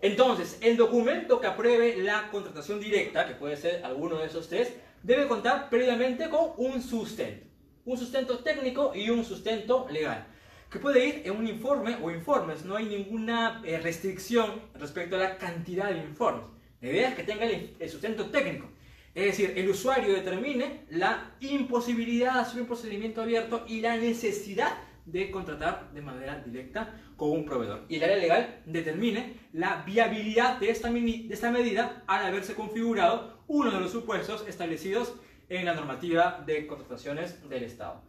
Entonces, 0.00 0.58
el 0.62 0.76
documento 0.76 1.40
que 1.40 1.46
apruebe 1.46 1.96
la 1.98 2.30
contratación 2.30 2.80
directa, 2.80 3.26
que 3.26 3.34
puede 3.34 3.56
ser 3.56 3.84
alguno 3.84 4.16
de 4.18 4.26
esos 4.26 4.48
tres, 4.48 4.74
debe 5.02 5.28
contar 5.28 5.68
previamente 5.68 6.28
con 6.30 6.52
un 6.56 6.82
sustento. 6.82 7.46
Un 7.84 7.98
sustento 7.98 8.38
técnico 8.38 8.92
y 8.94 9.10
un 9.10 9.24
sustento 9.24 9.86
legal. 9.90 10.26
Que 10.70 10.78
puede 10.78 11.04
ir 11.04 11.22
en 11.24 11.36
un 11.36 11.46
informe 11.48 11.96
o 12.00 12.10
informes. 12.10 12.64
No 12.64 12.76
hay 12.76 12.86
ninguna 12.86 13.60
eh, 13.64 13.78
restricción 13.78 14.62
respecto 14.74 15.16
a 15.16 15.18
la 15.18 15.36
cantidad 15.36 15.90
de 15.90 15.98
informes. 15.98 16.44
La 16.80 16.88
idea 16.88 17.08
es 17.10 17.14
que 17.16 17.24
tenga 17.24 17.44
el 17.44 17.90
sustento 17.90 18.30
técnico. 18.30 18.68
Es 19.14 19.24
decir, 19.24 19.54
el 19.56 19.68
usuario 19.68 20.14
determine 20.14 20.84
la 20.90 21.32
imposibilidad 21.40 22.34
de 22.34 22.40
hacer 22.40 22.60
un 22.60 22.68
procedimiento 22.68 23.22
abierto 23.22 23.64
y 23.66 23.80
la 23.80 23.96
necesidad 23.96 24.78
de 25.04 25.30
contratar 25.32 25.90
de 25.92 26.02
manera 26.02 26.40
directa 26.44 26.94
con 27.16 27.32
un 27.32 27.44
proveedor. 27.44 27.84
Y 27.88 27.96
el 27.96 28.04
área 28.04 28.16
legal 28.16 28.62
determine 28.66 29.34
la 29.52 29.82
viabilidad 29.82 30.58
de 30.60 30.70
esta, 30.70 30.90
de 30.90 31.28
esta 31.30 31.50
medida 31.50 32.04
al 32.06 32.26
haberse 32.26 32.54
configurado 32.54 33.42
uno 33.48 33.72
de 33.72 33.80
los 33.80 33.90
supuestos 33.90 34.44
establecidos 34.46 35.14
en 35.48 35.64
la 35.64 35.74
normativa 35.74 36.44
de 36.46 36.68
contrataciones 36.68 37.48
del 37.48 37.64
Estado. 37.64 38.02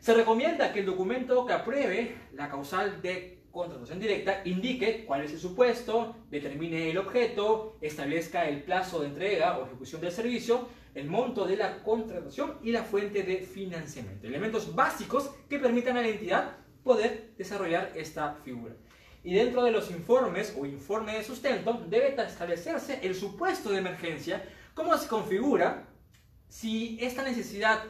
Se 0.00 0.14
recomienda 0.14 0.72
que 0.72 0.80
el 0.80 0.86
documento 0.86 1.44
que 1.44 1.52
apruebe 1.52 2.16
la 2.32 2.48
causal 2.48 3.02
de 3.02 3.38
contratación 3.50 3.98
directa 3.98 4.42
indique 4.44 5.04
cuál 5.04 5.22
es 5.24 5.32
el 5.32 5.40
supuesto, 5.40 6.14
determine 6.30 6.90
el 6.90 6.98
objeto, 6.98 7.76
establezca 7.80 8.48
el 8.48 8.62
plazo 8.62 9.00
de 9.00 9.08
entrega 9.08 9.58
o 9.58 9.66
ejecución 9.66 10.00
del 10.00 10.12
servicio, 10.12 10.68
el 10.94 11.08
monto 11.08 11.46
de 11.46 11.56
la 11.56 11.82
contratación 11.82 12.58
y 12.62 12.70
la 12.70 12.84
fuente 12.84 13.22
de 13.22 13.38
financiamiento. 13.38 14.26
Elementos 14.26 14.74
básicos 14.74 15.30
que 15.48 15.58
permitan 15.58 15.96
a 15.96 16.02
la 16.02 16.08
entidad 16.08 16.56
poder 16.84 17.34
desarrollar 17.36 17.92
esta 17.96 18.34
figura. 18.44 18.74
Y 19.24 19.34
dentro 19.34 19.64
de 19.64 19.72
los 19.72 19.90
informes 19.90 20.56
o 20.58 20.64
informe 20.64 21.14
de 21.16 21.24
sustento 21.24 21.84
debe 21.88 22.14
establecerse 22.22 23.00
el 23.02 23.14
supuesto 23.14 23.70
de 23.70 23.78
emergencia, 23.78 24.44
cómo 24.74 24.96
se 24.96 25.08
configura, 25.08 25.88
si 26.48 26.98
esta 27.00 27.22
necesidad 27.22 27.80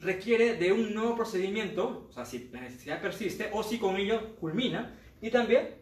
requiere 0.00 0.54
de 0.54 0.72
un 0.72 0.94
nuevo 0.94 1.16
procedimiento, 1.16 2.06
o 2.08 2.12
sea, 2.12 2.24
si 2.24 2.48
la 2.52 2.60
necesidad 2.60 3.00
persiste 3.00 3.50
o 3.52 3.62
si 3.62 3.78
con 3.78 3.96
ello 3.96 4.36
culmina, 4.36 4.94
y 5.20 5.30
también 5.30 5.76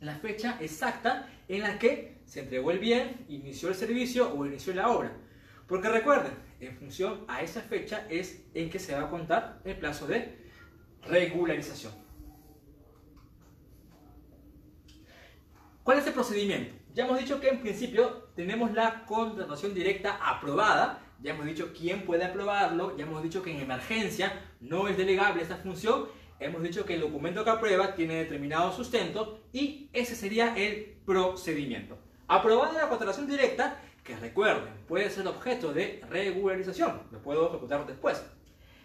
la 0.00 0.16
fecha 0.16 0.56
exacta 0.60 1.28
en 1.48 1.62
la 1.62 1.78
que 1.78 2.20
se 2.24 2.40
entregó 2.40 2.70
el 2.70 2.78
bien, 2.78 3.26
inició 3.28 3.68
el 3.68 3.74
servicio 3.74 4.32
o 4.32 4.46
inició 4.46 4.72
la 4.74 4.88
obra. 4.88 5.16
Porque 5.66 5.88
recuerden, 5.88 6.32
en 6.60 6.76
función 6.76 7.24
a 7.28 7.42
esa 7.42 7.60
fecha 7.60 8.06
es 8.08 8.44
en 8.54 8.70
que 8.70 8.78
se 8.78 8.94
va 8.94 9.02
a 9.02 9.10
contar 9.10 9.60
el 9.64 9.76
plazo 9.76 10.06
de 10.06 10.38
regularización. 11.02 11.92
¿Cuál 15.82 15.98
es 15.98 16.06
el 16.06 16.12
procedimiento? 16.12 16.74
Ya 16.94 17.04
hemos 17.04 17.18
dicho 17.18 17.40
que 17.40 17.48
en 17.48 17.60
principio 17.60 18.30
tenemos 18.34 18.72
la 18.72 19.04
contratación 19.06 19.74
directa 19.74 20.18
aprobada, 20.22 21.02
ya 21.22 21.32
hemos 21.32 21.46
dicho 21.46 21.72
quién 21.76 22.04
puede 22.04 22.24
aprobarlo, 22.24 22.96
ya 22.96 23.04
hemos 23.04 23.22
dicho 23.22 23.42
que 23.42 23.52
en 23.52 23.60
emergencia 23.60 24.32
no 24.60 24.88
es 24.88 24.96
delegable 24.96 25.42
esta 25.42 25.56
función 25.56 26.08
hemos 26.40 26.62
dicho 26.62 26.84
que 26.84 26.94
el 26.94 27.02
documento 27.02 27.44
que 27.44 27.50
aprueba 27.50 27.94
tiene 27.94 28.14
determinado 28.14 28.72
sustento 28.72 29.40
y 29.52 29.88
ese 29.92 30.16
sería 30.16 30.56
el 30.56 30.96
procedimiento. 31.04 31.98
Aprobada 32.26 32.72
la 32.72 32.88
contratación 32.88 33.26
directa, 33.26 33.80
que 34.02 34.16
recuerden, 34.16 34.72
puede 34.88 35.10
ser 35.10 35.28
objeto 35.28 35.72
de 35.72 36.02
regularización, 36.08 37.02
lo 37.12 37.20
puedo 37.20 37.48
ejecutar 37.48 37.86
después. 37.86 38.24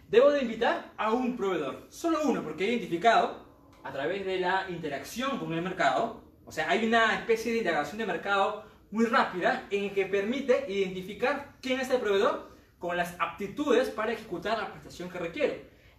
Debo 0.10 0.30
de 0.32 0.42
invitar 0.42 0.92
a 0.98 1.14
un 1.14 1.38
proveedor, 1.38 1.88
solo 1.90 2.20
uno, 2.26 2.44
porque 2.44 2.66
he 2.66 2.70
identificado 2.70 3.46
a 3.84 3.92
través 3.92 4.26
de 4.26 4.40
la 4.40 4.70
interacción 4.70 5.40
con 5.40 5.54
el 5.54 5.62
mercado, 5.62 6.22
o 6.46 6.52
sea, 6.52 6.70
hay 6.70 6.86
una 6.86 7.16
especie 7.16 7.54
de 7.54 7.60
integración 7.60 7.98
de 7.98 8.06
mercado 8.06 8.66
muy 8.92 9.06
rápida 9.06 9.68
en 9.70 9.94
que 9.94 10.06
permite 10.06 10.66
identificar 10.68 11.56
quién 11.62 11.80
es 11.80 11.90
el 11.90 12.00
proveedor 12.00 12.56
con 12.80 12.98
las 12.98 13.16
aptitudes 13.20 13.90
para 13.90 14.14
ejecutar 14.14 14.58
la 14.58 14.72
prestación 14.72 15.10
que 15.10 15.20
requiero. 15.20 15.54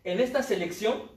En 0.05 0.21
esta 0.21 0.43
selección 0.43 1.11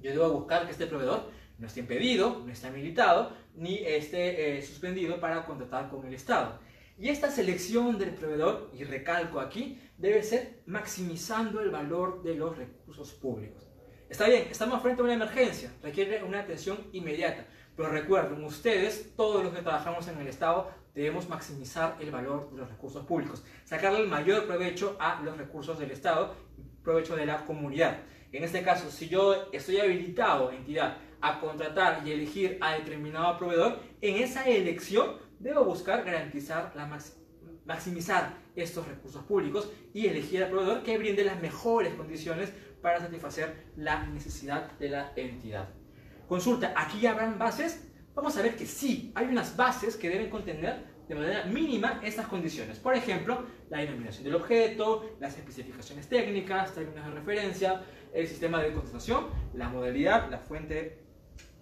yo 0.00 0.10
debo 0.10 0.30
buscar 0.30 0.66
que 0.66 0.72
este 0.72 0.86
proveedor 0.86 1.30
no 1.58 1.66
esté 1.66 1.80
impedido, 1.80 2.42
no 2.44 2.52
esté 2.52 2.68
habilitado, 2.68 3.32
ni 3.54 3.78
esté 3.78 4.58
eh, 4.58 4.62
suspendido 4.62 5.18
para 5.18 5.44
contratar 5.44 5.88
con 5.88 6.06
el 6.06 6.14
Estado. 6.14 6.60
Y 6.96 7.08
esta 7.08 7.30
selección 7.30 7.98
del 7.98 8.10
proveedor, 8.14 8.70
y 8.74 8.84
recalco 8.84 9.40
aquí, 9.40 9.80
debe 9.96 10.22
ser 10.22 10.62
maximizando 10.66 11.60
el 11.60 11.70
valor 11.70 12.22
de 12.22 12.34
los 12.34 12.56
recursos 12.56 13.12
públicos. 13.12 13.68
Está 14.08 14.26
bien, 14.26 14.48
estamos 14.50 14.82
frente 14.82 15.02
a 15.02 15.04
una 15.04 15.14
emergencia, 15.14 15.72
requiere 15.82 16.22
una 16.24 16.40
atención 16.40 16.78
inmediata, 16.92 17.46
pero 17.76 17.90
recuerden, 17.90 18.42
ustedes, 18.44 19.14
todos 19.16 19.44
los 19.44 19.54
que 19.54 19.62
trabajamos 19.62 20.08
en 20.08 20.18
el 20.18 20.26
Estado, 20.26 20.70
debemos 20.98 21.28
maximizar 21.28 21.96
el 22.00 22.10
valor 22.10 22.50
de 22.50 22.58
los 22.58 22.68
recursos 22.68 23.06
públicos, 23.06 23.44
sacarle 23.64 24.00
el 24.00 24.08
mayor 24.08 24.46
provecho 24.46 24.96
a 24.98 25.22
los 25.22 25.36
recursos 25.36 25.78
del 25.78 25.92
Estado, 25.92 26.34
provecho 26.82 27.14
de 27.14 27.24
la 27.24 27.44
comunidad. 27.44 27.98
En 28.32 28.42
este 28.42 28.62
caso, 28.62 28.90
si 28.90 29.08
yo 29.08 29.48
estoy 29.52 29.78
habilitado, 29.78 30.50
entidad, 30.50 30.96
a 31.20 31.38
contratar 31.38 32.02
y 32.04 32.10
elegir 32.10 32.58
a 32.60 32.72
determinado 32.72 33.38
proveedor, 33.38 33.78
en 34.00 34.16
esa 34.16 34.44
elección 34.44 35.16
debo 35.38 35.64
buscar 35.64 36.04
garantizar, 36.04 36.72
la 36.74 36.98
maximizar 37.64 38.34
estos 38.56 38.88
recursos 38.88 39.22
públicos 39.24 39.70
y 39.94 40.08
elegir 40.08 40.42
al 40.42 40.50
proveedor 40.50 40.82
que 40.82 40.98
brinde 40.98 41.22
las 41.22 41.40
mejores 41.40 41.94
condiciones 41.94 42.52
para 42.82 42.98
satisfacer 42.98 43.66
la 43.76 44.04
necesidad 44.06 44.72
de 44.78 44.88
la 44.88 45.12
entidad. 45.14 45.68
Consulta, 46.28 46.74
¿aquí 46.76 47.06
habrán 47.06 47.38
bases? 47.38 47.87
Vamos 48.18 48.36
a 48.36 48.42
ver 48.42 48.56
que 48.56 48.66
sí, 48.66 49.12
hay 49.14 49.26
unas 49.26 49.56
bases 49.56 49.94
que 49.96 50.08
deben 50.08 50.28
contener 50.28 50.84
de 51.06 51.14
manera 51.14 51.44
mínima 51.44 52.00
estas 52.02 52.26
condiciones. 52.26 52.80
Por 52.80 52.96
ejemplo, 52.96 53.46
la 53.70 53.78
denominación 53.78 54.24
del 54.24 54.34
objeto, 54.34 55.16
las 55.20 55.38
especificaciones 55.38 56.08
técnicas, 56.08 56.74
términos 56.74 57.06
de 57.06 57.12
referencia, 57.12 57.80
el 58.12 58.26
sistema 58.26 58.60
de 58.60 58.72
contratación, 58.72 59.28
la 59.54 59.68
modalidad, 59.68 60.28
la 60.32 60.38
fuente 60.38 61.04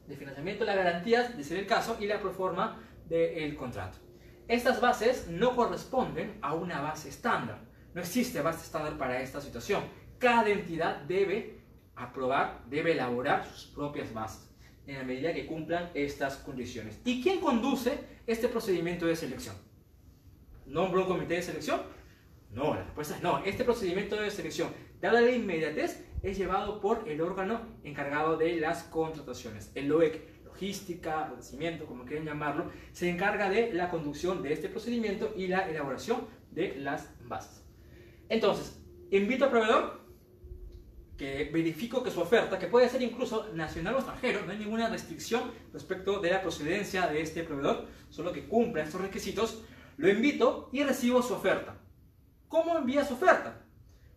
de 0.07 0.17
financiamiento, 0.17 0.65
las 0.65 0.77
garantías, 0.77 1.37
de 1.37 1.45
ser 1.45 1.59
el 1.59 1.67
caso, 1.67 1.99
y 2.01 2.07
la 2.07 2.23
proforma 2.23 2.81
del 3.07 3.55
contrato. 3.55 3.99
Estas 4.49 4.81
bases 4.81 5.29
no 5.29 5.55
corresponden 5.55 6.39
a 6.41 6.55
una 6.55 6.81
base 6.81 7.11
estándar. 7.11 7.61
No 7.93 8.01
existe 8.01 8.41
base 8.41 8.65
estándar 8.65 8.97
para 8.97 9.21
esta 9.21 9.43
situación. 9.43 9.85
Cada 10.19 10.49
entidad 10.49 11.03
debe 11.03 11.61
aprobar, 11.97 12.63
debe 12.71 12.93
elaborar 12.93 13.45
sus 13.45 13.67
propias 13.67 14.11
bases 14.15 14.56
en 14.87 14.99
la 14.99 15.05
medida 15.05 15.33
que 15.33 15.47
cumplan 15.47 15.91
estas 15.95 16.37
condiciones. 16.37 17.01
¿Y 17.05 17.23
quién 17.23 17.41
conduce 17.41 17.99
este 18.27 18.49
procedimiento 18.49 19.07
de 19.07 19.17
selección? 19.17 19.57
¿Nombra 20.67 21.03
un 21.03 21.07
comité 21.07 21.35
de 21.35 21.43
selección? 21.43 21.81
No, 22.53 22.75
la 22.75 22.85
respuesta 22.85 23.17
es 23.17 23.23
no. 23.23 23.45
Este 23.45 23.65
procedimiento 23.65 24.17
de 24.17 24.31
selección, 24.31 24.71
dada 25.01 25.21
la 25.21 25.31
inmediatez, 25.31 26.05
es 26.23 26.39
llevado 26.39 26.81
por 26.81 27.09
el 27.09 27.21
órgano 27.21 27.61
encargado 27.85 28.37
de 28.37 28.57
las 28.57 28.85
contrataciones. 28.85 29.71
El 29.75 29.89
LOEC, 29.89 30.45
logística, 30.45 31.27
abastecimiento, 31.27 31.87
como 31.87 32.05
quieran 32.05 32.25
llamarlo, 32.25 32.71
se 32.93 33.11
encarga 33.11 33.51
de 33.51 33.73
la 33.73 33.91
conducción 33.91 34.43
de 34.43 34.53
este 34.53 34.69
procedimiento 34.69 35.35
y 35.37 35.49
la 35.49 35.69
elaboración 35.69 36.27
de 36.51 36.77
las 36.77 37.11
bases. 37.29 37.65
Entonces, 38.29 38.81
invito 39.11 39.45
al 39.45 39.51
proveedor 39.51 40.06
que 41.17 41.51
verifico 41.53 42.03
que 42.03 42.11
su 42.11 42.21
oferta, 42.21 42.59
que 42.59 42.67
puede 42.67 42.89
ser 42.89 43.03
incluso 43.03 43.49
nacional 43.55 43.95
o 43.95 43.99
extranjero, 43.99 44.45
no 44.45 44.53
hay 44.53 44.59
ninguna 44.59 44.89
restricción 44.89 45.51
respecto 45.73 46.21
de 46.21 46.31
la 46.31 46.43
procedencia 46.43 47.07
de 47.07 47.23
este 47.23 47.43
proveedor, 47.43 47.87
solo 48.11 48.33
que 48.33 48.47
cumpla 48.47 48.83
estos 48.83 49.01
requisitos, 49.01 49.63
lo 49.97 50.09
invito 50.09 50.69
y 50.73 50.83
recibo 50.83 51.23
su 51.23 51.35
oferta. 51.35 51.77
¿Cómo 52.49 52.77
envía 52.77 53.05
su 53.05 53.15
oferta? 53.15 53.65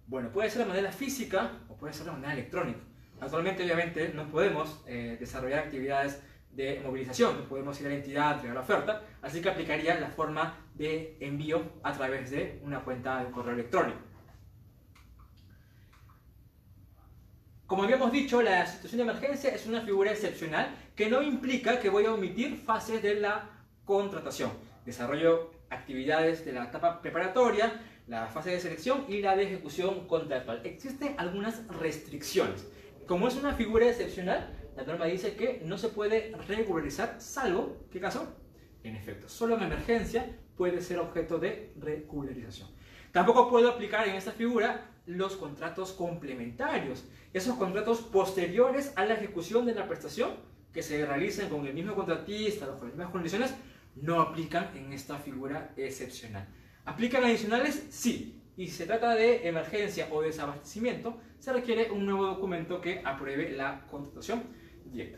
Bueno, 0.08 0.32
puede 0.32 0.50
ser 0.50 0.64
de 0.64 0.68
manera 0.68 0.91
física 0.91 1.52
o 1.70 1.76
puede 1.78 1.93
ser 1.93 2.06
de 2.06 2.12
manera 2.12 2.34
electrónica. 2.34 2.80
Actualmente, 3.22 3.64
obviamente, 3.64 4.12
no 4.14 4.30
podemos 4.30 4.84
eh, 4.88 5.18
desarrollar 5.20 5.60
actividades 5.60 6.22
de 6.52 6.82
movilización, 6.84 7.38
no 7.38 7.43
podemos 7.45 7.80
ir 7.80 7.88
a 7.88 7.89
la 7.89 7.95
entidad 7.95 8.30
a 8.30 8.34
entregar 8.34 8.56
la 8.56 8.62
oferta, 8.62 9.04
así 9.22 9.41
que 9.41 9.50
aplicaría 9.50 10.00
la 10.00 10.10
forma 10.10 10.58
de 10.76 11.18
envío 11.20 11.62
a 11.84 11.93
través 11.93 12.32
de 12.32 12.60
una 12.64 12.80
cuenta 12.84 13.24
de 13.24 13.32
correo 13.32 13.54
electrónico. 13.54 14.00
Como 17.70 17.84
habíamos 17.84 18.11
dicho, 18.11 18.41
la 18.41 18.65
situación 18.65 18.97
de 18.97 19.03
emergencia 19.03 19.51
es 19.51 19.67
una 19.67 19.82
figura 19.82 20.11
excepcional 20.11 20.76
que 20.95 21.07
no 21.07 21.22
implica 21.22 21.80
que 21.80 21.89
voy 21.89 22.03
a 22.05 22.13
omitir 22.15 22.57
fases 22.57 23.03
de 23.03 23.13
la 23.13 23.47
contratación. 23.86 24.49
Desarrollo 24.88 25.51
actividades 25.70 26.43
de 26.45 26.53
la 26.53 26.63
etapa 26.63 26.99
preparatoria, 26.99 27.80
la 28.07 28.26
fase 28.26 28.49
de 28.49 28.59
selección 28.59 29.05
y 29.07 29.22
la 29.22 29.36
de 29.36 29.43
ejecución 29.43 30.07
contractual. 30.07 30.61
Existen 30.63 31.13
algunas 31.20 31.67
restricciones. 31.67 32.67
Como 33.05 33.28
es 33.28 33.36
una 33.36 33.53
figura 33.53 33.88
excepcional, 33.88 34.51
la 34.76 34.82
norma 34.82 35.05
dice 35.05 35.36
que 35.36 35.61
no 35.63 35.78
se 35.78 35.89
puede 35.89 36.32
regularizar 36.47 37.22
salvo, 37.22 37.78
¿qué 37.91 37.99
caso? 37.99 38.36
En 38.82 38.95
efecto, 38.95 39.30
solo 39.30 39.55
en 39.55 39.61
emergencia 39.61 40.26
puede 40.57 40.82
ser 40.82 40.97
objeto 40.97 41.38
de 41.38 41.72
regularización. 41.80 42.67
Tampoco 43.11 43.47
puedo 43.47 43.70
aplicar 43.70 44.07
en 44.07 44.15
esta 44.15 44.32
figura 44.32 44.89
los 45.10 45.38
contratos 45.38 45.91
complementarios, 45.93 47.03
esos 47.34 47.55
contratos 47.55 47.99
posteriores 47.99 48.93
a 48.95 49.05
la 49.05 49.16
ejecución 49.16 49.66
de 49.66 49.74
la 49.74 49.88
prestación 49.88 50.30
que 50.72 50.84
se 50.84 51.03
realicen 51.03 51.49
con 51.49 51.66
el 51.66 51.74
mismo 51.74 51.95
contratista 51.95 52.68
o 52.68 52.78
con 52.78 52.89
las 52.89 52.95
mismas 52.95 53.12
condiciones, 53.12 53.55
no 53.95 54.22
aplican 54.22 54.70
en 54.78 54.93
esta 54.93 55.18
figura 55.18 55.74
excepcional. 55.76 56.47
¿Aplican 56.86 57.24
adicionales? 57.24 57.88
Sí. 57.89 58.39
Y 58.55 58.68
si 58.68 58.74
se 58.74 58.86
trata 58.86 59.16
de 59.16 59.47
emergencia 59.47 60.10
o 60.12 60.22
desabastecimiento, 60.22 61.20
se 61.39 61.53
requiere 61.53 61.89
un 61.89 62.05
nuevo 62.05 62.28
documento 62.28 62.80
que 62.80 63.01
apruebe 63.03 63.49
la 63.51 63.88
contratación 63.89 64.43
directa. 64.86 65.18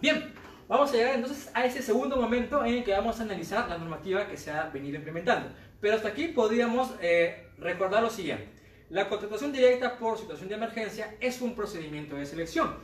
Bien, 0.00 0.32
vamos 0.68 0.92
a 0.92 0.96
llegar 0.96 1.16
entonces 1.16 1.50
a 1.52 1.66
ese 1.66 1.82
segundo 1.82 2.16
momento 2.16 2.64
en 2.64 2.74
el 2.74 2.84
que 2.84 2.92
vamos 2.92 3.18
a 3.18 3.24
analizar 3.24 3.68
la 3.68 3.76
normativa 3.76 4.28
que 4.28 4.36
se 4.36 4.52
ha 4.52 4.68
venido 4.68 4.96
implementando. 4.96 5.48
Pero 5.80 5.96
hasta 5.96 6.10
aquí 6.10 6.28
podríamos 6.28 6.94
eh, 7.00 7.48
recordar 7.58 8.00
lo 8.00 8.10
siguiente. 8.10 8.54
La 8.94 9.08
contratación 9.08 9.50
directa 9.50 9.98
por 9.98 10.16
situación 10.16 10.48
de 10.48 10.54
emergencia 10.54 11.16
es 11.18 11.40
un 11.40 11.56
procedimiento 11.56 12.14
de 12.14 12.24
selección 12.24 12.76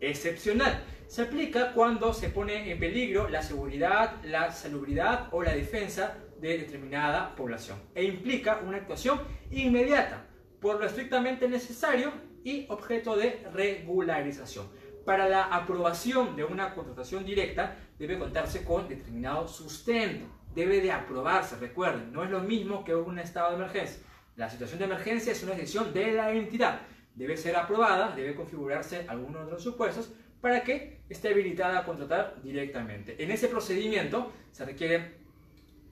excepcional. 0.00 0.84
Se 1.08 1.22
aplica 1.22 1.72
cuando 1.72 2.14
se 2.14 2.28
pone 2.28 2.70
en 2.70 2.78
peligro 2.78 3.28
la 3.28 3.42
seguridad, 3.42 4.22
la 4.22 4.52
salubridad 4.52 5.26
o 5.32 5.42
la 5.42 5.52
defensa 5.52 6.18
de 6.40 6.58
determinada 6.58 7.34
población 7.34 7.80
e 7.96 8.04
implica 8.04 8.60
una 8.64 8.76
actuación 8.76 9.20
inmediata 9.50 10.28
por 10.60 10.78
lo 10.78 10.86
estrictamente 10.86 11.48
necesario 11.48 12.12
y 12.44 12.66
objeto 12.68 13.16
de 13.16 13.44
regularización. 13.52 14.68
Para 15.04 15.28
la 15.28 15.46
aprobación 15.46 16.36
de 16.36 16.44
una 16.44 16.76
contratación 16.76 17.24
directa 17.24 17.76
debe 17.98 18.20
contarse 18.20 18.62
con 18.62 18.86
determinado 18.86 19.48
sustento, 19.48 20.26
debe 20.54 20.80
de 20.80 20.92
aprobarse, 20.92 21.56
recuerden, 21.56 22.12
no 22.12 22.22
es 22.22 22.30
lo 22.30 22.38
mismo 22.38 22.84
que 22.84 22.94
un 22.94 23.18
estado 23.18 23.50
de 23.50 23.56
emergencia. 23.56 24.06
La 24.36 24.50
situación 24.50 24.78
de 24.78 24.84
emergencia 24.84 25.32
es 25.32 25.42
una 25.42 25.54
decisión 25.54 25.94
de 25.94 26.12
la 26.12 26.30
entidad, 26.30 26.82
debe 27.14 27.38
ser 27.38 27.56
aprobada, 27.56 28.14
debe 28.14 28.34
configurarse 28.34 29.06
alguno 29.08 29.44
de 29.44 29.50
los 29.50 29.62
supuestos 29.62 30.12
para 30.42 30.62
que 30.62 31.00
esté 31.08 31.28
habilitada 31.28 31.78
a 31.78 31.84
contratar 31.84 32.36
directamente. 32.42 33.22
En 33.22 33.30
ese 33.30 33.48
procedimiento 33.48 34.32
se 34.52 34.66
requiere 34.66 35.16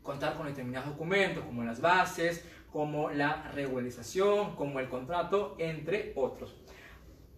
contar 0.03 0.37
con 0.37 0.47
determinados 0.47 0.91
documentos 0.91 1.43
como 1.43 1.65
las 1.65 1.81
bases, 1.81 2.45
como 2.71 3.09
la 3.09 3.51
regularización, 3.53 4.55
como 4.57 4.79
el 4.79 4.91
contrato, 4.91 5.57
entre 5.59 6.13
otros. 6.15 6.55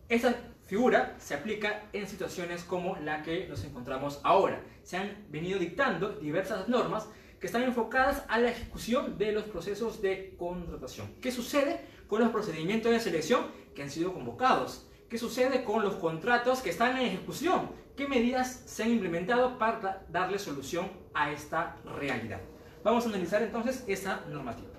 Esta 0.09 0.35
figura 0.67 1.15
se 1.19 1.35
aplica 1.35 1.85
en 1.93 2.09
situaciones 2.09 2.65
como 2.65 2.97
la 2.97 3.23
que 3.23 3.47
nos 3.47 3.63
encontramos 3.65 4.21
ahora. 4.25 4.61
Se 4.83 4.97
han 4.97 5.27
venido 5.29 5.61
dictando 5.61 6.11
diversas 6.17 6.69
normas 6.69 7.09
que 7.47 7.49
están 7.49 7.62
enfocadas 7.62 8.24
a 8.26 8.40
la 8.40 8.51
ejecución 8.51 9.18
de 9.18 9.30
los 9.30 9.44
procesos 9.44 10.03
de 10.03 10.34
contratación. 10.36 11.14
¿Qué 11.22 11.30
sucede 11.30 11.80
con 12.09 12.20
los 12.20 12.30
procedimientos 12.30 12.90
de 12.90 12.99
selección 12.99 13.47
que 13.72 13.84
han 13.84 13.90
sido 13.90 14.12
convocados? 14.12 14.88
¿Qué 15.09 15.16
sucede 15.16 15.62
con 15.62 15.84
los 15.84 15.94
contratos 15.94 16.61
que 16.61 16.70
están 16.70 16.97
en 16.97 17.07
ejecución? 17.07 17.70
¿Qué 17.97 18.09
medidas 18.09 18.64
se 18.66 18.82
han 18.82 18.90
implementado 18.90 19.59
para 19.59 20.05
darle 20.09 20.40
solución 20.40 20.90
a 21.14 21.30
esta 21.30 21.76
realidad? 21.84 22.40
Vamos 22.82 23.07
a 23.07 23.11
analizar 23.11 23.40
entonces 23.42 23.84
esa 23.86 24.22
normativa. 24.28 24.74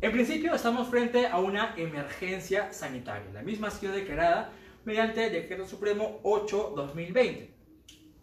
En 0.00 0.12
principio 0.12 0.54
estamos 0.54 0.88
frente 0.88 1.26
a 1.26 1.36
una 1.40 1.74
emergencia 1.76 2.72
sanitaria. 2.72 3.30
La 3.34 3.42
misma 3.42 3.68
ha 3.68 3.70
sido 3.70 3.92
declarada 3.92 4.50
mediante 4.86 5.26
el 5.26 5.32
Decreto 5.32 5.66
Supremo 5.66 6.20
8-2020. 6.22 7.50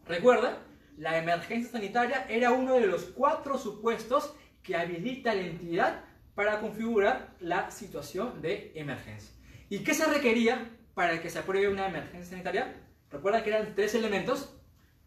Recuerda, 0.08 0.64
la 0.98 1.18
emergencia 1.18 1.72
sanitaria 1.72 2.26
era 2.30 2.52
uno 2.52 2.76
de 2.76 2.88
los 2.88 3.06
cuatro 3.06 3.58
supuestos 3.58 4.34
que 4.64 4.76
habilita 4.76 5.34
la 5.34 5.42
entidad 5.42 6.04
para 6.36 6.60
configurar 6.60 7.36
la 7.40 7.72
situación 7.72 8.42
de 8.42 8.72
emergencia. 8.76 9.34
¿Y 9.70 9.80
qué 9.80 9.94
se 9.94 10.06
requería 10.06 10.70
para 10.94 11.22
que 11.22 11.30
se 11.30 11.40
apruebe 11.40 11.70
una 11.70 11.88
emergencia 11.88 12.32
sanitaria? 12.32 12.76
Recuerda 13.10 13.44
que 13.44 13.50
eran 13.50 13.76
tres 13.76 13.96
elementos. 13.96 14.58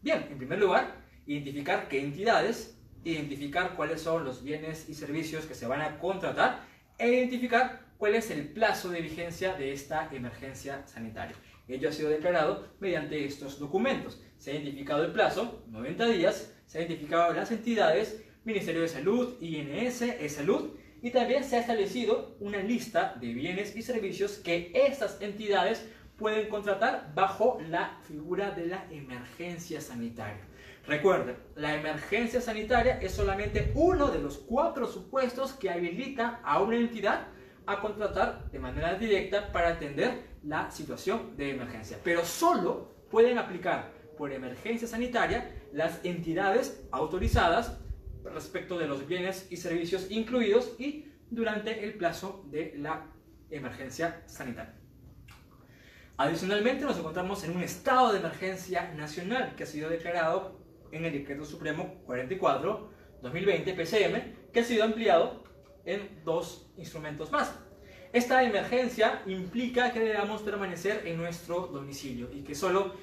Bien, 0.01 0.27
en 0.29 0.37
primer 0.37 0.59
lugar, 0.59 0.95
identificar 1.25 1.87
qué 1.87 2.01
entidades, 2.01 2.77
identificar 3.03 3.75
cuáles 3.75 4.01
son 4.01 4.25
los 4.25 4.43
bienes 4.43 4.89
y 4.89 4.93
servicios 4.93 5.45
que 5.45 5.55
se 5.55 5.67
van 5.67 5.81
a 5.81 5.99
contratar 5.99 6.61
e 6.97 7.09
identificar 7.09 7.89
cuál 7.97 8.15
es 8.15 8.31
el 8.31 8.47
plazo 8.49 8.89
de 8.89 9.01
vigencia 9.01 9.53
de 9.53 9.73
esta 9.73 10.09
emergencia 10.11 10.87
sanitaria. 10.87 11.35
Ello 11.69 11.89
ha 11.89 11.91
sido 11.91 12.09
declarado 12.09 12.67
mediante 12.79 13.23
estos 13.25 13.59
documentos. 13.59 14.19
Se 14.37 14.51
ha 14.51 14.55
identificado 14.55 15.03
el 15.03 15.11
plazo, 15.11 15.63
90 15.67 16.07
días, 16.07 16.53
se 16.65 16.79
ha 16.79 16.81
identificado 16.81 17.31
las 17.33 17.51
entidades, 17.51 18.23
Ministerio 18.43 18.81
de 18.81 18.87
Salud, 18.87 19.35
INS, 19.39 20.01
E-Salud, 20.01 20.71
y 21.01 21.11
también 21.11 21.43
se 21.43 21.57
ha 21.57 21.59
establecido 21.59 22.35
una 22.39 22.57
lista 22.57 23.15
de 23.21 23.33
bienes 23.33 23.75
y 23.75 23.83
servicios 23.83 24.33
que 24.37 24.71
estas 24.73 25.21
entidades 25.21 25.85
pueden 26.17 26.49
contratar 26.49 27.13
bajo 27.15 27.59
la 27.69 27.99
figura 28.07 28.51
de 28.51 28.65
la 28.65 28.85
emergencia 28.91 29.79
sanitaria. 29.79 30.41
Recuerden, 30.85 31.37
la 31.55 31.75
emergencia 31.75 32.41
sanitaria 32.41 32.99
es 32.99 33.11
solamente 33.13 33.71
uno 33.75 34.07
de 34.07 34.19
los 34.19 34.39
cuatro 34.39 34.87
supuestos 34.87 35.53
que 35.53 35.69
habilita 35.69 36.41
a 36.43 36.61
una 36.61 36.77
entidad 36.77 37.27
a 37.71 37.79
contratar 37.79 38.49
de 38.51 38.59
manera 38.59 38.95
directa 38.95 39.51
para 39.51 39.69
atender 39.69 40.23
la 40.43 40.71
situación 40.71 41.37
de 41.37 41.51
emergencia. 41.51 41.97
Pero 42.03 42.25
solo 42.25 42.95
pueden 43.09 43.37
aplicar 43.37 43.91
por 44.17 44.31
emergencia 44.31 44.87
sanitaria 44.87 45.51
las 45.71 46.03
entidades 46.03 46.83
autorizadas 46.91 47.77
respecto 48.23 48.77
de 48.77 48.87
los 48.87 49.07
bienes 49.07 49.47
y 49.49 49.57
servicios 49.57 50.07
incluidos 50.09 50.75
y 50.79 51.05
durante 51.29 51.83
el 51.83 51.93
plazo 51.93 52.43
de 52.49 52.73
la 52.77 53.05
emergencia 53.49 54.23
sanitaria. 54.25 54.73
Adicionalmente 56.17 56.83
nos 56.83 56.97
encontramos 56.97 57.43
en 57.43 57.55
un 57.55 57.63
estado 57.63 58.11
de 58.11 58.19
emergencia 58.19 58.93
nacional 58.95 59.55
que 59.55 59.63
ha 59.63 59.67
sido 59.67 59.89
declarado 59.89 60.59
en 60.91 61.05
el 61.05 61.13
Decreto 61.13 61.45
Supremo 61.45 62.03
44-2020 62.07 63.75
PCM, 63.75 64.51
que 64.51 64.59
ha 64.59 64.63
sido 64.63 64.83
ampliado 64.83 65.43
en 65.93 66.23
dos 66.23 66.71
instrumentos 66.77 67.31
más. 67.31 67.53
Esta 68.11 68.43
emergencia 68.43 69.21
implica 69.27 69.91
que 69.91 69.99
debamos 69.99 70.41
permanecer 70.41 71.05
en 71.05 71.17
nuestro 71.17 71.67
domicilio 71.67 72.29
y 72.33 72.41
que 72.43 72.55
solo 72.55 72.95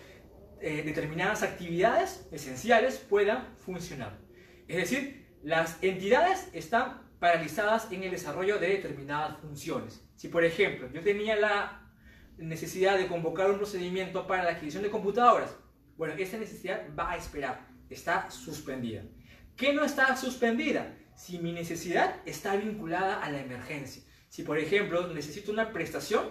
eh, 0.61 0.83
determinadas 0.85 1.43
actividades 1.43 2.27
esenciales 2.33 2.99
puedan 2.99 3.55
funcionar. 3.57 4.19
Es 4.67 4.77
decir, 4.77 5.27
las 5.43 5.83
entidades 5.83 6.49
están 6.53 7.03
paralizadas 7.21 7.93
en 7.93 8.03
el 8.03 8.11
desarrollo 8.11 8.59
de 8.59 8.69
determinadas 8.69 9.39
funciones. 9.39 10.05
Si, 10.17 10.29
por 10.29 10.45
ejemplo, 10.45 10.91
yo 10.93 11.03
tenía 11.03 11.37
la 11.37 11.89
necesidad 12.37 12.99
de 12.99 13.07
convocar 13.07 13.51
un 13.51 13.59
procedimiento 13.59 14.27
para 14.27 14.45
la 14.45 14.51
adquisición 14.51 14.83
de 14.83 14.91
computadoras, 14.91 15.57
bueno, 15.97 16.15
esa 16.19 16.37
necesidad 16.37 16.83
va 16.99 17.13
a 17.13 17.17
esperar 17.17 17.77
está 17.91 18.31
suspendida. 18.31 19.03
¿Qué 19.57 19.73
no 19.73 19.85
está 19.85 20.17
suspendida? 20.17 20.95
Si 21.17 21.39
mi 21.39 21.53
necesidad 21.53 22.17
está 22.27 22.57
vinculada 22.57 23.23
a 23.23 23.31
la 23.31 23.41
emergencia. 23.41 24.03
Si, 24.29 24.43
por 24.43 24.59
ejemplo, 24.59 25.09
necesito 25.09 25.51
una 25.51 25.73
prestación 25.73 26.25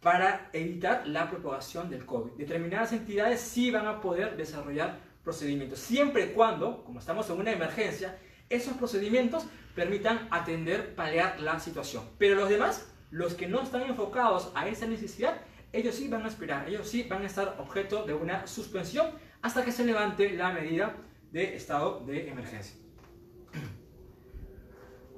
para 0.00 0.48
evitar 0.52 1.06
la 1.06 1.28
propagación 1.28 1.90
del 1.90 2.06
COVID. 2.06 2.32
Determinadas 2.32 2.92
entidades 2.92 3.40
sí 3.40 3.70
van 3.70 3.86
a 3.86 4.00
poder 4.00 4.36
desarrollar 4.36 5.00
procedimientos, 5.24 5.80
siempre 5.80 6.24
y 6.24 6.28
cuando, 6.28 6.84
como 6.84 7.00
estamos 7.00 7.28
en 7.28 7.40
una 7.40 7.52
emergencia, 7.52 8.16
esos 8.48 8.74
procedimientos 8.74 9.44
permitan 9.74 10.28
atender, 10.30 10.94
paliar 10.94 11.40
la 11.40 11.60
situación. 11.60 12.04
Pero 12.18 12.36
los 12.36 12.48
demás, 12.48 12.88
los 13.10 13.34
que 13.34 13.46
no 13.46 13.62
están 13.62 13.82
enfocados 13.82 14.52
a 14.54 14.68
esa 14.68 14.86
necesidad, 14.86 15.40
ellos 15.72 15.96
sí 15.96 16.08
van 16.08 16.24
a 16.24 16.28
esperar, 16.28 16.68
ellos 16.68 16.88
sí 16.88 17.02
van 17.02 17.22
a 17.22 17.26
estar 17.26 17.56
objeto 17.58 18.04
de 18.04 18.14
una 18.14 18.46
suspensión 18.46 19.10
hasta 19.42 19.64
que 19.64 19.72
se 19.72 19.84
levante 19.84 20.32
la 20.32 20.52
medida 20.52 20.96
de 21.30 21.56
estado 21.56 22.00
de 22.06 22.30
emergencia. 22.30 22.76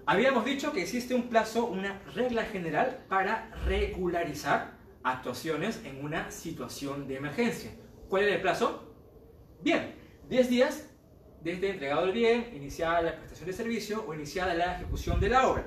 Habíamos 0.07 0.45
dicho 0.45 0.73
que 0.73 0.83
existe 0.83 1.15
un 1.15 1.29
plazo, 1.29 1.67
una 1.67 2.01
regla 2.15 2.45
general 2.45 3.05
para 3.09 3.51
regularizar 3.67 4.79
actuaciones 5.03 5.81
en 5.85 6.05
una 6.05 6.31
situación 6.31 7.07
de 7.07 7.17
emergencia. 7.17 7.71
¿Cuál 8.09 8.25
es 8.25 8.35
el 8.35 8.41
plazo? 8.41 8.95
Bien, 9.63 9.95
10 10.29 10.51
días 10.51 10.91
desde 11.43 11.71
entregado 11.71 12.05
el 12.05 12.13
bien, 12.13 12.53
iniciada 12.55 13.01
la 13.03 13.17
prestación 13.17 13.47
de 13.47 13.53
servicio 13.53 14.05
o 14.07 14.15
iniciada 14.15 14.55
la 14.55 14.77
ejecución 14.77 15.21
de 15.21 15.29
la 15.29 15.49
obra. 15.49 15.67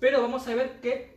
Pero 0.00 0.20
vamos 0.20 0.46
a 0.48 0.54
ver 0.54 0.80
que 0.80 1.16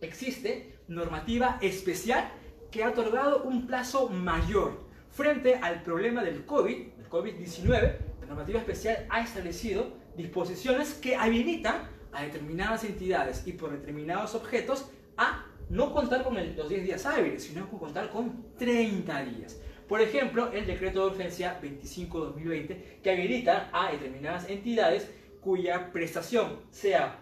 existe 0.00 0.78
normativa 0.88 1.58
especial 1.60 2.30
que 2.70 2.84
ha 2.84 2.90
otorgado 2.90 3.44
un 3.44 3.66
plazo 3.66 4.08
mayor 4.08 4.90
Frente 5.10 5.56
al 5.56 5.82
problema 5.82 6.22
del 6.22 6.46
COVID, 6.46 6.86
del 6.94 7.08
COVID-19, 7.08 7.96
la 8.20 8.26
normativa 8.26 8.60
especial 8.60 9.06
ha 9.10 9.20
establecido 9.20 9.92
disposiciones 10.16 10.94
que 10.94 11.16
habilitan 11.16 11.88
a 12.12 12.22
determinadas 12.22 12.84
entidades 12.84 13.46
y 13.46 13.52
por 13.52 13.70
determinados 13.70 14.34
objetos 14.34 14.90
a 15.16 15.46
no 15.68 15.92
contar 15.92 16.24
con 16.24 16.34
los 16.34 16.68
10 16.68 16.84
días 16.84 17.06
hábiles, 17.06 17.44
sino 17.44 17.68
con 17.68 17.78
contar 17.78 18.10
con 18.10 18.54
30 18.58 19.24
días. 19.24 19.60
Por 19.88 20.00
ejemplo, 20.00 20.52
el 20.52 20.66
decreto 20.66 21.00
de 21.00 21.12
urgencia 21.12 21.60
25-2020 21.60 23.00
que 23.02 23.10
habilita 23.10 23.70
a 23.72 23.92
determinadas 23.92 24.48
entidades 24.48 25.10
cuya 25.40 25.92
prestación 25.92 26.60
sea 26.70 27.18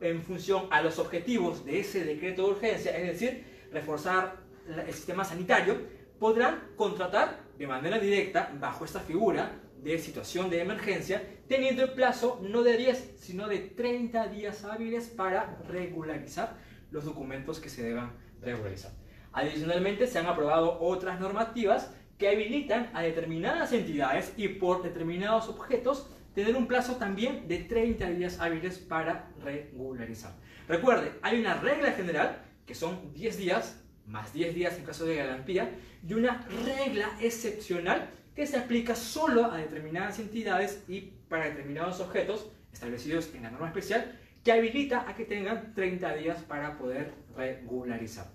en 0.00 0.22
función 0.22 0.66
a 0.70 0.82
los 0.82 0.98
objetivos 0.98 1.64
de 1.64 1.80
ese 1.80 2.04
decreto 2.04 2.42
de 2.42 2.50
urgencia, 2.50 2.96
es 2.96 3.06
decir, 3.06 3.44
reforzar 3.72 4.36
el 4.68 4.92
sistema 4.92 5.24
sanitario, 5.24 5.78
podrán 6.18 6.68
contratar 6.76 7.40
de 7.58 7.66
manera 7.66 7.98
directa 7.98 8.52
bajo 8.60 8.84
esta 8.84 9.00
figura 9.00 9.62
de 9.92 9.98
situación 9.98 10.50
de 10.50 10.60
emergencia, 10.60 11.22
teniendo 11.48 11.82
el 11.84 11.92
plazo 11.92 12.40
no 12.42 12.62
de 12.62 12.76
10, 12.76 13.14
sino 13.18 13.46
de 13.46 13.58
30 13.58 14.28
días 14.28 14.64
hábiles 14.64 15.08
para 15.08 15.58
regularizar 15.68 16.56
los 16.90 17.04
documentos 17.04 17.60
que 17.60 17.68
se 17.68 17.84
deban 17.84 18.12
regularizar. 18.40 18.92
Adicionalmente, 19.32 20.06
se 20.06 20.18
han 20.18 20.26
aprobado 20.26 20.80
otras 20.80 21.20
normativas 21.20 21.92
que 22.18 22.28
habilitan 22.28 22.90
a 22.94 23.02
determinadas 23.02 23.72
entidades 23.72 24.32
y 24.36 24.48
por 24.48 24.82
determinados 24.82 25.48
objetos 25.48 26.10
tener 26.34 26.56
un 26.56 26.66
plazo 26.66 26.96
también 26.96 27.46
de 27.46 27.58
30 27.58 28.10
días 28.10 28.40
hábiles 28.40 28.78
para 28.78 29.30
regularizar. 29.42 30.34
Recuerde, 30.68 31.12
hay 31.22 31.38
una 31.40 31.54
regla 31.60 31.92
general 31.92 32.42
que 32.66 32.74
son 32.74 33.12
10 33.14 33.38
días, 33.38 33.82
más 34.06 34.32
10 34.32 34.54
días 34.54 34.76
en 34.78 34.84
caso 34.84 35.04
de 35.04 35.16
garantía, 35.16 35.70
y 36.06 36.14
una 36.14 36.46
regla 36.64 37.10
excepcional 37.20 38.10
que 38.36 38.46
se 38.46 38.58
aplica 38.58 38.94
solo 38.94 39.46
a 39.50 39.56
determinadas 39.56 40.18
entidades 40.18 40.84
y 40.86 41.00
para 41.28 41.46
determinados 41.46 42.00
objetos 42.00 42.46
establecidos 42.70 43.34
en 43.34 43.44
la 43.44 43.50
norma 43.50 43.68
especial 43.68 44.20
que 44.44 44.52
habilita 44.52 45.08
a 45.08 45.14
que 45.14 45.24
tengan 45.24 45.74
30 45.74 46.14
días 46.16 46.42
para 46.42 46.76
poder 46.78 47.14
regularizar. 47.34 48.30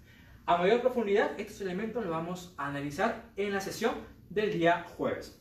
A 0.47 0.57
mayor 0.57 0.81
profundidad, 0.81 1.39
estos 1.39 1.61
elementos 1.61 2.03
los 2.03 2.11
vamos 2.11 2.53
a 2.57 2.67
analizar 2.67 3.29
en 3.37 3.53
la 3.53 3.61
sesión 3.61 3.93
del 4.29 4.51
día 4.51 4.83
jueves. 4.97 5.39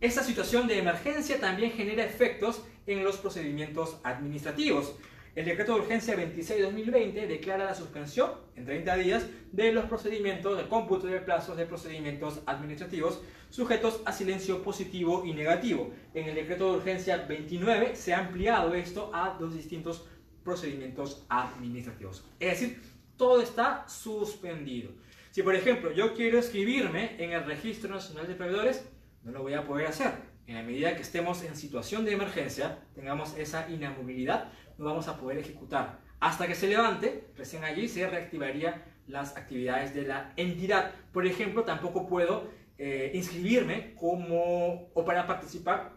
Esta 0.00 0.22
situación 0.22 0.66
de 0.66 0.78
emergencia 0.78 1.40
también 1.40 1.70
genera 1.70 2.04
efectos 2.04 2.64
en 2.86 3.04
los 3.04 3.18
procedimientos 3.18 4.00
administrativos. 4.02 4.94
El 5.38 5.44
decreto 5.44 5.74
de 5.74 5.82
urgencia 5.82 6.16
26-2020 6.16 7.28
declara 7.28 7.66
la 7.66 7.74
suspensión 7.76 8.32
en 8.56 8.64
30 8.64 8.96
días 8.96 9.26
de 9.52 9.70
los 9.70 9.84
procedimientos 9.84 10.58
de 10.58 10.66
cómputo 10.66 11.06
de 11.06 11.20
plazos 11.20 11.56
de 11.56 11.64
procedimientos 11.64 12.40
administrativos 12.44 13.22
sujetos 13.48 14.00
a 14.04 14.12
silencio 14.12 14.64
positivo 14.64 15.24
y 15.24 15.34
negativo. 15.34 15.92
En 16.12 16.28
el 16.28 16.34
decreto 16.34 16.72
de 16.72 16.78
urgencia 16.78 17.18
29 17.18 17.94
se 17.94 18.14
ha 18.14 18.18
ampliado 18.18 18.74
esto 18.74 19.12
a 19.14 19.36
dos 19.38 19.54
distintos 19.54 20.08
procedimientos 20.42 21.24
administrativos. 21.28 22.24
Es 22.40 22.58
decir, 22.58 22.82
todo 23.16 23.40
está 23.40 23.88
suspendido. 23.88 24.90
Si 25.30 25.44
por 25.44 25.54
ejemplo 25.54 25.92
yo 25.92 26.14
quiero 26.14 26.40
escribirme 26.40 27.14
en 27.22 27.30
el 27.30 27.44
Registro 27.44 27.94
Nacional 27.94 28.26
de 28.26 28.34
Proveedores, 28.34 28.90
no 29.22 29.30
lo 29.30 29.42
voy 29.42 29.54
a 29.54 29.64
poder 29.64 29.86
hacer. 29.86 30.14
En 30.48 30.54
la 30.54 30.62
medida 30.62 30.96
que 30.96 31.02
estemos 31.02 31.44
en 31.44 31.54
situación 31.54 32.06
de 32.06 32.12
emergencia, 32.12 32.78
tengamos 32.94 33.36
esa 33.36 33.68
inamovilidad, 33.70 34.50
no 34.78 34.86
vamos 34.86 35.08
a 35.08 35.16
poder 35.16 35.38
ejecutar. 35.38 36.00
Hasta 36.20 36.46
que 36.46 36.54
se 36.54 36.68
levante, 36.68 37.28
recién 37.36 37.64
allí 37.64 37.88
se 37.88 38.08
reactivarían 38.08 38.82
las 39.06 39.36
actividades 39.36 39.94
de 39.94 40.02
la 40.02 40.32
entidad. 40.36 40.92
Por 41.12 41.26
ejemplo, 41.26 41.64
tampoco 41.64 42.06
puedo 42.06 42.48
eh, 42.78 43.10
inscribirme 43.14 43.94
como 43.94 44.90
o 44.94 45.04
para 45.04 45.26
participar 45.26 45.92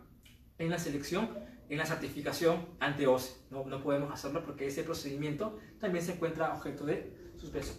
en 0.57 0.69
la 0.69 0.77
selección 0.79 1.29
en 1.71 1.77
la 1.77 1.85
certificación 1.85 2.67
ante 2.81 3.07
OCE. 3.07 3.33
No, 3.49 3.63
no 3.63 3.81
podemos 3.81 4.11
hacerlo 4.11 4.43
porque 4.43 4.67
ese 4.67 4.83
procedimiento 4.83 5.57
también 5.79 6.03
se 6.03 6.11
encuentra 6.11 6.53
objeto 6.53 6.85
de 6.85 7.13
suspensión. 7.37 7.77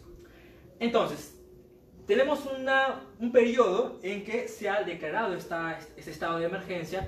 Entonces, 0.81 1.39
tenemos 2.07 2.47
una, 2.47 3.05
un 3.21 3.31
periodo 3.31 4.01
en 4.03 4.25
que 4.25 4.49
se 4.49 4.71
ha 4.71 4.83
declarado 4.83 5.35
esta, 5.35 5.79
este 5.95 6.11
estado 6.11 6.39
de 6.39 6.47
emergencia 6.47 7.07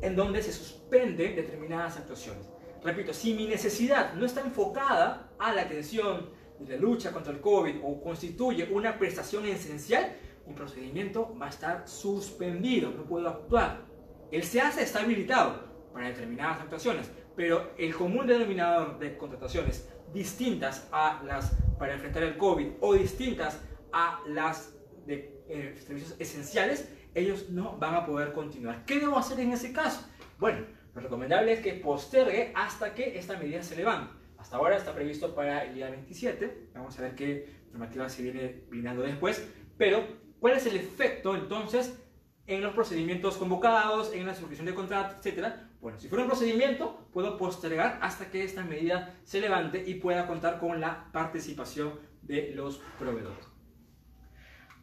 en 0.00 0.16
donde 0.16 0.42
se 0.42 0.52
suspende 0.52 1.34
determinadas 1.34 1.98
actuaciones. 1.98 2.48
Repito, 2.84 3.12
si 3.12 3.34
mi 3.34 3.46
necesidad 3.46 4.14
no 4.14 4.26
está 4.26 4.40
enfocada 4.40 5.30
a 5.38 5.52
la 5.52 5.62
atención 5.62 6.30
de 6.58 6.76
la 6.76 6.80
lucha 6.80 7.12
contra 7.12 7.32
el 7.32 7.40
COVID 7.40 7.76
o 7.82 8.02
constituye 8.02 8.68
una 8.72 8.98
prestación 8.98 9.46
esencial, 9.46 10.16
mi 10.46 10.54
procedimiento 10.54 11.36
va 11.40 11.46
a 11.46 11.50
estar 11.50 11.88
suspendido, 11.88 12.90
no 12.90 13.04
puedo 13.04 13.28
actuar. 13.28 13.82
El 14.30 14.42
SEASA 14.42 14.82
está 14.82 15.00
habilitado, 15.00 15.72
para 15.92 16.08
determinadas 16.08 16.60
actuaciones, 16.60 17.10
pero 17.36 17.72
el 17.78 17.94
común 17.94 18.26
denominador 18.26 18.98
de 18.98 19.16
contrataciones 19.16 19.88
distintas 20.12 20.88
a 20.90 21.22
las 21.24 21.54
para 21.78 21.94
enfrentar 21.94 22.22
el 22.22 22.36
COVID 22.36 22.68
o 22.80 22.94
distintas 22.94 23.60
a 23.92 24.20
las 24.26 24.74
de 25.06 25.42
eh, 25.48 25.74
servicios 25.84 26.16
esenciales, 26.18 26.88
ellos 27.14 27.50
no 27.50 27.76
van 27.78 27.94
a 27.94 28.06
poder 28.06 28.32
continuar. 28.32 28.84
¿Qué 28.84 28.98
debo 28.98 29.18
hacer 29.18 29.40
en 29.40 29.52
ese 29.52 29.72
caso? 29.72 30.06
Bueno, 30.38 30.64
lo 30.94 31.00
recomendable 31.00 31.52
es 31.52 31.60
que 31.60 31.74
postergue 31.74 32.52
hasta 32.54 32.94
que 32.94 33.18
esta 33.18 33.38
medida 33.38 33.62
se 33.62 33.76
levante. 33.76 34.12
Hasta 34.38 34.56
ahora 34.56 34.76
está 34.76 34.94
previsto 34.94 35.34
para 35.34 35.64
el 35.64 35.74
día 35.74 35.90
27, 35.90 36.70
vamos 36.74 36.98
a 36.98 37.02
ver 37.02 37.14
qué 37.14 37.62
normativa 37.70 38.08
se 38.08 38.22
viene 38.22 38.64
brindando 38.68 39.02
después, 39.02 39.48
pero 39.78 40.04
¿cuál 40.40 40.54
es 40.54 40.66
el 40.66 40.76
efecto 40.76 41.34
entonces 41.36 41.98
en 42.46 42.60
los 42.60 42.74
procedimientos 42.74 43.36
convocados, 43.36 44.12
en 44.12 44.26
la 44.26 44.34
suscripción 44.34 44.66
de 44.66 44.74
contrato, 44.74 45.16
etcétera? 45.16 45.70
Bueno, 45.80 45.98
si 45.98 46.08
fuera 46.08 46.24
un 46.24 46.30
procedimiento, 46.30 47.08
puedo 47.12 47.38
postergar 47.38 47.98
hasta 48.02 48.30
que 48.30 48.44
esta 48.44 48.62
medida 48.62 49.14
se 49.24 49.40
levante 49.40 49.82
y 49.86 49.94
pueda 49.94 50.26
contar 50.26 50.58
con 50.58 50.80
la 50.80 51.08
participación 51.12 51.98
de 52.22 52.52
los 52.54 52.78
proveedores. 52.98 53.46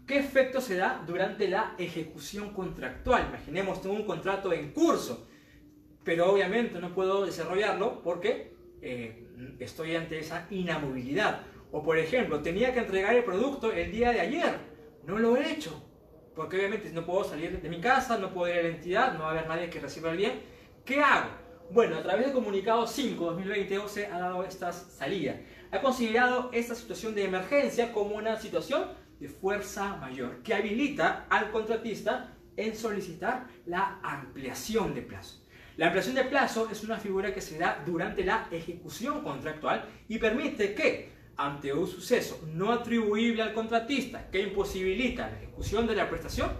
¿Qué 0.08 0.18
efecto 0.18 0.60
se 0.60 0.76
da 0.76 1.04
durante 1.06 1.48
la 1.48 1.76
ejecución 1.78 2.54
contractual? 2.54 3.28
Imaginemos, 3.30 3.82
tengo 3.82 3.96
un 3.96 4.06
contrato 4.06 4.52
en 4.52 4.72
curso, 4.72 5.29
pero 6.04 6.32
obviamente 6.32 6.80
no 6.80 6.94
puedo 6.94 7.26
desarrollarlo 7.26 8.02
porque 8.02 8.54
eh, 8.82 9.28
estoy 9.60 9.96
ante 9.96 10.20
esa 10.20 10.48
inamovilidad. 10.50 11.42
O 11.72 11.84
por 11.84 11.98
ejemplo, 11.98 12.42
tenía 12.42 12.74
que 12.74 12.80
entregar 12.80 13.16
el 13.16 13.24
producto 13.24 13.72
el 13.72 13.92
día 13.92 14.12
de 14.12 14.22
ayer, 14.22 14.58
no 15.06 15.20
lo 15.20 15.38
he 15.38 15.52
hecho, 15.52 15.84
porque 16.36 16.58
obviamente 16.58 16.90
no 16.92 17.06
puedo 17.06 17.24
salir 17.24 17.62
de 17.62 17.70
mi 17.70 17.80
casa, 17.80 18.18
no 18.18 18.34
puedo 18.34 18.52
ir 18.52 18.60
a 18.60 18.64
la 18.64 18.70
entidad, 18.70 19.14
no 19.14 19.20
va 19.20 19.28
a 19.28 19.32
haber 19.32 19.48
nadie 19.48 19.70
que 19.70 19.80
reciba 19.80 20.12
el 20.12 20.18
bien 20.18 20.60
¿Qué 20.90 21.00
hago? 21.02 21.30
Bueno, 21.72 21.98
a 21.98 22.02
través 22.02 22.26
del 22.26 22.34
comunicado 22.34 22.88
5-2020 22.88 23.78
OCE 23.84 24.08
ha 24.08 24.18
dado 24.18 24.44
estas 24.44 24.92
salidas. 24.98 25.36
Ha 25.72 25.82
considerado 25.82 26.50
esta 26.52 26.74
situación 26.74 27.14
de 27.14 27.26
emergencia 27.26 27.94
como 27.94 28.16
una 28.16 28.38
situación 28.38 28.88
de 29.20 29.28
fuerza 29.28 29.98
mayor 29.98 30.42
que 30.42 30.56
habilita 30.56 31.28
al 31.30 31.52
contratista 31.52 32.36
en 32.58 32.76
solicitar 32.76 33.50
la 33.68 34.00
ampliación 34.02 34.96
de 34.96 35.04
plazo. 35.04 35.46
La 35.80 35.86
ampliación 35.86 36.16
de 36.16 36.26
plazo 36.26 36.68
es 36.70 36.84
una 36.84 36.98
figura 36.98 37.34
que 37.34 37.40
se 37.40 37.58
da 37.58 37.82
durante 37.86 38.26
la 38.26 38.50
ejecución 38.52 39.24
contractual 39.24 39.86
y 40.10 40.18
permite 40.18 40.76
que, 40.76 41.10
ante 41.38 41.72
un 41.72 41.88
suceso 41.88 42.42
no 42.54 42.74
atribuible 42.74 43.42
al 43.42 43.54
contratista 43.54 44.30
que 44.30 44.42
imposibilita 44.42 45.30
la 45.30 45.38
ejecución 45.38 45.88
de 45.88 45.96
la 45.96 46.10
prestación, 46.10 46.52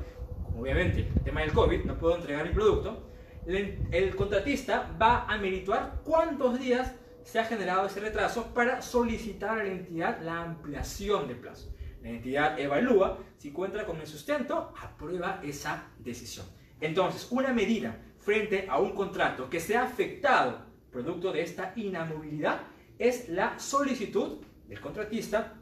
como 0.46 0.62
obviamente 0.62 1.10
el 1.14 1.22
tema 1.22 1.42
del 1.42 1.52
COVID, 1.52 1.84
no 1.84 1.98
puedo 1.98 2.16
entregar 2.16 2.48
mi 2.48 2.54
producto, 2.54 3.10
el 3.46 4.16
contratista 4.16 4.90
va 4.98 5.26
a 5.26 5.38
merituar 5.38 6.00
cuántos 6.06 6.58
días 6.58 6.94
se 7.22 7.40
ha 7.40 7.44
generado 7.44 7.88
ese 7.88 8.00
retraso 8.00 8.54
para 8.54 8.82
solicitar 8.82 9.60
a 9.60 9.66
la 9.66 9.74
entidad 9.74 10.22
la 10.22 10.44
ampliación 10.44 11.28
de 11.28 11.36
plazo. 11.36 11.76
La 12.02 12.12
entidad 12.12 12.58
evalúa 12.58 13.20
si 13.36 13.52
cuenta 13.52 13.86
con 13.86 14.00
el 14.00 14.08
sustento, 14.08 14.74
aprueba 14.82 15.42
esa 15.44 15.90
decisión. 16.00 16.46
Entonces, 16.80 17.28
una 17.32 17.52
medida 17.52 18.00
frente 18.30 18.68
a 18.70 18.78
un 18.78 18.92
contrato 18.92 19.50
que 19.50 19.60
sea 19.60 19.82
afectado 19.82 20.64
producto 20.92 21.32
de 21.32 21.42
esta 21.42 21.74
inamovilidad 21.76 22.62
es 23.00 23.28
la 23.28 23.58
solicitud 23.58 24.38
del 24.68 24.80
contratista 24.80 25.60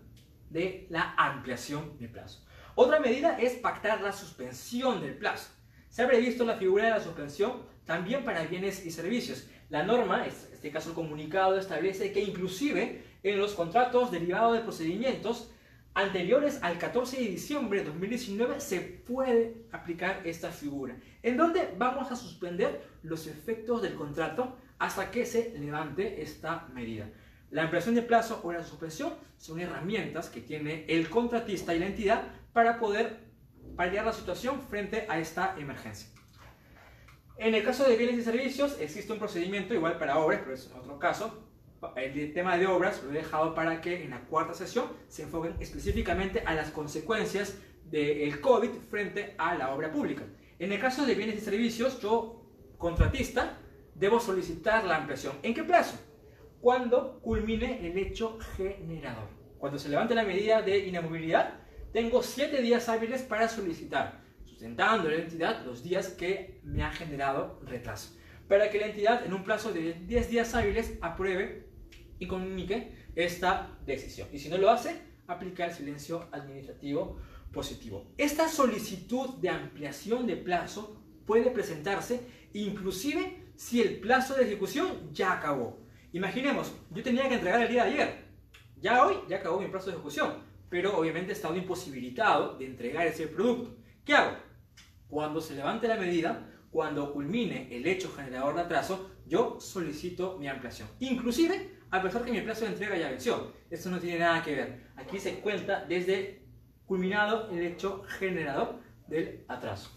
de 0.50 0.86
la 0.90 1.14
ampliación 1.18 1.98
de 1.98 2.10
plazo. 2.10 2.46
Otra 2.76 3.00
medida 3.00 3.40
es 3.40 3.54
pactar 3.54 4.02
la 4.02 4.12
suspensión 4.12 5.00
del 5.00 5.16
plazo. 5.16 5.50
Se 5.88 6.04
ha 6.04 6.08
previsto 6.10 6.44
la 6.44 6.58
figura 6.58 6.84
de 6.84 6.90
la 6.90 7.00
suspensión 7.00 7.64
también 7.86 8.26
para 8.26 8.44
bienes 8.44 8.86
y 8.86 8.92
servicios. 8.92 9.48
La 9.70 9.84
norma, 9.84 10.26
en 10.26 10.32
este 10.52 10.70
caso 10.70 10.90
el 10.90 10.96
comunicado, 10.96 11.58
establece 11.58 12.12
que 12.12 12.22
inclusive 12.22 13.02
en 13.24 13.40
los 13.40 13.54
contratos 13.54 14.12
derivados 14.12 14.58
de 14.58 14.64
procedimientos 14.64 15.54
anteriores 15.98 16.60
al 16.62 16.78
14 16.78 17.18
de 17.18 17.24
diciembre 17.24 17.80
de 17.80 17.86
2019 17.86 18.60
se 18.60 18.82
puede 18.82 19.66
aplicar 19.72 20.22
esta 20.26 20.52
figura, 20.52 20.96
en 21.24 21.38
donde 21.38 21.74
vamos 21.76 22.12
a 22.12 22.16
suspender 22.16 22.88
los 23.02 23.26
efectos 23.26 23.82
del 23.82 23.96
contrato 23.96 24.58
hasta 24.78 25.10
que 25.10 25.26
se 25.26 25.58
levante 25.58 26.22
esta 26.22 26.68
medida. 26.72 27.10
La 27.50 27.64
ampliación 27.64 27.96
de 27.96 28.04
plazo 28.04 28.42
o 28.44 28.54
la 28.54 28.64
suspensión 28.64 29.16
son 29.40 29.60
herramientas 29.60 30.30
que 30.30 30.42
tiene 30.42 30.86
el 30.88 31.10
contratista 31.10 31.74
y 31.74 31.80
la 31.80 31.88
entidad 31.88 32.22
para 32.54 32.78
poder 32.78 33.18
paliar 33.76 34.06
la 34.06 34.14
situación 34.14 34.62
frente 34.62 35.08
a 35.10 35.18
esta 35.18 35.56
emergencia. 35.58 36.10
En 37.40 37.56
el 37.56 37.64
caso 37.64 37.90
de 37.90 37.98
bienes 37.98 38.20
y 38.20 38.24
servicios 38.24 38.78
existe 38.80 39.14
un 39.14 39.20
procedimiento 39.20 39.74
igual 39.74 39.98
para 39.98 40.20
obras, 40.20 40.42
pero 40.44 40.54
es 40.54 40.72
otro 40.76 41.00
caso, 41.00 41.47
el 41.96 42.34
tema 42.34 42.58
de 42.58 42.68
obras 42.68 43.04
lo 43.04 43.12
he 43.12 43.14
dejado 43.14 43.54
para 43.54 43.82
que 43.82 44.04
en 44.04 44.10
la 44.10 44.22
cuarta 44.22 44.54
sesión 44.54 44.86
se 45.08 45.24
enfoquen 45.24 45.56
específicamente 45.60 46.42
a 46.46 46.54
las 46.56 46.72
consecuencias 46.72 47.58
del 47.86 48.42
COVID 48.42 48.70
frente 48.90 49.36
a 49.38 49.56
la 49.56 49.74
obra 49.74 49.92
pública. 49.92 50.24
En 50.60 50.72
el 50.72 50.80
caso 50.80 51.06
de 51.06 51.14
bienes 51.14 51.38
y 51.38 51.42
servicios, 51.42 52.02
yo, 52.02 52.44
contratista, 52.78 53.60
debo 53.94 54.20
solicitar 54.20 54.84
la 54.86 54.98
ampliación. 54.98 55.36
¿En 55.44 55.54
qué 55.54 55.64
plazo? 55.64 55.98
Cuando 56.60 57.20
culmine 57.22 57.86
el 57.88 57.98
hecho 57.98 58.40
generador. 58.56 59.30
Cuando 59.60 59.78
se 59.78 59.90
levante 59.90 60.16
la 60.16 60.24
medida 60.24 60.62
de 60.62 60.80
inamovilidad, 60.80 61.60
tengo 61.94 62.22
7 62.22 62.62
días 62.62 62.90
hábiles 62.90 63.22
para 63.22 63.48
solicitar, 63.48 64.22
sustentando 64.46 65.10
la 65.10 65.18
entidad 65.18 65.66
los 65.66 65.84
días 65.84 66.10
que 66.10 66.60
me 66.64 66.84
ha 66.84 66.92
generado 66.92 67.60
retraso, 67.64 68.18
para 68.48 68.70
que 68.70 68.80
la 68.80 68.88
entidad 68.88 69.26
en 69.26 69.34
un 69.34 69.44
plazo 69.44 69.72
de 69.72 69.94
10 69.94 70.30
días 70.30 70.54
hábiles 70.54 70.98
apruebe 71.02 71.67
y 72.20 72.28
comunique 72.28 73.08
esta 73.16 73.78
decisión. 73.86 74.28
Y 74.32 74.40
si 74.40 74.50
no 74.50 74.58
lo 74.58 74.70
hace, 74.70 75.00
aplica 75.28 75.66
el 75.66 75.74
silencio 75.74 76.28
administrativo 76.32 77.18
positivo. 77.52 78.12
Esta 78.18 78.48
solicitud 78.48 79.36
de 79.36 79.50
ampliación 79.50 80.28
de 80.28 80.38
plazo 80.38 81.02
puede 81.26 81.52
presentarse 81.52 82.22
inclusive 82.54 83.52
si 83.56 83.82
el 83.82 84.00
plazo 84.00 84.36
de 84.36 84.44
ejecución 84.44 85.12
ya 85.14 85.34
acabó. 85.34 85.80
Imaginemos, 86.14 86.72
yo 86.92 87.04
tenía 87.04 87.28
que 87.28 87.36
entregar 87.36 87.62
el 87.62 87.70
día 87.70 87.84
de 87.84 87.92
ayer. 87.92 88.26
Ya 88.80 89.06
hoy 89.06 89.16
ya 89.28 89.38
acabó 89.38 89.60
mi 89.60 89.68
plazo 89.68 89.88
de 89.88 89.94
ejecución, 89.94 90.44
pero 90.70 90.98
obviamente 90.98 91.32
he 91.32 91.36
estado 91.36 91.56
imposibilitado 91.56 92.58
de 92.58 92.66
entregar 92.66 93.08
ese 93.08 93.28
producto. 93.28 93.76
¿Qué 94.06 94.14
hago? 94.14 94.38
Cuando 95.10 95.42
se 95.42 95.56
levante 95.56 95.88
la 95.88 95.98
medida, 95.98 96.50
cuando 96.70 97.12
culmine 97.12 97.76
el 97.76 97.88
hecho 97.88 98.14
generador 98.16 98.56
de 98.56 98.62
atraso, 98.62 99.12
yo 99.26 99.60
solicito 99.60 100.38
mi 100.38 100.48
ampliación. 100.48 100.88
Inclusive, 101.00 101.77
a 101.92 102.02
pesar 102.02 102.24
que 102.24 102.32
mi 102.32 102.42
plazo 102.42 102.66
de 102.66 102.72
entrega 102.72 102.98
ya 102.98 103.10
venció. 103.10 103.54
Esto 103.70 103.90
no 103.90 104.00
tiene 104.00 104.20
nada 104.20 104.44
que 104.44 104.56
ver. 104.56 104.90
Aquí 104.96 105.20
se 105.20 105.40
cuenta 105.40 105.86
desde 105.86 106.44
culminado 106.86 107.50
el 107.52 107.60
hecho 107.60 108.04
generador 108.20 108.80
del 109.08 109.46
atraso. 109.48 109.92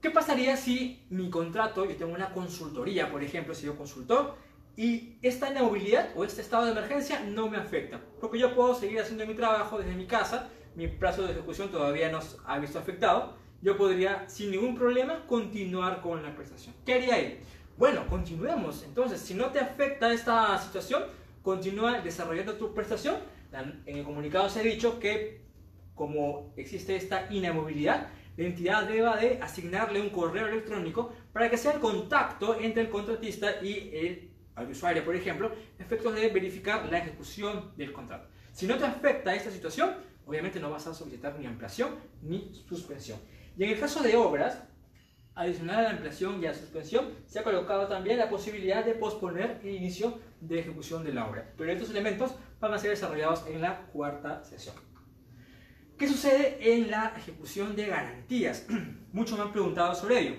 ¿Qué 0.00 0.10
pasaría 0.10 0.56
si 0.56 1.04
mi 1.10 1.28
contrato, 1.28 1.84
yo 1.84 1.94
tengo 1.96 2.14
una 2.14 2.32
consultoría, 2.32 3.10
por 3.10 3.22
ejemplo, 3.22 3.54
si 3.54 3.66
yo 3.66 3.76
consultor, 3.76 4.34
y 4.76 5.18
esta 5.20 5.50
inmovilidad 5.50 6.10
o 6.16 6.24
este 6.24 6.40
estado 6.40 6.64
de 6.64 6.72
emergencia 6.72 7.20
no 7.20 7.50
me 7.50 7.58
afecta? 7.58 8.00
Porque 8.18 8.38
yo 8.38 8.54
puedo 8.54 8.74
seguir 8.74 9.00
haciendo 9.00 9.26
mi 9.26 9.34
trabajo 9.34 9.78
desde 9.78 9.94
mi 9.94 10.06
casa, 10.06 10.48
mi 10.74 10.88
plazo 10.88 11.22
de 11.22 11.32
ejecución 11.32 11.70
todavía 11.70 12.10
no 12.10 12.20
ha 12.46 12.58
visto 12.58 12.78
afectado, 12.78 13.36
yo 13.60 13.76
podría 13.76 14.26
sin 14.26 14.50
ningún 14.52 14.74
problema 14.74 15.26
continuar 15.26 16.00
con 16.00 16.22
la 16.22 16.34
prestación. 16.34 16.74
¿Qué 16.86 16.94
haría 16.94 17.14
ahí? 17.16 17.40
Bueno, 17.80 18.06
continuemos. 18.08 18.82
Entonces, 18.82 19.22
si 19.22 19.32
no 19.32 19.46
te 19.46 19.58
afecta 19.58 20.12
esta 20.12 20.58
situación, 20.58 21.02
continúa 21.42 22.02
desarrollando 22.02 22.58
tu 22.58 22.74
prestación 22.74 23.16
en 23.86 23.96
el 23.96 24.04
comunicado 24.04 24.50
se 24.50 24.60
ha 24.60 24.62
dicho 24.62 25.00
que 25.00 25.40
como 25.94 26.52
existe 26.58 26.94
esta 26.94 27.26
inamovilidad, 27.32 28.08
la 28.36 28.44
entidad 28.44 28.86
deba 28.86 29.16
de 29.16 29.38
asignarle 29.40 29.98
un 29.98 30.10
correo 30.10 30.46
electrónico 30.46 31.10
para 31.32 31.48
que 31.48 31.56
sea 31.56 31.72
el 31.72 31.80
contacto 31.80 32.60
entre 32.60 32.82
el 32.82 32.90
contratista 32.90 33.62
y 33.62 33.90
el, 33.94 34.30
usuario, 34.70 35.02
por 35.02 35.16
ejemplo, 35.16 35.50
efectos 35.78 36.14
de 36.14 36.28
verificar 36.28 36.86
la 36.92 36.98
ejecución 36.98 37.72
del 37.78 37.94
contrato. 37.94 38.28
Si 38.52 38.66
no 38.66 38.76
te 38.76 38.84
afecta 38.84 39.34
esta 39.34 39.50
situación, 39.50 39.94
obviamente 40.26 40.60
no 40.60 40.68
vas 40.68 40.86
a 40.86 40.92
solicitar 40.92 41.34
ni 41.38 41.46
ampliación 41.46 41.94
ni 42.20 42.52
suspensión. 42.68 43.18
Y 43.56 43.64
en 43.64 43.70
el 43.70 43.80
caso 43.80 44.02
de 44.02 44.16
obras, 44.16 44.64
adicional 45.40 45.78
a 45.78 45.82
la 45.82 45.90
ampliación 45.90 46.42
y 46.42 46.46
a 46.46 46.50
la 46.50 46.54
suspensión, 46.54 47.08
se 47.26 47.38
ha 47.38 47.42
colocado 47.42 47.86
también 47.88 48.18
la 48.18 48.28
posibilidad 48.28 48.84
de 48.84 48.94
posponer 48.94 49.58
el 49.62 49.74
inicio 49.74 50.18
de 50.40 50.60
ejecución 50.60 51.02
de 51.02 51.14
la 51.14 51.28
obra. 51.28 51.50
Pero 51.56 51.72
estos 51.72 51.90
elementos 51.90 52.34
van 52.60 52.74
a 52.74 52.78
ser 52.78 52.90
desarrollados 52.90 53.46
en 53.46 53.62
la 53.62 53.86
cuarta 53.86 54.44
sesión. 54.44 54.74
¿Qué 55.96 56.06
sucede 56.06 56.58
en 56.60 56.90
la 56.90 57.14
ejecución 57.16 57.74
de 57.74 57.86
garantías? 57.86 58.66
Muchos 59.12 59.38
me 59.38 59.44
han 59.44 59.52
preguntado 59.52 59.94
sobre 59.94 60.20
ello. 60.20 60.36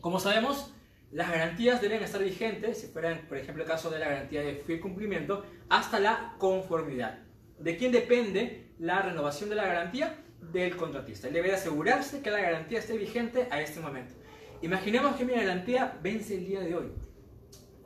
Como 0.00 0.18
sabemos, 0.18 0.72
las 1.12 1.30
garantías 1.30 1.80
deben 1.80 2.02
estar 2.02 2.22
vigentes, 2.22 2.80
si 2.80 2.88
fuera, 2.88 3.20
por 3.28 3.38
ejemplo, 3.38 3.62
el 3.62 3.68
caso 3.68 3.88
de 3.90 4.00
la 4.00 4.08
garantía 4.08 4.42
de 4.42 4.56
fiel 4.56 4.80
cumplimiento, 4.80 5.44
hasta 5.68 6.00
la 6.00 6.34
conformidad. 6.38 7.20
¿De 7.58 7.76
quién 7.76 7.92
depende 7.92 8.74
la 8.78 9.02
renovación 9.02 9.48
de 9.48 9.56
la 9.56 9.64
garantía? 9.64 10.25
Del 10.52 10.76
contratista. 10.76 11.28
Él 11.28 11.34
debe 11.34 11.52
asegurarse 11.52 12.20
que 12.20 12.30
la 12.30 12.40
garantía 12.40 12.78
esté 12.78 12.96
vigente 12.96 13.48
a 13.50 13.60
este 13.60 13.80
momento. 13.80 14.14
Imaginemos 14.62 15.16
que 15.16 15.24
mi 15.24 15.34
garantía 15.34 15.98
vence 16.02 16.36
el 16.36 16.46
día 16.46 16.60
de 16.60 16.74
hoy. 16.74 16.92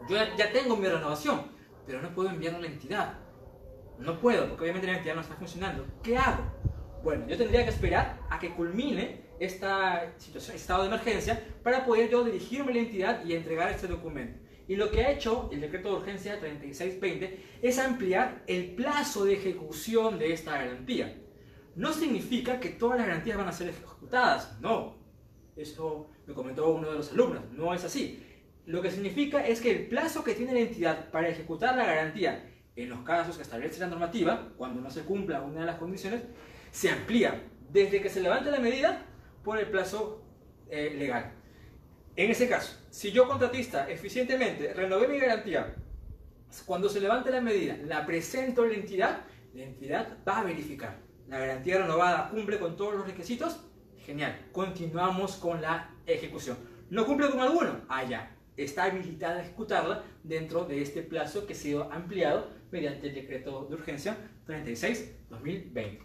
Yo 0.08 0.16
ya, 0.36 0.52
tengo 0.52 0.76
mi 0.76 0.86
renovación, 0.86 1.42
pero 1.86 2.00
no 2.00 2.14
puedo 2.14 2.30
enviarla 2.30 2.58
a 2.58 2.62
la 2.62 2.66
entidad. 2.68 3.18
No 3.98 4.18
puedo, 4.18 4.48
porque 4.48 4.62
obviamente 4.62 4.86
la 4.86 4.96
entidad 4.96 5.14
no 5.14 5.20
está 5.20 5.34
funcionando. 5.34 5.86
¿Qué 6.02 6.16
hago? 6.16 6.44
Bueno, 7.02 7.26
yo 7.26 7.36
tendría 7.36 7.64
que 7.64 7.70
esperar 7.70 8.20
a 8.30 8.38
que 8.38 8.54
culmine 8.54 9.22
esta 9.38 10.12
situación, 10.18 10.56
estado 10.56 10.82
de 10.82 10.88
emergencia, 10.88 11.42
para 11.62 11.84
poder 11.84 12.10
yo 12.10 12.24
dirigirme 12.24 12.72
a 12.72 12.74
la 12.74 12.80
entidad 12.80 13.24
y 13.24 13.34
entregar 13.34 13.70
este 13.70 13.86
documento. 13.86 14.38
Y 14.68 14.76
lo 14.76 14.90
que 14.90 15.02
ha 15.02 15.10
hecho 15.10 15.48
el 15.52 15.60
decreto 15.60 15.88
de 15.88 15.96
urgencia 15.96 16.38
3620 16.38 17.40
es 17.60 17.78
ampliar 17.78 18.42
el 18.46 18.74
plazo 18.76 19.24
de 19.24 19.34
ejecución 19.34 20.18
de 20.18 20.32
esta 20.32 20.52
garantía. 20.52 21.19
No 21.76 21.92
significa 21.92 22.60
que 22.60 22.70
todas 22.70 22.98
las 22.98 23.06
garantías 23.06 23.38
van 23.38 23.48
a 23.48 23.52
ser 23.52 23.68
ejecutadas, 23.68 24.58
no. 24.60 24.98
Eso 25.56 26.10
me 26.26 26.34
comentó 26.34 26.70
uno 26.70 26.90
de 26.90 26.96
los 26.96 27.12
alumnos, 27.12 27.42
no 27.52 27.74
es 27.74 27.84
así. 27.84 28.24
Lo 28.66 28.82
que 28.82 28.90
significa 28.90 29.46
es 29.46 29.60
que 29.60 29.70
el 29.70 29.88
plazo 29.88 30.22
que 30.22 30.34
tiene 30.34 30.52
la 30.52 30.60
entidad 30.60 31.10
para 31.10 31.28
ejecutar 31.28 31.76
la 31.76 31.86
garantía 31.86 32.50
en 32.76 32.88
los 32.88 33.00
casos 33.00 33.36
que 33.36 33.42
establece 33.42 33.80
la 33.80 33.88
normativa, 33.88 34.52
cuando 34.56 34.80
no 34.80 34.90
se 34.90 35.02
cumpla 35.02 35.42
una 35.42 35.60
de 35.60 35.66
las 35.66 35.76
condiciones, 35.76 36.22
se 36.70 36.90
amplía 36.90 37.42
desde 37.70 38.00
que 38.00 38.08
se 38.08 38.20
levante 38.20 38.50
la 38.50 38.58
medida 38.58 39.04
por 39.42 39.58
el 39.58 39.66
plazo 39.66 40.22
eh, 40.68 40.94
legal. 40.96 41.32
En 42.16 42.30
ese 42.30 42.48
caso, 42.48 42.76
si 42.90 43.12
yo 43.12 43.26
contratista 43.26 43.88
eficientemente 43.88 44.72
renové 44.74 45.08
mi 45.08 45.18
garantía, 45.18 45.74
cuando 46.66 46.88
se 46.88 47.00
levante 47.00 47.30
la 47.30 47.40
medida, 47.40 47.76
la 47.86 48.04
presento 48.04 48.62
a 48.62 48.66
la 48.66 48.74
entidad, 48.74 49.24
la 49.54 49.62
entidad 49.62 50.18
va 50.26 50.40
a 50.40 50.44
verificar. 50.44 50.98
La 51.30 51.38
garantía 51.38 51.78
renovada 51.78 52.28
cumple 52.28 52.58
con 52.58 52.76
todos 52.76 52.94
los 52.94 53.06
requisitos. 53.06 53.60
Genial. 54.04 54.48
Continuamos 54.50 55.36
con 55.36 55.62
la 55.62 55.94
ejecución. 56.04 56.58
¿No 56.90 57.06
cumple 57.06 57.30
con 57.30 57.38
alguno? 57.38 57.82
Ah, 57.88 58.02
ya 58.02 58.36
está 58.56 58.84
habilitada 58.84 59.36
a 59.36 59.42
ejecutarla 59.42 60.02
dentro 60.24 60.64
de 60.64 60.82
este 60.82 61.02
plazo 61.02 61.46
que 61.46 61.52
ha 61.52 61.56
sido 61.56 61.90
ampliado 61.92 62.50
mediante 62.72 63.08
el 63.08 63.14
decreto 63.14 63.66
de 63.66 63.74
urgencia 63.76 64.16
36-2020. 64.46 66.00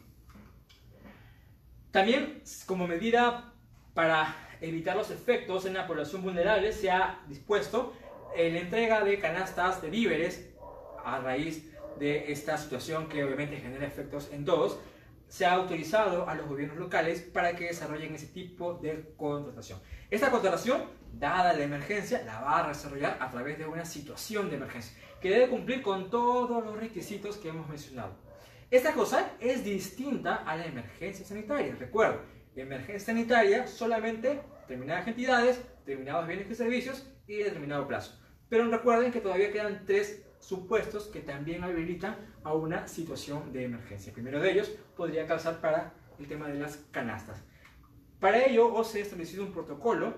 También, 1.92 2.44
como 2.68 2.88
medida 2.88 3.54
para 3.96 4.36
evitar 4.62 4.96
los 4.96 5.10
efectos 5.10 5.66
en 5.66 5.74
la 5.74 5.88
población 5.88 6.22
vulnerable, 6.22 6.72
se 6.72 6.92
ha 6.92 7.24
dispuesto 7.28 7.94
la 8.36 8.60
entrega 8.60 9.04
de 9.04 9.20
canastas 9.20 9.82
de 9.82 9.90
víveres 9.90 10.54
a 11.04 11.20
raíz 11.20 11.72
de 11.98 12.32
esta 12.32 12.58
situación 12.58 13.08
que 13.08 13.24
obviamente 13.24 13.58
genera 13.58 13.88
efectos 13.88 14.30
en 14.32 14.44
todos, 14.46 14.78
se 15.28 15.46
ha 15.46 15.54
autorizado 15.54 16.28
a 16.30 16.36
los 16.36 16.48
gobiernos 16.48 16.78
locales 16.78 17.22
para 17.22 17.56
que 17.56 17.66
desarrollen 17.66 18.16
ese 18.16 18.28
tipo 18.28 18.76
de 18.76 19.14
contratación. 19.18 19.80
Esta 20.10 20.32
contratación, 20.32 20.84
dada 21.14 21.54
la 21.54 21.64
emergencia, 21.64 22.24
la 22.24 22.42
va 22.42 22.66
a 22.66 22.68
desarrollar 22.70 23.18
a 23.20 23.30
través 23.30 23.58
de 23.58 23.66
una 23.66 23.86
situación 23.86 24.50
de 24.50 24.58
emergencia, 24.58 24.98
que 25.22 25.30
debe 25.30 25.50
cumplir 25.50 25.82
con 25.82 26.10
todos 26.10 26.64
los 26.64 26.80
requisitos 26.80 27.38
que 27.38 27.50
hemos 27.50 27.68
mencionado. 27.68 28.16
Esta 28.72 28.94
cosa 28.94 29.34
es 29.40 29.64
distinta 29.64 30.36
a 30.38 30.56
la 30.56 30.66
emergencia 30.66 31.26
sanitaria. 31.26 31.76
Recuerden, 31.80 32.20
emergencia 32.56 33.14
sanitaria 33.14 33.68
solamente 33.68 34.42
determinadas 34.62 35.08
entidades, 35.08 35.62
determinados 35.86 36.28
bienes 36.28 36.50
y 36.50 36.56
servicios 36.56 37.08
y 37.28 37.38
determinado 37.38 37.88
plazo. 37.88 38.20
Pero 38.50 38.70
recuerden 38.70 39.12
que 39.12 39.22
todavía 39.22 39.52
quedan 39.52 39.86
tres 39.86 40.25
supuestos 40.46 41.06
que 41.08 41.22
también 41.22 41.64
habilitan 41.64 42.16
a 42.44 42.54
una 42.54 42.88
situación 42.88 43.52
de 43.52 43.66
emergencia. 43.66 44.10
El 44.10 44.14
primero 44.14 44.40
de 44.40 44.52
ellos 44.52 44.72
podría 44.96 45.26
causar 45.26 45.60
para 45.60 45.94
el 46.20 46.28
tema 46.28 46.48
de 46.48 46.60
las 46.60 46.78
canastas. 46.92 47.44
Para 48.20 48.46
ello, 48.46 48.74
OCE 48.74 49.00
ha 49.00 49.02
establecido 49.02 49.44
un 49.44 49.52
protocolo 49.52 50.14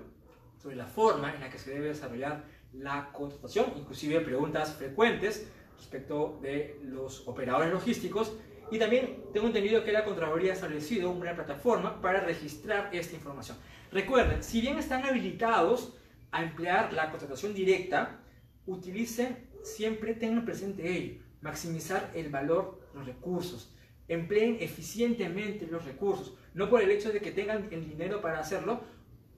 sobre 0.62 0.76
la 0.76 0.86
forma 0.86 1.34
en 1.34 1.40
la 1.40 1.50
que 1.50 1.58
se 1.58 1.72
debe 1.72 1.88
desarrollar 1.88 2.44
la 2.74 3.10
contratación, 3.14 3.68
inclusive 3.78 4.20
preguntas 4.20 4.74
frecuentes 4.74 5.50
respecto 5.78 6.40
de 6.42 6.80
los 6.84 7.28
operadores 7.28 7.72
logísticos 7.72 8.34
y 8.70 8.80
también 8.80 9.24
tengo 9.32 9.48
entendido 9.48 9.84
que 9.86 9.94
la 9.94 10.04
Contraloría 10.04 10.52
ha 10.52 10.56
establecido 10.56 11.10
una 11.12 11.34
plataforma 11.36 12.02
para 12.02 12.20
registrar 12.20 12.90
esta 12.92 13.16
información. 13.16 13.58
Recuerden, 13.92 14.44
si 14.44 14.60
bien 14.60 14.78
están 14.78 15.06
habilitados 15.06 15.94
a 16.32 16.44
emplear 16.44 16.92
la 16.92 17.10
contratación 17.10 17.54
directa, 17.54 18.20
utilicen, 18.66 19.47
siempre 19.64 20.14
tengan 20.14 20.46
presente 20.46 20.92
ello, 20.92 21.22
maximizar 21.42 22.12
el 22.14 22.30
valor 22.30 22.88
los 22.94 23.06
recursos, 23.06 23.74
empleen 24.08 24.58
eficientemente 24.60 25.68
los 25.68 25.86
recursos, 25.86 26.36
no 26.54 26.70
por 26.70 26.82
el 26.82 26.92
hecho 26.92 27.12
de 27.12 27.20
que 27.20 27.32
tengan 27.32 27.68
el 27.72 27.88
dinero 27.88 28.22
para 28.22 28.40
hacerlo, 28.40 28.82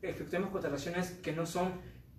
efectuemos 0.01 0.49
contrataciones 0.49 1.11
que 1.11 1.33
no 1.33 1.45
son 1.45 1.73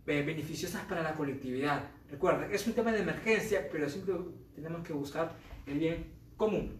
eh, 0.07 0.23
beneficiosas 0.23 0.85
para 0.85 1.03
la 1.03 1.15
colectividad. 1.15 1.91
Recuerda, 2.11 2.49
es 2.53 2.67
un 2.67 2.75
tema 2.75 2.93
de 2.93 3.01
emergencia, 3.01 3.69
pero 3.71 3.89
siempre 3.89 4.15
tenemos 4.55 4.87
que 4.87 4.93
buscar 4.93 5.37
el 5.67 5.79
bien 5.79 6.13
común. 6.37 6.79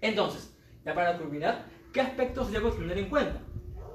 Entonces, 0.00 0.56
ya 0.84 0.94
para 0.94 1.18
culminar, 1.18 1.66
¿qué 1.92 2.00
aspectos 2.00 2.50
debo 2.50 2.72
tener 2.72 2.98
en 2.98 3.08
cuenta? 3.08 3.40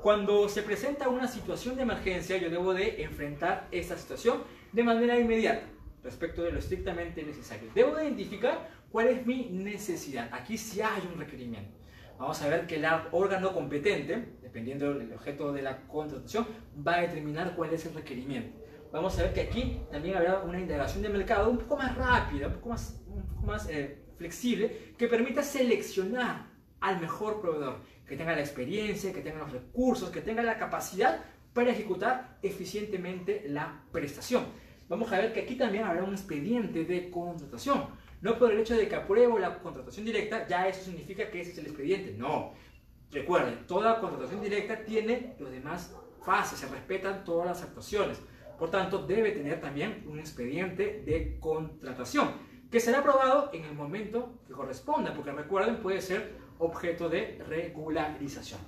Cuando 0.01 0.49
se 0.49 0.63
presenta 0.63 1.09
una 1.09 1.27
situación 1.27 1.75
de 1.75 1.83
emergencia, 1.83 2.37
yo 2.37 2.49
debo 2.49 2.73
de 2.73 3.03
enfrentar 3.03 3.67
esa 3.71 3.97
situación 3.97 4.43
de 4.71 4.83
manera 4.83 5.19
inmediata 5.19 5.63
respecto 6.03 6.43
de 6.43 6.51
lo 6.51 6.59
estrictamente 6.59 7.23
necesario. 7.23 7.69
Debo 7.73 7.95
de 7.95 8.05
identificar 8.05 8.69
cuál 8.91 9.07
es 9.07 9.25
mi 9.25 9.49
necesidad. 9.51 10.29
Aquí 10.31 10.57
sí 10.57 10.81
hay 10.81 11.07
un 11.11 11.19
requerimiento. 11.19 11.77
Vamos 12.17 12.41
a 12.41 12.49
ver 12.49 12.67
que 12.67 12.75
el 12.75 12.85
órgano 13.11 13.53
competente, 13.53 14.37
dependiendo 14.41 14.93
del 14.93 15.11
objeto 15.13 15.51
de 15.51 15.63
la 15.63 15.87
contratación, 15.87 16.45
va 16.85 16.97
a 16.97 17.01
determinar 17.01 17.55
cuál 17.55 17.73
es 17.73 17.85
el 17.85 17.95
requerimiento. 17.95 18.59
Vamos 18.91 19.17
a 19.17 19.23
ver 19.23 19.33
que 19.33 19.41
aquí 19.41 19.81
también 19.91 20.17
habrá 20.17 20.41
una 20.41 20.59
indagación 20.59 21.01
de 21.01 21.09
mercado 21.09 21.49
un 21.49 21.57
poco 21.57 21.77
más 21.77 21.95
rápida, 21.95 22.47
un 22.47 22.53
poco 22.53 22.69
más, 22.69 23.01
un 23.07 23.25
poco 23.27 23.47
más 23.47 23.67
eh, 23.69 24.03
flexible, 24.17 24.93
que 24.97 25.07
permita 25.07 25.41
seleccionar 25.41 26.47
al 26.79 26.99
mejor 26.99 27.41
proveedor, 27.41 27.79
que 28.05 28.17
tenga 28.17 28.35
la 28.35 28.41
experiencia, 28.41 29.13
que 29.13 29.21
tenga 29.21 29.39
los 29.39 29.51
recursos, 29.51 30.09
que 30.09 30.21
tenga 30.21 30.43
la 30.43 30.57
capacidad 30.57 31.23
para 31.53 31.71
ejecutar 31.71 32.37
eficientemente 32.43 33.45
la 33.47 33.83
prestación 33.91 34.45
vamos 34.91 35.09
a 35.13 35.19
ver 35.19 35.31
que 35.31 35.39
aquí 35.39 35.55
también 35.55 35.85
habrá 35.85 36.03
un 36.03 36.11
expediente 36.11 36.83
de 36.83 37.09
contratación. 37.09 37.85
No 38.19 38.37
por 38.37 38.51
el 38.51 38.59
hecho 38.59 38.75
de 38.75 38.89
que 38.89 38.95
apruebo 38.95 39.39
la 39.39 39.57
contratación 39.59 40.05
directa, 40.05 40.45
ya 40.49 40.67
eso 40.67 40.83
significa 40.83 41.31
que 41.31 41.39
ese 41.39 41.51
es 41.53 41.57
el 41.59 41.67
expediente. 41.67 42.13
No. 42.17 42.53
Recuerden, 43.09 43.65
toda 43.67 44.01
contratación 44.01 44.41
directa 44.41 44.83
tiene 44.83 45.37
los 45.39 45.49
demás 45.49 45.95
fases, 46.21 46.59
se 46.59 46.67
respetan 46.67 47.23
todas 47.23 47.47
las 47.47 47.63
actuaciones. 47.63 48.21
Por 48.59 48.69
tanto, 48.69 49.07
debe 49.07 49.31
tener 49.31 49.61
también 49.61 50.03
un 50.07 50.19
expediente 50.19 51.01
de 51.05 51.39
contratación, 51.39 52.29
que 52.69 52.81
será 52.81 52.99
aprobado 52.99 53.49
en 53.53 53.63
el 53.63 53.73
momento 53.73 54.41
que 54.45 54.53
corresponda, 54.53 55.13
porque 55.13 55.31
recuerden, 55.31 55.77
puede 55.77 56.01
ser 56.01 56.33
objeto 56.59 57.07
de 57.07 57.41
regularización. 57.47 58.59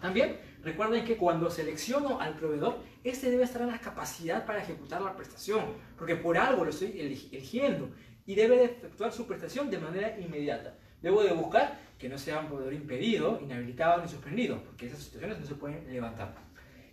También 0.00 0.36
recuerden 0.64 1.04
que 1.04 1.16
cuando 1.16 1.50
selecciono 1.50 2.20
al 2.20 2.36
proveedor, 2.36 2.78
este 3.04 3.30
debe 3.30 3.44
estar 3.44 3.62
en 3.62 3.68
la 3.68 3.78
capacidad 3.78 4.44
para 4.46 4.62
ejecutar 4.62 5.02
la 5.02 5.14
prestación, 5.14 5.64
porque 5.96 6.16
por 6.16 6.36
algo 6.38 6.64
lo 6.64 6.70
estoy 6.70 6.98
eligiendo 6.98 7.90
y 8.26 8.34
debe 8.34 8.56
de 8.56 8.64
efectuar 8.64 9.12
su 9.12 9.26
prestación 9.26 9.70
de 9.70 9.78
manera 9.78 10.18
inmediata. 10.18 10.76
Debo 11.02 11.22
de 11.22 11.32
buscar 11.32 11.78
que 11.98 12.08
no 12.08 12.16
sea 12.16 12.40
un 12.40 12.46
proveedor 12.46 12.72
impedido, 12.72 13.38
inhabilitado 13.42 14.02
ni 14.02 14.08
suspendido, 14.08 14.62
porque 14.64 14.86
esas 14.86 15.00
situaciones 15.00 15.38
no 15.38 15.46
se 15.46 15.54
pueden 15.54 15.86
levantar. 15.92 16.34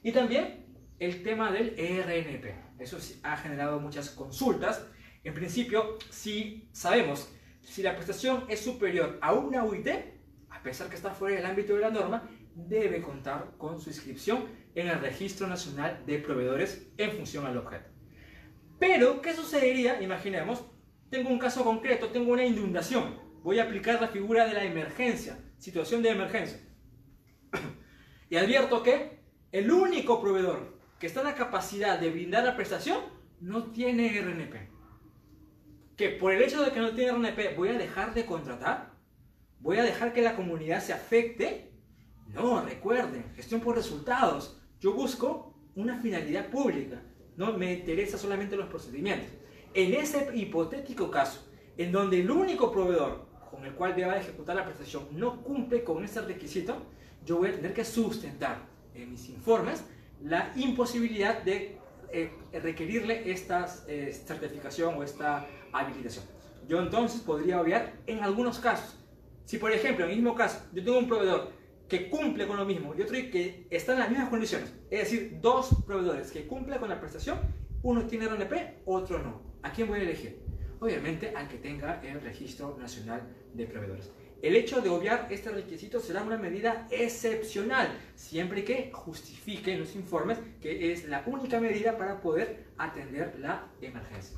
Y 0.03 0.11
también 0.11 0.65
el 0.99 1.23
tema 1.23 1.51
del 1.51 1.73
ERNP. 1.79 2.53
Eso 2.77 2.97
ha 3.23 3.37
generado 3.37 3.79
muchas 3.79 4.09
consultas. 4.09 4.85
En 5.23 5.33
principio, 5.33 5.97
si 6.09 6.67
sabemos 6.73 7.31
si 7.63 7.83
la 7.83 7.95
prestación 7.95 8.45
es 8.49 8.59
superior 8.59 9.17
a 9.21 9.33
una 9.33 9.63
UIT, 9.63 9.87
a 10.49 10.61
pesar 10.61 10.89
que 10.89 10.95
está 10.95 11.11
fuera 11.11 11.37
del 11.37 11.45
ámbito 11.45 11.73
de 11.73 11.79
la 11.81 11.89
norma, 11.89 12.29
debe 12.67 13.01
contar 13.01 13.53
con 13.57 13.79
su 13.79 13.89
inscripción 13.89 14.45
en 14.75 14.87
el 14.87 14.99
Registro 14.99 15.47
Nacional 15.47 16.03
de 16.05 16.19
Proveedores 16.19 16.87
en 16.97 17.11
función 17.11 17.45
al 17.45 17.57
objeto. 17.57 17.89
Pero, 18.79 19.21
¿qué 19.21 19.33
sucedería? 19.33 20.01
Imaginemos, 20.01 20.63
tengo 21.09 21.29
un 21.29 21.39
caso 21.39 21.63
concreto, 21.63 22.09
tengo 22.09 22.31
una 22.31 22.45
inundación, 22.45 23.19
voy 23.43 23.59
a 23.59 23.63
aplicar 23.63 24.01
la 24.01 24.07
figura 24.07 24.47
de 24.47 24.53
la 24.53 24.63
emergencia, 24.63 25.37
situación 25.57 26.01
de 26.01 26.09
emergencia. 26.09 26.59
y 28.29 28.37
advierto 28.37 28.81
que 28.81 29.19
el 29.51 29.71
único 29.71 30.21
proveedor 30.21 30.79
que 30.99 31.07
está 31.07 31.21
en 31.21 31.27
la 31.27 31.35
capacidad 31.35 31.99
de 31.99 32.09
brindar 32.09 32.43
la 32.43 32.55
prestación 32.55 32.99
no 33.39 33.71
tiene 33.71 34.21
RNP. 34.21 34.69
Que 35.97 36.09
por 36.09 36.31
el 36.31 36.41
hecho 36.41 36.63
de 36.63 36.71
que 36.71 36.79
no 36.79 36.93
tiene 36.93 37.11
RNP 37.11 37.55
voy 37.55 37.69
a 37.69 37.77
dejar 37.77 38.13
de 38.13 38.25
contratar, 38.25 38.93
voy 39.59 39.77
a 39.77 39.83
dejar 39.83 40.13
que 40.13 40.21
la 40.21 40.35
comunidad 40.35 40.81
se 40.81 40.93
afecte. 40.93 41.70
No, 42.33 42.61
recuerden, 42.61 43.25
gestión 43.35 43.61
por 43.61 43.75
resultados. 43.75 44.57
Yo 44.79 44.93
busco 44.93 45.53
una 45.75 46.01
finalidad 46.01 46.49
pública, 46.49 47.01
no 47.37 47.53
me 47.53 47.73
interesa 47.73 48.17
solamente 48.17 48.55
los 48.55 48.67
procedimientos. 48.67 49.29
En 49.73 49.93
ese 49.93 50.29
hipotético 50.33 51.09
caso, 51.09 51.47
en 51.77 51.91
donde 51.91 52.21
el 52.21 52.29
único 52.29 52.71
proveedor 52.71 53.25
con 53.49 53.65
el 53.65 53.73
cual 53.73 53.95
deba 53.95 54.17
ejecutar 54.17 54.55
la 54.55 54.65
prestación 54.65 55.07
no 55.11 55.43
cumple 55.43 55.83
con 55.83 56.03
ese 56.03 56.21
requisito, 56.21 56.77
yo 57.25 57.37
voy 57.37 57.49
a 57.49 57.55
tener 57.55 57.73
que 57.73 57.85
sustentar 57.85 58.57
en 58.93 59.11
mis 59.11 59.29
informes 59.29 59.83
la 60.23 60.51
imposibilidad 60.55 61.41
de 61.43 61.77
eh, 62.11 62.31
requerirle 62.53 63.31
esta 63.31 63.67
eh, 63.87 64.11
certificación 64.25 64.95
o 64.95 65.03
esta 65.03 65.47
habilitación. 65.71 66.25
Yo 66.67 66.81
entonces 66.81 67.21
podría 67.21 67.61
obviar 67.61 67.93
en 68.07 68.23
algunos 68.23 68.59
casos. 68.59 68.97
Si 69.45 69.57
por 69.57 69.71
ejemplo, 69.71 70.05
en 70.05 70.11
el 70.11 70.17
mismo 70.17 70.35
caso, 70.35 70.61
yo 70.73 70.83
tengo 70.83 70.99
un 70.99 71.07
proveedor 71.07 71.51
que 71.91 72.09
cumple 72.09 72.47
con 72.47 72.55
lo 72.55 72.63
mismo 72.63 72.95
y 72.97 73.01
otro 73.01 73.17
que 73.17 73.67
está 73.69 73.91
en 73.91 73.99
las 73.99 74.09
mismas 74.09 74.29
condiciones. 74.29 74.73
Es 74.89 74.99
decir, 74.99 75.39
dos 75.41 75.75
proveedores 75.85 76.31
que 76.31 76.47
cumplen 76.47 76.79
con 76.79 76.87
la 76.87 77.01
prestación, 77.01 77.37
uno 77.83 78.05
tiene 78.05 78.29
RNP, 78.29 78.83
otro 78.85 79.19
no. 79.19 79.41
¿A 79.61 79.73
quién 79.73 79.89
voy 79.89 79.99
a 79.99 80.03
elegir? 80.03 80.39
Obviamente 80.79 81.33
al 81.35 81.49
que 81.49 81.57
tenga 81.57 82.01
el 82.01 82.21
Registro 82.21 82.77
Nacional 82.79 83.27
de 83.53 83.65
Proveedores. 83.65 84.09
El 84.41 84.55
hecho 84.55 84.79
de 84.79 84.87
obviar 84.87 85.27
este 85.31 85.51
requisito 85.51 85.99
será 85.99 86.23
una 86.23 86.37
medida 86.37 86.87
excepcional, 86.91 87.89
siempre 88.15 88.63
que 88.63 88.89
justifique 88.93 89.73
en 89.73 89.81
los 89.81 89.93
informes 89.93 90.39
que 90.61 90.93
es 90.93 91.09
la 91.09 91.23
única 91.25 91.59
medida 91.59 91.97
para 91.97 92.21
poder 92.21 92.67
atender 92.77 93.37
la 93.37 93.67
emergencia. 93.81 94.37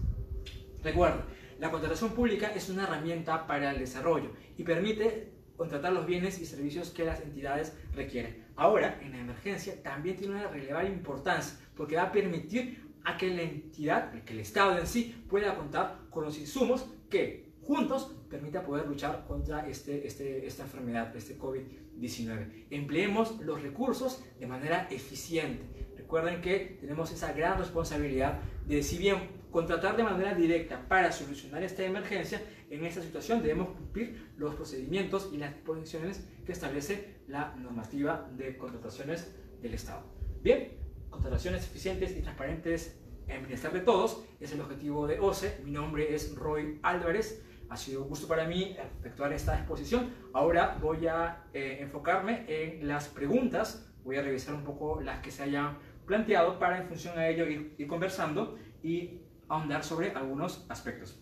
Recuerda, 0.84 1.24
la 1.60 1.70
contratación 1.70 2.14
pública 2.14 2.52
es 2.56 2.68
una 2.70 2.86
herramienta 2.86 3.46
para 3.46 3.70
el 3.70 3.78
desarrollo 3.78 4.32
y 4.58 4.64
permite 4.64 5.33
contratar 5.58 5.94
los 5.94 6.06
bienes 6.06 6.40
y 6.40 6.46
servicios 6.46 6.90
que 6.90 7.06
las 7.06 7.22
entidades 7.22 7.74
requieren. 7.94 8.46
Ahora, 8.56 9.00
en 9.02 9.12
la 9.12 9.20
emergencia, 9.20 9.82
también 9.82 10.16
tiene 10.16 10.36
una 10.36 10.48
relevante 10.48 10.92
importancia 10.92 11.58
porque 11.76 11.96
va 11.96 12.04
a 12.04 12.12
permitir 12.12 12.84
a 13.04 13.18
que 13.18 13.30
la 13.30 13.42
entidad, 13.42 14.12
que 14.24 14.34
el 14.34 14.40
Estado 14.40 14.78
en 14.78 14.88
sí, 14.88 15.24
pueda 15.30 15.56
contar 15.56 16.00
con 16.10 16.24
los 16.24 16.38
insumos 16.38 16.86
que 17.10 17.52
juntos 17.62 18.16
permita 18.30 18.64
poder 18.64 18.88
luchar 18.88 19.26
contra 19.28 19.68
este, 19.68 20.08
este, 20.08 20.46
esta 20.46 20.64
enfermedad, 20.64 21.16
este 21.16 21.38
COVID-19. 21.38 22.66
Empleemos 22.70 23.40
los 23.42 23.62
recursos 23.62 24.24
de 24.40 24.48
manera 24.48 24.88
eficiente. 24.90 25.64
Recuerden 25.96 26.42
que 26.42 26.78
tenemos 26.80 27.12
esa 27.12 27.34
gran 27.34 27.58
responsabilidad 27.58 28.40
de, 28.68 28.84
si 28.84 28.98
bien 28.98 29.43
contratar 29.54 29.96
de 29.96 30.04
manera 30.04 30.34
directa 30.34 30.84
para 30.90 31.12
solucionar 31.12 31.62
esta 31.62 31.84
emergencia, 31.84 32.42
en 32.72 32.84
esta 32.84 33.02
situación 33.02 33.44
debemos 33.44 33.70
cumplir 33.70 34.32
los 34.36 34.56
procedimientos 34.56 35.30
y 35.32 35.38
las 35.38 35.54
disposiciones 35.54 36.28
que 36.44 36.52
establece 36.52 37.22
la 37.28 37.56
normativa 37.56 38.28
de 38.36 38.58
contrataciones 38.58 39.32
del 39.62 39.76
Estado. 39.76 40.04
Bien, 40.42 40.74
contrataciones 41.12 41.64
eficientes 41.64 42.18
y 42.18 42.22
transparentes 42.22 43.00
en 43.28 43.42
bienestar 43.42 43.72
de 43.72 43.82
todos 43.82 44.26
es 44.40 44.52
el 44.52 44.60
objetivo 44.60 45.06
de 45.06 45.20
OCE. 45.20 45.62
Mi 45.64 45.72
nombre 45.72 46.14
es 46.16 46.36
Roy 46.36 46.80
Álvarez. 46.82 47.46
Ha 47.70 47.78
sido 47.78 48.02
un 48.02 48.10
gusto 48.10 48.28
para 48.28 48.48
mí 48.48 48.76
efectuar 49.00 49.32
esta 49.34 49.56
exposición. 49.56 50.10
Ahora 50.34 50.78
voy 50.82 51.06
a 51.06 51.46
eh, 51.54 51.78
enfocarme 51.80 52.46
en 52.48 52.88
las 52.88 53.08
preguntas. 53.08 53.88
Voy 54.04 54.18
a 54.18 54.24
revisar 54.24 54.56
un 54.56 54.64
poco 54.64 55.00
las 55.00 55.20
que 55.20 55.30
se 55.30 55.44
hayan 55.44 55.78
planteado 56.08 56.58
para 56.58 56.80
en 56.80 56.88
función 56.88 57.18
a 57.18 57.30
ello 57.30 57.48
ir, 57.48 57.76
ir 57.78 57.88
conversando 57.88 58.58
y 58.82 59.23
ahondar 59.54 59.84
sobre 59.84 60.12
algunos 60.12 60.66
aspectos. 60.70 61.20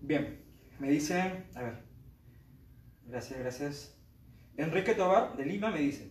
Bien, 0.00 0.44
me 0.78 0.90
dicen, 0.90 1.46
a 1.54 1.62
ver, 1.62 1.82
gracias, 3.06 3.38
gracias. 3.40 3.98
Enrique 4.56 4.94
Tobar 4.94 5.36
de 5.36 5.46
Lima 5.46 5.70
me 5.70 5.78
dice, 5.78 6.10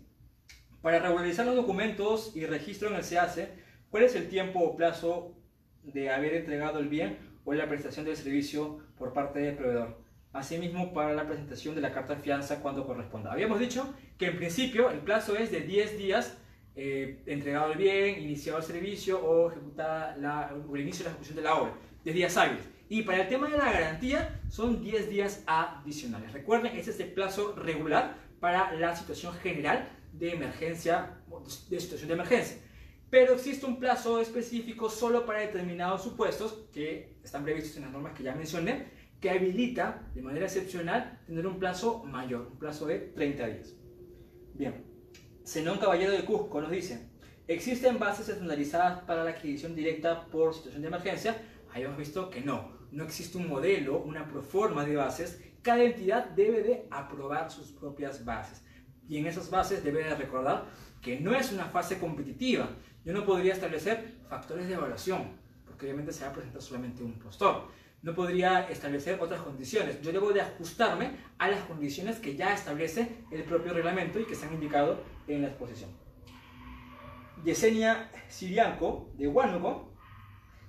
para 0.81 0.99
regularizar 0.99 1.45
los 1.45 1.55
documentos 1.55 2.35
y 2.35 2.45
registro 2.45 2.89
en 2.89 2.95
el 2.95 3.03
SEACE, 3.03 3.49
¿cuál 3.91 4.03
es 4.03 4.15
el 4.15 4.29
tiempo 4.29 4.59
o 4.59 4.75
plazo 4.75 5.37
de 5.83 6.09
haber 6.09 6.33
entregado 6.33 6.79
el 6.79 6.89
bien 6.89 7.19
o 7.45 7.53
la 7.53 7.69
prestación 7.69 8.05
del 8.05 8.17
servicio 8.17 8.79
por 8.97 9.13
parte 9.13 9.39
del 9.39 9.55
proveedor? 9.55 10.02
Asimismo, 10.33 10.93
para 10.93 11.13
la 11.13 11.27
presentación 11.27 11.75
de 11.75 11.81
la 11.81 11.93
carta 11.93 12.15
de 12.15 12.21
fianza 12.21 12.59
cuando 12.59 12.87
corresponda. 12.87 13.31
Habíamos 13.31 13.59
dicho 13.59 13.93
que 14.17 14.25
en 14.25 14.37
principio 14.37 14.89
el 14.89 14.99
plazo 14.99 15.37
es 15.37 15.51
de 15.51 15.61
10 15.61 15.97
días 15.97 16.37
eh, 16.75 17.21
entregado 17.27 17.71
el 17.71 17.77
bien, 17.77 18.19
iniciado 18.19 18.57
el 18.57 18.63
servicio 18.63 19.23
o 19.23 19.51
ejecutada 19.51 20.17
la, 20.17 20.51
el 20.51 20.81
inicio 20.81 21.03
de 21.03 21.09
la 21.09 21.11
ejecución 21.11 21.35
de 21.35 21.43
la 21.43 21.55
obra, 21.55 21.73
10 22.03 22.15
días 22.15 22.37
hábiles. 22.37 22.65
Y 22.89 23.03
para 23.03 23.21
el 23.21 23.29
tema 23.29 23.47
de 23.47 23.57
la 23.59 23.71
garantía 23.71 24.41
son 24.49 24.81
10 24.81 25.09
días 25.09 25.43
adicionales. 25.45 26.33
Recuerden, 26.33 26.75
ese 26.77 26.89
es 26.89 26.99
el 26.99 27.11
plazo 27.11 27.55
regular 27.55 28.15
para 28.39 28.73
la 28.73 28.95
situación 28.95 29.33
general 29.35 29.87
de 30.13 30.33
emergencia, 30.33 31.17
de 31.69 31.79
situación 31.79 32.07
de 32.07 32.13
emergencia. 32.15 32.57
Pero 33.11 33.35
existe 33.35 33.67
un 33.67 33.79
plazo 33.79 34.19
específico 34.19 34.89
solo 34.89 35.27
para 35.27 35.41
determinados 35.41 36.01
supuestos 36.01 36.65
que 36.73 37.17
están 37.23 37.43
previstos 37.43 37.77
en 37.77 37.83
las 37.83 37.91
normas 37.91 38.13
que 38.13 38.23
ya 38.23 38.33
mencioné 38.33 38.87
que 39.23 39.29
habilita 39.29 40.05
de 40.13 40.21
manera 40.21 40.47
excepcional 40.47 41.17
tener 41.25 41.47
un 41.47 41.57
plazo 41.57 42.03
mayor, 42.03 42.49
un 42.51 42.59
plazo 42.59 42.87
de 42.87 42.99
30 42.99 43.47
días. 43.47 43.73
Bien, 44.53 44.83
Zenón 45.45 45.77
Caballero 45.77 46.11
de 46.11 46.25
Cusco 46.25 46.59
nos 46.59 46.69
dice, 46.69 47.07
¿existen 47.47 47.99
bases 47.99 48.27
estandarizadas 48.27 48.99
para 49.03 49.23
la 49.23 49.29
adquisición 49.29 49.75
directa 49.75 50.25
por 50.25 50.53
situación 50.53 50.81
de 50.81 50.89
emergencia? 50.89 51.37
Ahí 51.71 51.83
hemos 51.83 51.97
visto 51.97 52.29
que 52.29 52.41
no, 52.41 52.77
no 52.91 53.05
existe 53.05 53.37
un 53.37 53.47
modelo, 53.47 54.03
una 54.03 54.27
proforma 54.27 54.83
de 54.83 54.97
bases, 54.97 55.41
cada 55.61 55.83
entidad 55.83 56.31
debe 56.31 56.61
de 56.61 56.87
aprobar 56.91 57.49
sus 57.49 57.71
propias 57.71 58.25
bases. 58.25 58.61
Y 59.07 59.19
en 59.19 59.27
esas 59.27 59.49
bases 59.49 59.85
debe 59.85 60.03
de 60.03 60.15
recordar 60.15 60.65
que 61.01 61.21
no 61.21 61.33
es 61.33 61.49
una 61.53 61.67
fase 61.67 61.97
competitiva. 61.97 62.71
Yo 63.05 63.13
no 63.13 63.25
podría 63.25 63.53
establecer 63.53 64.15
factores 64.27 64.67
de 64.67 64.73
evaluación, 64.73 65.37
porque 65.65 65.85
obviamente 65.85 66.11
se 66.11 66.25
va 66.25 66.31
a 66.31 66.33
presentar 66.33 66.61
solamente 66.61 67.01
un 67.01 67.17
postor 67.17 67.69
no 68.03 68.13
podría 68.13 68.69
establecer 68.69 69.19
otras 69.21 69.41
condiciones. 69.41 70.01
Yo 70.01 70.11
debo 70.11 70.33
de 70.33 70.41
ajustarme 70.41 71.11
a 71.37 71.47
las 71.47 71.61
condiciones 71.61 72.19
que 72.19 72.35
ya 72.35 72.53
establece 72.53 73.07
el 73.31 73.43
propio 73.43 73.73
reglamento 73.73 74.19
y 74.19 74.25
que 74.25 74.35
se 74.35 74.45
han 74.45 74.53
indicado 74.53 75.01
en 75.27 75.41
la 75.41 75.47
exposición. 75.47 75.89
Yesenia 77.45 78.11
Sirianco, 78.27 79.09
de 79.17 79.27
Huánuco, 79.27 79.93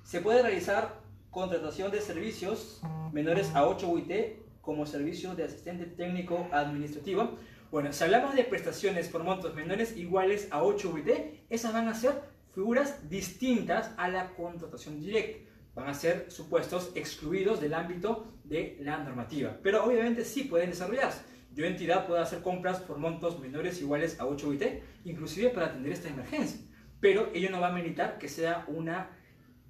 se 0.04 0.20
puede 0.20 0.42
realizar 0.42 1.00
contratación 1.30 1.90
de 1.90 2.00
servicios 2.00 2.80
menores 3.12 3.52
a 3.54 3.66
8 3.66 3.88
UIT 3.88 4.60
como 4.60 4.86
servicio 4.86 5.34
de 5.34 5.44
asistente 5.44 5.86
técnico 5.86 6.48
administrativo. 6.52 7.36
Bueno, 7.72 7.92
si 7.92 8.04
hablamos 8.04 8.36
de 8.36 8.44
prestaciones 8.44 9.08
por 9.08 9.24
montos 9.24 9.54
menores 9.56 9.96
iguales 9.96 10.46
a 10.52 10.62
8 10.62 10.88
UIT, 10.88 11.08
esas 11.50 11.72
van 11.72 11.88
a 11.88 11.94
ser 11.94 12.22
figuras 12.54 13.08
distintas 13.10 13.90
a 13.96 14.08
la 14.08 14.30
contratación 14.34 15.00
directa 15.00 15.53
van 15.74 15.88
a 15.88 15.94
ser 15.94 16.30
supuestos 16.30 16.92
excluidos 16.94 17.60
del 17.60 17.74
ámbito 17.74 18.32
de 18.44 18.78
la 18.80 18.98
normativa. 18.98 19.58
Pero 19.62 19.84
obviamente 19.84 20.24
sí 20.24 20.44
pueden 20.44 20.70
desarrollarse. 20.70 21.22
Yo 21.54 21.64
entidad 21.64 22.06
puedo 22.06 22.20
hacer 22.20 22.42
compras 22.42 22.80
por 22.80 22.98
montos 22.98 23.38
menores 23.38 23.80
iguales 23.80 24.18
a 24.18 24.26
8 24.26 24.48
UIT, 24.48 24.62
inclusive 25.04 25.50
para 25.50 25.66
atender 25.66 25.92
esta 25.92 26.08
emergencia. 26.08 26.60
Pero 27.00 27.30
ello 27.32 27.50
no 27.50 27.60
va 27.60 27.68
a 27.68 27.72
meditar 27.72 28.18
que 28.18 28.28
sea 28.28 28.64
una 28.68 29.10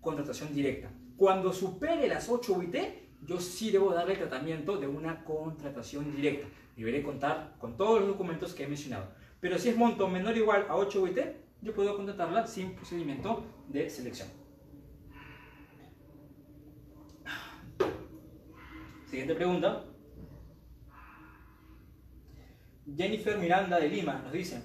contratación 0.01 0.55
directa. 0.55 0.91
Cuando 1.17 1.53
supere 1.53 2.09
las 2.09 2.29
8 2.29 2.53
UIT, 2.55 2.77
yo 3.27 3.41
sí 3.41 3.71
debo 3.71 3.93
darle 3.93 4.17
tratamiento 4.17 4.77
de 4.79 4.87
una 4.87 5.25
contratación 5.25 6.15
directa. 6.15 6.47
Deberé 6.77 7.03
contar 7.03 7.55
con 7.59 7.77
todos 7.77 8.01
los 8.01 8.09
documentos 8.09 8.55
que 8.55 8.65
he 8.65 8.67
mencionado. 8.67 9.09
Pero 9.41 9.59
si 9.59 9.69
es 9.71 9.77
monto 9.77 10.09
menor 10.09 10.35
o 10.35 10.39
igual 10.39 10.67
a 10.69 10.77
8 10.77 11.03
UIT, 11.03 11.19
yo 11.63 11.75
puedo 11.75 11.97
contratarla 11.97 12.47
sin 12.47 12.75
procedimiento 12.75 13.45
de 13.69 13.89
selección. 13.89 14.44
Siguiente 19.15 19.37
pregunta. 19.37 19.85
Jennifer 22.97 23.39
Miranda 23.39 23.79
de 23.79 23.89
Lima 23.89 24.21
nos 24.25 24.33
dice, 24.33 24.61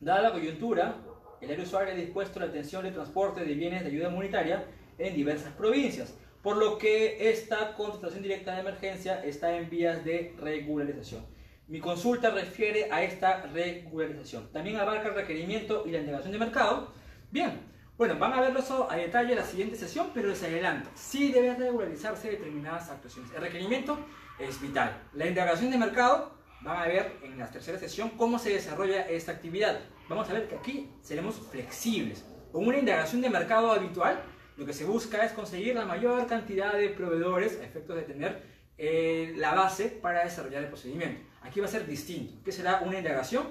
dada 0.00 0.20
la 0.20 0.32
coyuntura, 0.32 0.96
el 1.40 1.52
área 1.52 1.62
usuario 1.62 1.94
ha 1.94 1.96
dispuesto 1.96 2.40
la 2.40 2.46
atención 2.46 2.82
de 2.82 2.90
transporte 2.90 3.44
de 3.44 3.54
bienes 3.54 3.84
de 3.84 3.90
ayuda 3.90 4.08
humanitaria 4.08 4.64
en 4.98 5.14
diversas 5.14 5.52
provincias, 5.52 6.12
por 6.42 6.56
lo 6.56 6.76
que 6.76 7.30
esta 7.30 7.76
contratación 7.76 8.24
directa 8.24 8.52
de 8.56 8.62
emergencia 8.62 9.24
está 9.24 9.56
en 9.56 9.70
vías 9.70 10.04
de 10.04 10.34
regularización. 10.40 11.24
Mi 11.68 11.78
consulta 11.78 12.30
refiere 12.30 12.88
a 12.90 13.04
esta 13.04 13.42
regularización. 13.42 14.50
También 14.50 14.78
abarca 14.78 15.10
el 15.10 15.14
requerimiento 15.14 15.84
y 15.86 15.92
la 15.92 16.00
indagación 16.00 16.32
de 16.32 16.38
mercado. 16.40 16.92
Bien, 17.30 17.60
bueno, 17.98 18.16
van 18.16 18.32
a 18.32 18.40
verlo 18.40 18.62
a 18.88 18.96
detalle 18.96 19.32
en 19.32 19.38
la 19.38 19.44
siguiente 19.44 19.76
sesión, 19.76 20.12
pero 20.14 20.28
les 20.28 20.40
adelanto, 20.44 20.88
sí 20.94 21.32
deben 21.32 21.58
regularizarse 21.58 22.30
determinadas 22.30 22.88
actuaciones. 22.90 23.32
El 23.34 23.40
requerimiento 23.40 23.98
es 24.38 24.60
vital. 24.60 25.02
La 25.14 25.26
indagación 25.26 25.72
de 25.72 25.78
mercado, 25.78 26.32
van 26.60 26.76
a 26.76 26.86
ver 26.86 27.16
en 27.24 27.36
la 27.36 27.50
tercera 27.50 27.76
sesión 27.76 28.10
cómo 28.10 28.38
se 28.38 28.50
desarrolla 28.50 29.02
esta 29.08 29.32
actividad. 29.32 29.80
Vamos 30.08 30.30
a 30.30 30.32
ver 30.32 30.48
que 30.48 30.54
aquí 30.54 30.90
seremos 31.02 31.40
flexibles. 31.50 32.24
Con 32.52 32.68
una 32.68 32.78
indagación 32.78 33.20
de 33.20 33.30
mercado 33.30 33.72
habitual, 33.72 34.22
lo 34.56 34.64
que 34.64 34.72
se 34.72 34.84
busca 34.84 35.24
es 35.24 35.32
conseguir 35.32 35.74
la 35.74 35.84
mayor 35.84 36.24
cantidad 36.28 36.74
de 36.74 36.90
proveedores 36.90 37.58
a 37.60 37.64
efectos 37.64 37.96
de 37.96 38.02
tener 38.02 38.42
eh, 38.78 39.34
la 39.36 39.54
base 39.54 39.88
para 39.88 40.22
desarrollar 40.22 40.62
el 40.62 40.68
procedimiento. 40.68 41.20
Aquí 41.42 41.58
va 41.58 41.66
a 41.66 41.70
ser 41.70 41.84
distinto. 41.84 42.34
¿Qué 42.44 42.52
será 42.52 42.80
una 42.80 42.98
indagación? 42.98 43.48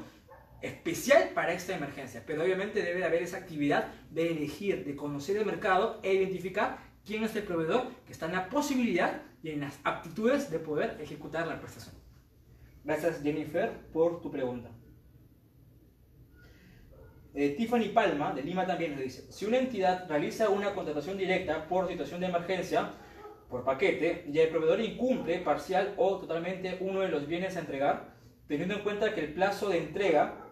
Especial 0.61 1.29
para 1.33 1.53
esta 1.53 1.75
emergencia, 1.75 2.23
pero 2.25 2.43
obviamente 2.43 2.81
debe 2.81 3.05
haber 3.05 3.21
esa 3.21 3.37
actividad 3.37 3.93
de 4.09 4.31
elegir, 4.31 4.85
de 4.85 4.95
conocer 4.95 5.37
el 5.37 5.45
mercado 5.45 5.99
e 6.03 6.13
identificar 6.13 6.79
quién 7.05 7.23
es 7.23 7.35
el 7.35 7.43
proveedor 7.43 7.87
que 8.05 8.13
está 8.13 8.25
en 8.25 8.33
la 8.33 8.49
posibilidad 8.49 9.21
y 9.43 9.51
en 9.51 9.61
las 9.61 9.79
aptitudes 9.83 10.49
de 10.49 10.59
poder 10.59 10.97
ejecutar 10.99 11.47
la 11.47 11.59
prestación. 11.59 11.95
Gracias 12.83 13.21
Jennifer 13.21 13.71
por 13.93 14.21
tu 14.21 14.31
pregunta. 14.31 14.71
Eh, 17.35 17.49
Tiffany 17.55 17.89
Palma 17.89 18.33
de 18.33 18.41
Lima 18.41 18.65
también 18.65 18.93
nos 18.93 19.01
dice, 19.01 19.31
si 19.31 19.45
una 19.45 19.59
entidad 19.59 20.09
realiza 20.09 20.49
una 20.49 20.73
contratación 20.73 21.17
directa 21.17 21.67
por 21.67 21.87
situación 21.87 22.19
de 22.19 22.27
emergencia, 22.27 22.93
por 23.47 23.63
paquete, 23.63 24.25
y 24.27 24.39
el 24.39 24.49
proveedor 24.49 24.81
incumple 24.81 25.37
parcial 25.39 25.93
o 25.97 26.17
totalmente 26.17 26.77
uno 26.79 27.01
de 27.01 27.09
los 27.09 27.27
bienes 27.27 27.55
a 27.55 27.59
entregar, 27.59 28.15
teniendo 28.47 28.73
en 28.73 28.81
cuenta 28.81 29.13
que 29.13 29.21
el 29.21 29.33
plazo 29.33 29.69
de 29.69 29.77
entrega 29.77 30.46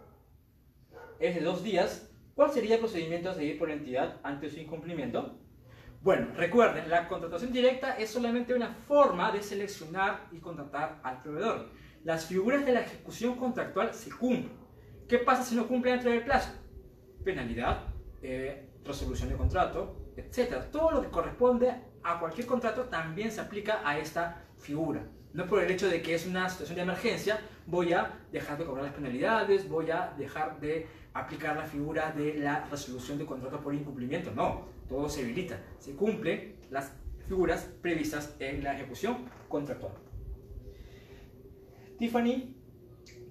es 1.19 1.35
de 1.35 1.41
dos 1.41 1.63
días, 1.63 2.09
¿cuál 2.33 2.51
sería 2.51 2.75
el 2.75 2.81
procedimiento 2.81 3.29
a 3.29 3.33
seguir 3.33 3.57
por 3.57 3.69
la 3.69 3.75
entidad 3.75 4.19
ante 4.23 4.49
su 4.49 4.59
incumplimiento? 4.59 5.39
Bueno, 6.01 6.27
recuerden, 6.35 6.89
la 6.89 7.07
contratación 7.07 7.51
directa 7.51 7.97
es 7.97 8.11
solamente 8.11 8.53
una 8.53 8.75
forma 8.87 9.31
de 9.31 9.41
seleccionar 9.41 10.27
y 10.31 10.37
contratar 10.37 10.99
al 11.01 11.21
proveedor. 11.23 11.69
Las 12.03 12.27
figuras 12.27 12.63
de 12.63 12.73
la 12.73 12.81
ejecución 12.81 13.35
contractual 13.37 13.91
se 13.93 14.11
cumplen. 14.11 14.51
¿Qué 15.07 15.17
pasa 15.17 15.43
si 15.43 15.55
no 15.55 15.67
cumple 15.67 15.91
dentro 15.91 16.11
del 16.11 16.23
plazo? 16.23 16.51
Penalidad, 17.23 17.87
eh, 18.21 18.69
resolución 18.83 19.29
de 19.29 19.35
contrato, 19.35 20.11
etc. 20.15 20.69
Todo 20.71 20.91
lo 20.91 21.01
que 21.01 21.09
corresponde 21.09 21.73
a 22.03 22.19
cualquier 22.19 22.45
contrato 22.45 22.83
también 22.83 23.31
se 23.31 23.41
aplica 23.41 23.81
a 23.83 23.97
esta 23.97 24.43
figura. 24.59 25.07
No 25.33 25.47
por 25.47 25.61
el 25.61 25.71
hecho 25.71 25.89
de 25.89 26.01
que 26.01 26.15
es 26.15 26.25
una 26.25 26.47
situación 26.49 26.75
de 26.75 26.83
emergencia, 26.83 27.39
voy 27.65 27.93
a 27.93 28.19
dejar 28.31 28.57
de 28.57 28.65
cobrar 28.65 28.85
las 28.85 28.93
penalidades, 28.93 29.67
voy 29.67 29.91
a 29.91 30.13
dejar 30.17 30.59
de 30.59 30.87
aplicar 31.15 31.55
la 31.55 31.63
figura 31.63 32.11
de 32.11 32.35
la 32.35 32.65
resolución 32.65 33.17
de 33.17 33.25
contrato 33.25 33.61
por 33.61 33.73
incumplimiento. 33.73 34.31
No, 34.31 34.65
todo 34.87 35.09
se 35.09 35.21
habilita, 35.21 35.59
se 35.79 35.95
cumplen 35.95 36.57
las 36.69 36.91
figuras 37.27 37.71
previstas 37.81 38.35
en 38.39 38.63
la 38.63 38.75
ejecución 38.75 39.25
contractual. 39.47 39.93
Tiffany 41.97 42.53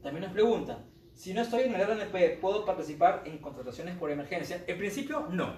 también 0.02 0.24
nos 0.24 0.32
pregunta, 0.32 0.84
si 1.12 1.34
no 1.34 1.42
estoy 1.42 1.64
en 1.64 1.74
el 1.74 1.86
RNP, 1.86 2.40
¿puedo 2.40 2.64
participar 2.64 3.22
en 3.26 3.38
contrataciones 3.38 3.96
por 3.96 4.10
emergencia? 4.10 4.64
En 4.66 4.78
principio, 4.78 5.28
no. 5.30 5.54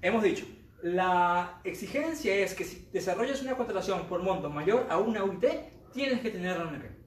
Hemos 0.00 0.22
dicho, 0.22 0.46
la 0.82 1.60
exigencia 1.64 2.34
es 2.36 2.54
que 2.54 2.64
si 2.64 2.88
desarrollas 2.92 3.42
una 3.42 3.56
contratación 3.56 4.06
por 4.06 4.22
monto 4.22 4.48
mayor 4.48 4.86
a 4.88 4.98
una 4.98 5.24
UIT, 5.24 5.44
tienes 5.92 6.20
que 6.20 6.30
tener 6.30 6.56
RNP 6.56 7.05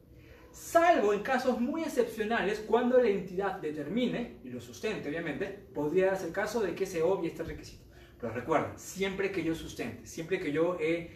salvo 0.52 1.14
en 1.14 1.22
casos 1.22 1.60
muy 1.60 1.84
excepcionales 1.84 2.60
cuando 2.68 2.98
la 2.98 3.10
entidad 3.10 3.60
determine, 3.60 4.40
y 4.44 4.50
lo 4.50 4.62
sustente 4.62 5.10
obviamente, 5.10 5.46
podría 5.48 6.16
ser 6.16 6.28
el 6.28 6.34
caso 6.34 6.62
de 6.62 6.76
que 6.76 6.86
se 6.86 7.02
obvie 7.02 7.30
este 7.30 7.44
requisito. 7.44 7.86
Pero 8.20 8.34
recuerden, 8.34 8.78
siempre 8.78 9.32
que 9.32 9.44
yo 9.44 9.56
sustente, 9.56 10.06
siempre 10.06 10.40
que 10.40 10.52
yo 10.52 10.78
he 10.80 11.12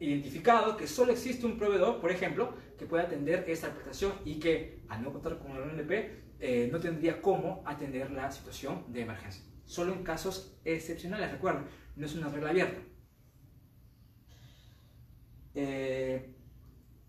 identificado 0.00 0.76
que 0.76 0.86
solo 0.86 1.12
existe 1.12 1.46
un 1.46 1.56
proveedor, 1.56 2.00
por 2.00 2.10
ejemplo, 2.10 2.54
que 2.78 2.86
pueda 2.86 3.04
atender 3.04 3.44
esta 3.48 3.72
prestación 3.72 4.12
y 4.24 4.38
que 4.38 4.82
al 4.88 5.02
no 5.02 5.12
contar 5.12 5.38
con 5.38 5.52
el 5.52 5.62
RNP 5.62 6.24
eh, 6.40 6.68
no 6.70 6.80
tendría 6.80 7.22
cómo 7.22 7.62
atender 7.64 8.10
la 8.10 8.30
situación 8.30 8.84
de 8.88 9.02
emergencia. 9.02 9.42
Solo 9.64 9.94
en 9.94 10.02
casos 10.02 10.58
excepcionales, 10.64 11.30
recuerden, 11.30 11.64
no 11.96 12.04
es 12.04 12.14
una 12.14 12.28
regla 12.28 12.50
abierta. 12.50 12.80
Eh, 15.54 16.34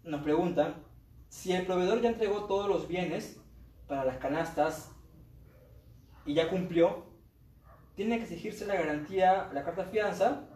nos 0.03 0.21
preguntan 0.21 0.84
si 1.35 1.51
el 1.51 1.65
proveedor 1.65 2.01
ya 2.01 2.09
entregó 2.09 2.45
todos 2.45 2.69
los 2.69 2.87
bienes 2.87 3.37
para 3.87 4.05
las 4.05 4.17
canastas 4.17 4.89
y 6.25 6.33
ya 6.33 6.49
cumplió, 6.49 7.03
tiene 7.93 8.17
que 8.17 8.23
exigirse 8.23 8.65
la 8.65 8.75
garantía, 8.75 9.49
la 9.53 9.65
carta 9.65 9.83
fianza. 9.83 10.47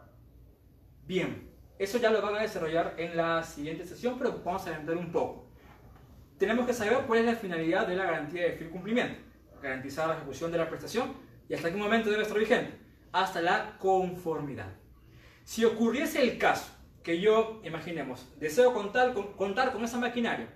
Bien, 1.05 1.51
eso 1.77 1.97
ya 1.97 2.09
lo 2.09 2.21
van 2.21 2.36
a 2.36 2.41
desarrollar 2.41 2.95
en 2.97 3.17
la 3.17 3.43
siguiente 3.43 3.86
sesión, 3.86 4.17
pero 4.17 4.41
vamos 4.43 4.65
a 4.65 4.69
adelantar 4.69 4.95
un 4.95 5.11
poco. 5.11 5.49
Tenemos 6.38 6.65
que 6.65 6.73
saber 6.73 6.97
cuál 7.05 7.19
es 7.19 7.25
la 7.25 7.36
finalidad 7.36 7.86
de 7.86 7.97
la 7.97 8.05
garantía 8.05 8.43
de 8.43 8.69
cumplimiento. 8.69 9.19
Garantizar 9.61 10.07
la 10.07 10.15
ejecución 10.15 10.49
de 10.49 10.59
la 10.59 10.69
prestación 10.69 11.13
y 11.49 11.55
hasta 11.55 11.69
qué 11.69 11.75
momento 11.75 12.09
debe 12.09 12.23
estar 12.23 12.39
vigente. 12.39 12.80
Hasta 13.11 13.41
la 13.41 13.77
conformidad. 13.80 14.71
Si 15.43 15.65
ocurriese 15.65 16.23
el 16.23 16.38
caso 16.38 16.71
que 17.03 17.19
yo, 17.19 17.61
imaginemos, 17.65 18.34
deseo 18.39 18.73
contar 18.73 19.13
con, 19.13 19.34
contar 19.34 19.73
con 19.73 19.84
esa 19.84 19.97
maquinaria 19.97 20.55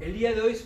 el 0.00 0.14
día 0.14 0.32
de 0.32 0.40
hoy 0.40 0.56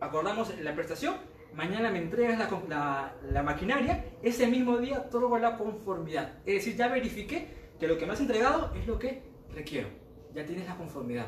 acordamos 0.00 0.52
la 0.60 0.74
prestación, 0.74 1.16
mañana 1.54 1.90
me 1.90 1.98
entregas 1.98 2.38
la, 2.68 3.42
maquinaria, 3.42 4.04
ese 4.22 4.46
mismo 4.46 4.78
día 4.78 5.00
otorgo 5.00 5.38
la 5.38 5.56
conformidad. 5.56 6.38
Es 6.46 6.54
decir, 6.54 6.76
ya 6.76 6.88
verifiqué 6.88 7.48
que 7.78 7.86
lo 7.86 7.98
que 7.98 8.06
me 8.06 8.14
has 8.14 8.20
entregado 8.20 8.72
es 8.74 8.86
lo 8.86 8.98
que 8.98 9.22
requiero. 9.54 9.88
ya 10.34 10.44
tienes 10.44 10.66
la 10.66 10.76
conformidad. 10.76 11.26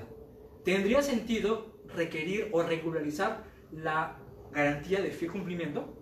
¿Tendría 0.65 1.03
sentido 1.03 1.67
requerir 1.95 2.49
o 2.53 2.63
regularizar 2.63 3.45
la 3.73 4.19
garantía 4.53 5.01
de 5.01 5.11
fiel 5.11 5.33
cumplimiento? 5.33 5.97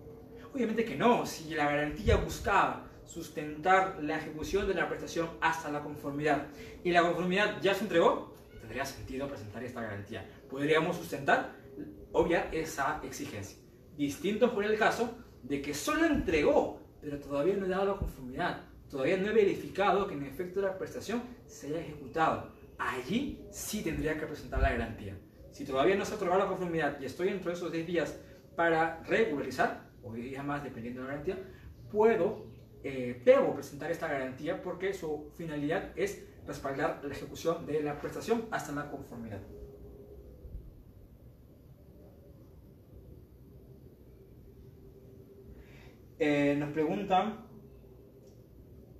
Obviamente 0.53 0.85
que 0.85 0.95
no, 0.95 1.25
si 1.25 1.53
la 1.53 1.65
garantía 1.65 2.17
buscaba 2.17 2.87
sustentar 3.05 3.97
la 4.01 4.17
ejecución 4.17 4.67
de 4.67 4.75
la 4.75 4.87
prestación 4.87 5.29
hasta 5.41 5.71
la 5.71 5.81
conformidad 5.81 6.47
y 6.83 6.91
la 6.91 7.01
conformidad 7.01 7.61
ya 7.61 7.73
se 7.73 7.83
entregó, 7.83 8.35
tendría 8.59 8.85
sentido 8.85 9.27
presentar 9.27 9.63
esta 9.63 9.81
garantía. 9.81 10.25
Podríamos 10.49 10.97
sustentar, 10.97 11.55
obviar 12.11 12.49
esa 12.51 13.01
exigencia. 13.03 13.57
Distinto 13.95 14.49
fue 14.49 14.65
el 14.65 14.77
caso 14.77 15.17
de 15.43 15.61
que 15.61 15.73
solo 15.73 16.05
entregó, 16.05 16.81
pero 17.01 17.19
todavía 17.19 17.55
no 17.55 17.65
ha 17.65 17.69
dado 17.69 17.85
la 17.85 17.97
conformidad, 17.97 18.61
todavía 18.89 19.17
no 19.17 19.29
he 19.29 19.33
verificado 19.33 20.07
que 20.07 20.15
en 20.15 20.25
efecto 20.25 20.61
la 20.61 20.77
prestación 20.77 21.21
se 21.45 21.67
haya 21.67 21.81
ejecutado. 21.81 22.51
Allí 22.77 23.45
sí 23.51 23.83
tendría 23.83 24.17
que 24.17 24.25
presentar 24.25 24.61
la 24.61 24.71
garantía. 24.71 25.17
Si 25.51 25.65
todavía 25.65 25.95
no 25.95 26.05
se 26.05 26.13
ha 26.13 26.15
otorgado 26.15 26.39
la 26.39 26.47
conformidad 26.47 26.99
y 26.99 27.05
estoy 27.05 27.29
dentro 27.29 27.51
de 27.51 27.57
esos 27.57 27.71
10 27.71 27.85
días 27.85 28.17
para 28.55 29.03
regularizar, 29.03 29.89
o 30.03 30.13
10 30.13 30.29
días 30.29 30.45
más 30.45 30.63
dependiendo 30.63 31.01
de 31.01 31.07
la 31.07 31.13
garantía, 31.13 31.37
puedo, 31.91 32.45
eh, 32.83 33.21
debo 33.25 33.53
presentar 33.53 33.91
esta 33.91 34.07
garantía 34.07 34.61
porque 34.61 34.93
su 34.93 35.31
finalidad 35.35 35.91
es 35.95 36.23
respaldar 36.47 37.01
la 37.03 37.13
ejecución 37.13 37.65
de 37.65 37.83
la 37.83 37.99
prestación 37.99 38.47
hasta 38.51 38.71
la 38.71 38.89
conformidad. 38.89 39.41
Eh, 46.21 46.53
nos 46.59 46.71
preguntan 46.71 47.45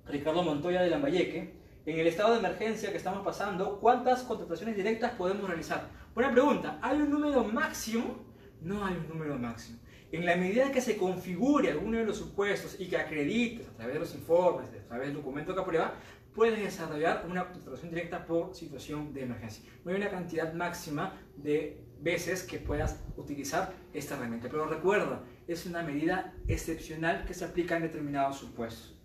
Ricardo 0.06 0.42
Montoya 0.42 0.80
de 0.80 0.88
Lambayeque, 0.88 1.52
en 1.84 1.98
el 1.98 2.06
estado 2.06 2.32
de 2.32 2.38
emergencia 2.38 2.90
que 2.90 2.96
estamos 2.96 3.22
pasando, 3.22 3.78
¿cuántas 3.78 4.22
contrataciones 4.22 4.74
directas 4.74 5.12
podemos 5.12 5.46
realizar? 5.46 5.90
Buena 6.14 6.32
pregunta, 6.32 6.78
¿hay 6.80 6.98
un 6.98 7.10
número 7.10 7.44
máximo? 7.44 8.24
No 8.62 8.86
hay 8.86 8.94
un 8.94 9.06
número 9.06 9.38
máximo. 9.38 9.80
En 10.10 10.24
la 10.24 10.34
medida 10.34 10.72
que 10.72 10.80
se 10.80 10.96
configure 10.96 11.70
alguno 11.70 11.98
de 11.98 12.06
los 12.06 12.16
supuestos 12.16 12.80
y 12.80 12.88
que 12.88 12.96
acredites 12.96 13.68
a 13.68 13.76
través 13.76 13.94
de 13.94 14.00
los 14.00 14.14
informes, 14.14 14.70
a 14.70 14.88
través 14.88 15.08
del 15.08 15.16
documento 15.16 15.54
que 15.54 15.60
aprueba, 15.60 15.94
puedes 16.34 16.58
desarrollar 16.58 17.26
una 17.28 17.50
contratación 17.50 17.90
directa 17.90 18.24
por 18.24 18.54
situación 18.54 19.12
de 19.12 19.24
emergencia. 19.24 19.62
No 19.84 19.90
hay 19.90 19.98
una 19.98 20.08
cantidad 20.08 20.54
máxima 20.54 21.20
de 21.36 21.84
veces 22.00 22.42
que 22.42 22.58
puedas 22.58 23.04
utilizar 23.16 23.74
esta 23.92 24.16
herramienta, 24.16 24.48
pero 24.48 24.66
recuerda, 24.66 25.22
es 25.52 25.66
una 25.66 25.82
medida 25.82 26.32
excepcional 26.46 27.24
que 27.24 27.34
se 27.34 27.44
aplica 27.44 27.76
en 27.76 27.82
determinados 27.82 28.38
supuestos. 28.38 28.96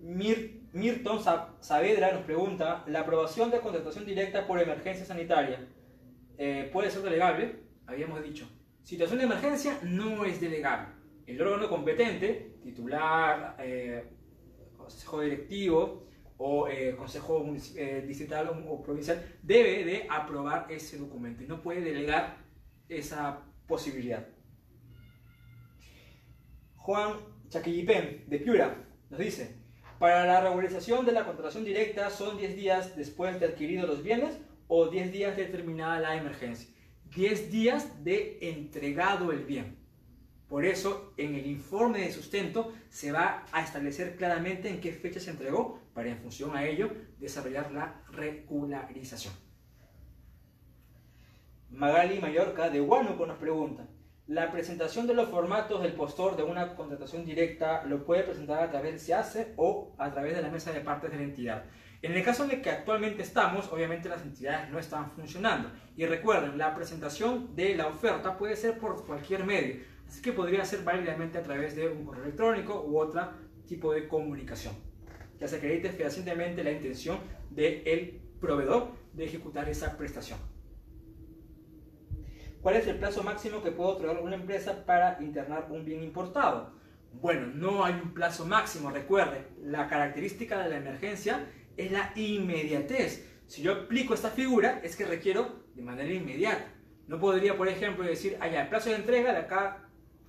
Mirton 0.00 1.20
Saavedra 1.60 2.12
nos 2.12 2.22
pregunta, 2.22 2.84
¿la 2.86 3.00
aprobación 3.00 3.50
de 3.50 3.58
contratación 3.58 4.06
directa 4.06 4.46
por 4.46 4.60
emergencia 4.60 5.04
sanitaria 5.04 5.66
eh, 6.38 6.70
puede 6.72 6.92
ser 6.92 7.02
delegable? 7.02 7.64
Habíamos 7.86 8.22
dicho, 8.22 8.48
situación 8.84 9.18
de 9.18 9.24
emergencia 9.24 9.80
no 9.82 10.24
es 10.24 10.40
delegable. 10.40 10.94
El 11.26 11.42
órgano 11.42 11.68
competente, 11.68 12.54
titular, 12.62 13.56
eh, 13.58 14.04
consejo 14.76 15.22
directivo 15.22 16.05
o 16.38 16.68
eh, 16.68 16.94
consejo 16.96 17.44
distrital 18.06 18.64
o 18.68 18.82
provincial, 18.82 19.38
debe 19.42 19.84
de 19.84 20.06
aprobar 20.10 20.66
ese 20.70 20.98
documento 20.98 21.42
y 21.42 21.46
no 21.46 21.62
puede 21.62 21.80
delegar 21.80 22.38
esa 22.88 23.42
posibilidad. 23.66 24.26
Juan 26.76 27.14
Chaquillipén, 27.48 28.24
de 28.28 28.38
Piura, 28.38 28.86
nos 29.10 29.18
dice, 29.18 29.56
para 29.98 30.26
la 30.26 30.40
regularización 30.40 31.06
de 31.06 31.12
la 31.12 31.24
contratación 31.24 31.64
directa 31.64 32.10
son 32.10 32.36
10 32.36 32.54
días 32.54 32.96
después 32.96 33.40
de 33.40 33.46
adquirido 33.46 33.86
los 33.86 34.02
bienes 34.02 34.38
o 34.68 34.88
10 34.88 35.12
días 35.12 35.36
de 35.36 35.46
terminada 35.46 36.00
la 36.00 36.16
emergencia. 36.16 36.68
10 37.14 37.50
días 37.50 38.04
de 38.04 38.38
entregado 38.42 39.32
el 39.32 39.44
bien. 39.44 39.75
Por 40.48 40.64
eso, 40.64 41.12
en 41.16 41.34
el 41.34 41.46
informe 41.46 42.00
de 42.00 42.12
sustento 42.12 42.72
se 42.88 43.10
va 43.10 43.44
a 43.50 43.62
establecer 43.62 44.16
claramente 44.16 44.68
en 44.68 44.80
qué 44.80 44.92
fecha 44.92 45.18
se 45.18 45.30
entregó 45.30 45.80
para, 45.92 46.08
en 46.08 46.18
función 46.18 46.56
a 46.56 46.64
ello, 46.64 46.90
desarrollar 47.18 47.72
la 47.72 48.02
regularización. 48.12 49.34
Magali 51.70 52.20
Mallorca 52.20 52.70
de 52.70 52.80
Huánuco 52.80 53.26
nos 53.26 53.38
pregunta, 53.38 53.88
la 54.28 54.50
presentación 54.50 55.06
de 55.06 55.14
los 55.14 55.28
formatos 55.28 55.82
del 55.82 55.92
postor 55.92 56.36
de 56.36 56.42
una 56.42 56.74
contratación 56.74 57.24
directa 57.24 57.84
lo 57.84 58.04
puede 58.04 58.22
presentar 58.22 58.62
a 58.62 58.70
través 58.70 58.94
de 58.94 58.98
SEACE 58.98 59.54
o 59.56 59.94
a 59.98 60.10
través 60.10 60.36
de 60.36 60.42
la 60.42 60.50
mesa 60.50 60.72
de 60.72 60.80
partes 60.80 61.10
de 61.10 61.16
la 61.16 61.22
entidad. 61.22 61.64
En 62.02 62.12
el 62.12 62.24
caso 62.24 62.44
en 62.44 62.50
el 62.50 62.62
que 62.62 62.70
actualmente 62.70 63.22
estamos, 63.22 63.72
obviamente 63.72 64.08
las 64.08 64.22
entidades 64.22 64.70
no 64.70 64.78
están 64.78 65.10
funcionando. 65.12 65.70
Y 65.96 66.06
recuerden, 66.06 66.58
la 66.58 66.74
presentación 66.74 67.54
de 67.56 67.74
la 67.74 67.86
oferta 67.86 68.36
puede 68.36 68.56
ser 68.56 68.78
por 68.78 69.06
cualquier 69.06 69.44
medio. 69.44 69.82
Así 70.06 70.22
que 70.22 70.32
podría 70.32 70.64
ser 70.64 70.82
válidamente 70.84 71.38
a 71.38 71.42
través 71.42 71.74
de 71.74 71.88
un 71.88 72.04
correo 72.04 72.24
electrónico 72.24 72.84
u 72.86 72.98
otro 72.98 73.28
tipo 73.66 73.92
de 73.92 74.08
comunicación. 74.08 74.74
Que 75.38 75.48
se 75.48 75.56
acredite 75.56 75.90
fehacientemente 75.90 76.64
la 76.64 76.72
intención 76.72 77.18
del 77.50 78.20
proveedor 78.40 78.92
de 79.12 79.24
ejecutar 79.24 79.68
esa 79.68 79.96
prestación. 79.96 80.38
¿Cuál 82.60 82.76
es 82.76 82.86
el 82.86 82.98
plazo 82.98 83.22
máximo 83.22 83.62
que 83.62 83.70
puede 83.70 83.90
otorgar 83.90 84.20
una 84.22 84.34
empresa 84.34 84.84
para 84.84 85.18
internar 85.20 85.68
un 85.70 85.84
bien 85.84 86.02
importado? 86.02 86.74
Bueno, 87.12 87.46
no 87.46 87.84
hay 87.84 87.94
un 87.94 88.12
plazo 88.12 88.44
máximo, 88.44 88.90
recuerde, 88.90 89.46
la 89.62 89.88
característica 89.88 90.62
de 90.62 90.70
la 90.70 90.76
emergencia 90.78 91.46
es 91.76 91.92
la 91.92 92.12
inmediatez. 92.16 93.26
Si 93.46 93.62
yo 93.62 93.72
aplico 93.72 94.14
esta 94.14 94.30
figura, 94.30 94.80
es 94.82 94.96
que 94.96 95.06
requiero 95.06 95.64
de 95.74 95.82
manera 95.82 96.12
inmediata. 96.12 96.66
No 97.06 97.20
podría, 97.20 97.56
por 97.56 97.68
ejemplo, 97.68 98.04
decir, 98.04 98.36
allá, 98.40 98.62
el 98.62 98.68
plazo 98.68 98.90
de 98.90 98.96
entrega 98.96 99.32
de 99.32 99.38
acá 99.38 99.85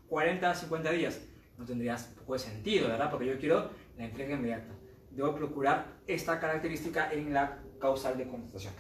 40 0.10 0.50
a 0.50 0.56
50 0.56 0.92
días. 0.92 1.22
No 1.58 1.66
tendría 1.66 1.96
un 1.96 2.16
poco 2.16 2.34
de 2.34 2.40
sentido, 2.40 2.88
¿verdad? 2.88 3.10
Porque 3.10 3.26
yo 3.26 3.40
quiero 3.40 3.72
la 3.98 4.06
entrega 4.06 4.36
inmediata. 4.36 4.74
Debo 5.12 5.34
procurar 5.36 5.86
esta 6.06 6.40
característica 6.40 7.12
en 7.12 7.34
la 7.34 7.60
causal 7.80 8.18
de 8.18 8.28
contratación. 8.28 8.74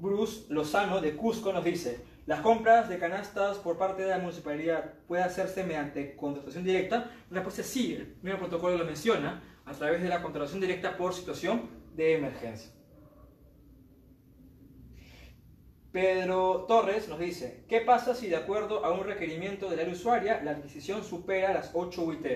Bruce 0.00 0.46
Lozano 0.48 1.00
de 1.00 1.16
Cusco 1.16 1.52
nos 1.52 1.64
dice, 1.64 2.04
las 2.26 2.40
compras 2.40 2.88
de 2.88 2.98
canastas 2.98 3.58
por 3.58 3.78
parte 3.78 4.02
de 4.02 4.08
la 4.08 4.18
municipalidad 4.18 4.94
puede 5.06 5.22
hacerse 5.22 5.64
mediante 5.64 6.16
contratación 6.16 6.64
directa. 6.64 7.10
La 7.30 7.36
respuesta 7.36 7.62
es 7.62 7.68
sí, 7.68 7.94
el 7.94 8.16
mismo 8.20 8.40
protocolo 8.40 8.76
lo 8.76 8.84
menciona, 8.84 9.42
a 9.64 9.72
través 9.72 10.02
de 10.02 10.08
la 10.08 10.20
contratación 10.20 10.60
directa 10.60 10.96
por 10.96 11.14
situación 11.14 11.70
de 11.94 12.16
emergencia. 12.16 12.72
Pedro 15.92 16.64
Torres 16.66 17.06
nos 17.06 17.18
dice, 17.18 17.64
¿qué 17.68 17.82
pasa 17.82 18.14
si 18.14 18.28
de 18.28 18.36
acuerdo 18.36 18.82
a 18.82 18.92
un 18.92 19.04
requerimiento 19.04 19.68
de 19.68 19.76
la 19.76 19.92
usuaria 19.92 20.42
la 20.42 20.52
adquisición 20.52 21.04
supera 21.04 21.52
las 21.52 21.70
8 21.74 22.02
UIT? 22.02 22.26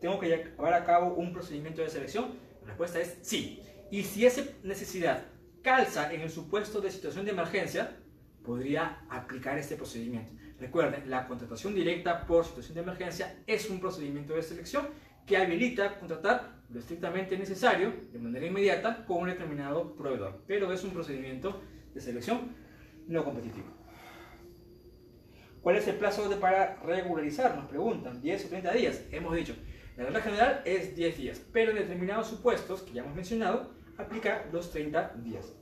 ¿Tengo 0.00 0.18
que 0.18 0.26
llevar 0.26 0.74
a 0.74 0.84
cabo 0.84 1.14
un 1.14 1.32
procedimiento 1.32 1.80
de 1.80 1.90
selección? 1.90 2.34
La 2.62 2.68
respuesta 2.68 3.00
es 3.00 3.18
sí. 3.22 3.62
Y 3.92 4.02
si 4.02 4.26
esa 4.26 4.42
necesidad 4.64 5.26
calza 5.62 6.12
en 6.12 6.22
el 6.22 6.30
supuesto 6.30 6.80
de 6.80 6.90
situación 6.90 7.24
de 7.24 7.30
emergencia, 7.30 7.96
podría 8.42 9.06
aplicar 9.08 9.56
este 9.58 9.76
procedimiento. 9.76 10.32
Recuerden, 10.58 11.08
la 11.08 11.28
contratación 11.28 11.72
directa 11.72 12.26
por 12.26 12.44
situación 12.44 12.74
de 12.74 12.80
emergencia 12.80 13.36
es 13.46 13.70
un 13.70 13.78
procedimiento 13.78 14.34
de 14.34 14.42
selección 14.42 14.88
que 15.24 15.36
habilita 15.36 16.00
contratar 16.00 16.64
lo 16.68 16.80
estrictamente 16.80 17.38
necesario 17.38 17.92
de 18.12 18.18
manera 18.18 18.44
inmediata 18.44 19.06
con 19.06 19.18
un 19.18 19.28
determinado 19.28 19.94
proveedor, 19.94 20.42
pero 20.48 20.72
es 20.72 20.82
un 20.82 20.90
procedimiento 20.90 21.62
de 21.94 22.00
selección 22.00 22.63
no 23.06 23.24
competitivo. 23.24 23.66
¿Cuál 25.62 25.76
es 25.76 25.88
el 25.88 25.96
plazo 25.96 26.28
de 26.28 26.36
para 26.36 26.76
regularizar? 26.82 27.56
Nos 27.56 27.66
preguntan, 27.66 28.20
10 28.20 28.44
o 28.44 28.48
30 28.48 28.72
días. 28.72 29.04
Hemos 29.10 29.34
dicho, 29.34 29.54
la 29.96 30.04
regla 30.04 30.20
general 30.20 30.62
es 30.66 30.94
10 30.94 31.16
días, 31.16 31.42
pero 31.52 31.70
en 31.70 31.78
determinados 31.78 32.28
supuestos 32.28 32.82
que 32.82 32.92
ya 32.92 33.02
hemos 33.02 33.16
mencionado, 33.16 33.72
aplica 33.96 34.44
los 34.52 34.70
30 34.70 35.14
días. 35.22 35.54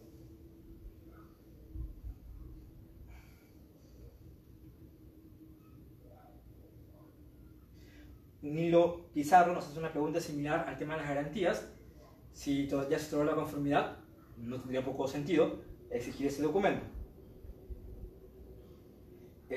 Nilo 8.43 9.09
Pizarro 9.14 9.55
nos 9.55 9.69
hace 9.69 9.78
una 9.78 9.93
pregunta 9.93 10.20
similar 10.20 10.64
al 10.69 10.77
tema 10.77 10.94
de 10.94 11.01
las 11.02 11.09
garantías. 11.09 11.73
Si 12.32 12.66
ya 12.66 12.98
se 12.98 13.06
otorgó 13.06 13.24
la 13.24 13.36
conformidad, 13.36 13.98
no 14.36 14.59
tendría 14.59 14.85
poco 14.85 15.06
sentido 15.06 15.62
exigir 15.90 16.27
ese 16.27 16.43
documento. 16.43 16.85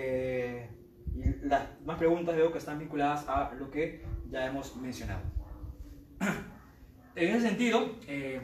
Eh, 0.08 0.70
las 1.44 1.82
más 1.86 1.98
preguntas 1.98 2.36
veo 2.36 2.52
que 2.52 2.58
están 2.58 2.80
vinculadas 2.80 3.28
a 3.28 3.54
lo 3.54 3.72
que 3.72 4.04
ya 4.30 4.46
hemos 4.46 4.76
mencionado. 4.78 5.22
En 7.18 7.30
ese 7.30 7.48
sentido, 7.48 7.96
eh, 8.08 8.42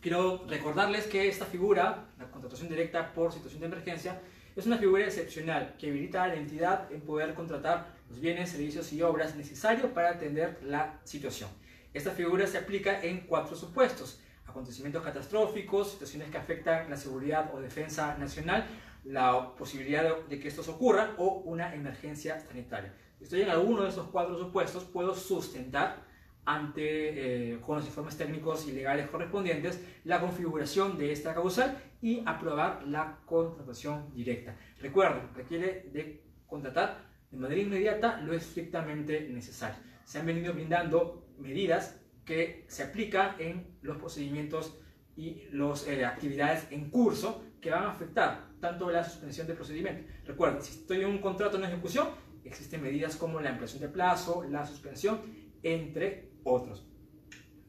Quiero 0.00 0.46
recordarles 0.48 1.06
que 1.06 1.28
esta 1.28 1.44
figura, 1.44 2.06
la 2.18 2.30
contratación 2.30 2.70
directa 2.70 3.12
por 3.12 3.32
situación 3.32 3.60
de 3.60 3.66
emergencia, 3.66 4.20
Es 4.56 4.66
una 4.66 4.78
figura 4.78 5.04
excepcional 5.04 5.76
que 5.78 5.90
habilita 5.90 6.24
a 6.24 6.28
la 6.28 6.34
entidad 6.34 6.90
en 6.90 7.02
poder 7.02 7.34
contratar 7.34 7.94
los 8.08 8.18
bienes, 8.18 8.50
servicios 8.50 8.92
y 8.92 9.00
obras 9.00 9.36
necesarios 9.36 9.92
para 9.92 10.10
atender 10.10 10.58
la 10.64 10.98
situación. 11.04 11.48
Esta 11.94 12.10
figura 12.10 12.46
se 12.46 12.58
aplica 12.58 13.00
en 13.02 13.20
cuatro 13.20 13.54
supuestos. 13.54 14.20
Acontecimientos 14.46 15.04
catastróficos, 15.04 15.92
situaciones 15.92 16.30
que 16.30 16.38
afectan 16.38 16.90
la 16.90 16.96
seguridad 16.96 17.54
o 17.54 17.60
defensa 17.60 18.16
nacional, 18.18 18.66
la 19.04 19.54
posibilidad 19.56 20.26
de 20.26 20.40
que 20.40 20.48
estos 20.48 20.68
ocurran 20.68 21.14
o 21.18 21.42
una 21.44 21.74
emergencia 21.74 22.40
sanitaria. 22.40 22.94
Si 23.18 23.24
estoy 23.24 23.42
en 23.42 23.50
alguno 23.50 23.82
de 23.82 23.90
estos 23.90 24.08
cuatro 24.08 24.38
supuestos, 24.38 24.84
puedo 24.84 25.14
sustentar 25.14 26.04
ante, 26.44 27.52
eh, 27.52 27.60
con 27.60 27.76
los 27.76 27.86
informes 27.86 28.16
técnicos 28.16 28.66
y 28.66 28.72
legales 28.72 29.08
correspondientes 29.08 29.80
la 30.04 30.20
configuración 30.20 30.96
de 30.98 31.12
esta 31.12 31.34
causal 31.34 31.78
y 32.00 32.22
aprobar 32.26 32.82
la 32.86 33.18
contratación 33.26 34.12
directa. 34.14 34.56
Recuerden, 34.80 35.34
requiere 35.34 35.88
de 35.92 36.24
contratar 36.46 37.10
de 37.30 37.38
manera 37.38 37.60
inmediata 37.60 38.20
lo 38.20 38.32
estrictamente 38.32 39.28
necesario. 39.28 39.78
Se 40.04 40.18
han 40.18 40.26
venido 40.26 40.52
brindando 40.54 41.28
medidas 41.38 42.00
que 42.24 42.64
se 42.68 42.82
aplican 42.82 43.36
en 43.38 43.78
los 43.82 43.98
procedimientos 43.98 44.78
y 45.16 45.42
las 45.52 45.86
eh, 45.86 46.04
actividades 46.04 46.66
en 46.70 46.90
curso 46.90 47.44
que 47.60 47.70
van 47.70 47.84
a 47.84 47.90
afectar 47.90 48.50
tanto 48.60 48.90
la 48.90 49.04
suspensión 49.04 49.46
del 49.46 49.56
procedimiento. 49.56 50.10
Recuerden, 50.26 50.62
si 50.62 50.80
estoy 50.80 51.00
en 51.00 51.06
un 51.06 51.18
contrato 51.18 51.56
en 51.56 51.64
ejecución, 51.64 52.08
existen 52.44 52.82
medidas 52.82 53.16
como 53.16 53.40
la 53.40 53.50
ampliación 53.50 53.80
de 53.80 53.88
plazo, 53.88 54.44
la 54.48 54.66
suspensión, 54.66 55.20
entre 55.62 56.30
otros. 56.44 56.86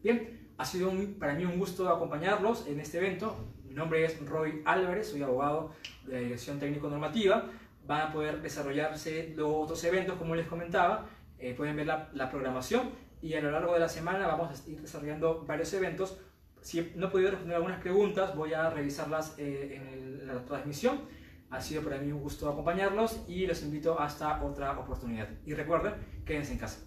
Bien, 0.04 0.54
ha 0.58 0.66
sido 0.66 0.92
para 1.20 1.34
mí 1.34 1.46
un 1.46 1.58
gusto 1.58 1.90
acompañarlos 1.90 2.68
en 2.68 2.80
este 2.80 2.98
evento. 2.98 3.54
Mi 3.68 3.74
nombre 3.74 4.04
es 4.06 4.24
Roy 4.26 4.62
Álvarez, 4.66 5.10
soy 5.10 5.24
abogado 5.24 5.72
de 6.06 6.14
la 6.14 6.20
Dirección 6.20 6.60
Técnico 6.60 6.90
Normativa. 6.90 7.50
Van 7.86 8.02
a 8.02 8.12
poder 8.12 8.42
desarrollarse 8.42 9.34
los 9.36 9.50
otros 9.50 9.84
eventos, 9.84 10.18
como 10.18 10.36
les 10.36 10.48
comentaba. 10.48 11.08
Eh, 11.40 11.56
pueden 11.56 11.76
ver 11.76 11.88
la, 11.88 12.30
programación 12.30 12.92
y 13.22 13.34
a 13.34 13.42
lo 13.42 13.50
largo 13.50 13.74
de 13.74 13.80
la 13.80 13.90
semana 13.90 14.28
vamos 14.28 14.50
a 14.50 14.70
ir 14.70 14.82
desarrollando 14.82 15.44
varios 15.46 15.74
eventos. 15.74 16.20
Si 16.62 16.92
no 16.96 17.08
he 17.08 17.10
podido 17.10 17.32
responder 17.32 17.56
algunas 17.56 17.82
preguntas, 17.82 18.36
voy 18.36 18.54
a 18.54 18.70
revisarlas 18.70 19.36
eh, 19.38 19.82
en 19.82 20.28
la 20.28 20.46
transmisión. 20.46 21.02
Ha 21.50 21.60
sido 21.60 21.84
para 21.84 21.98
mí 21.98 22.12
un 22.12 22.22
gusto 22.22 22.50
acompañarlos 22.50 23.24
y 23.28 23.46
los 23.46 23.62
invito 23.64 24.00
hasta 24.00 24.42
otra 24.44 24.80
oportunidad. 24.80 25.28
Y 25.46 25.54
recuerden, 25.54 25.96
quédense 26.24 26.54
en 26.54 26.60
casa. 26.60 26.80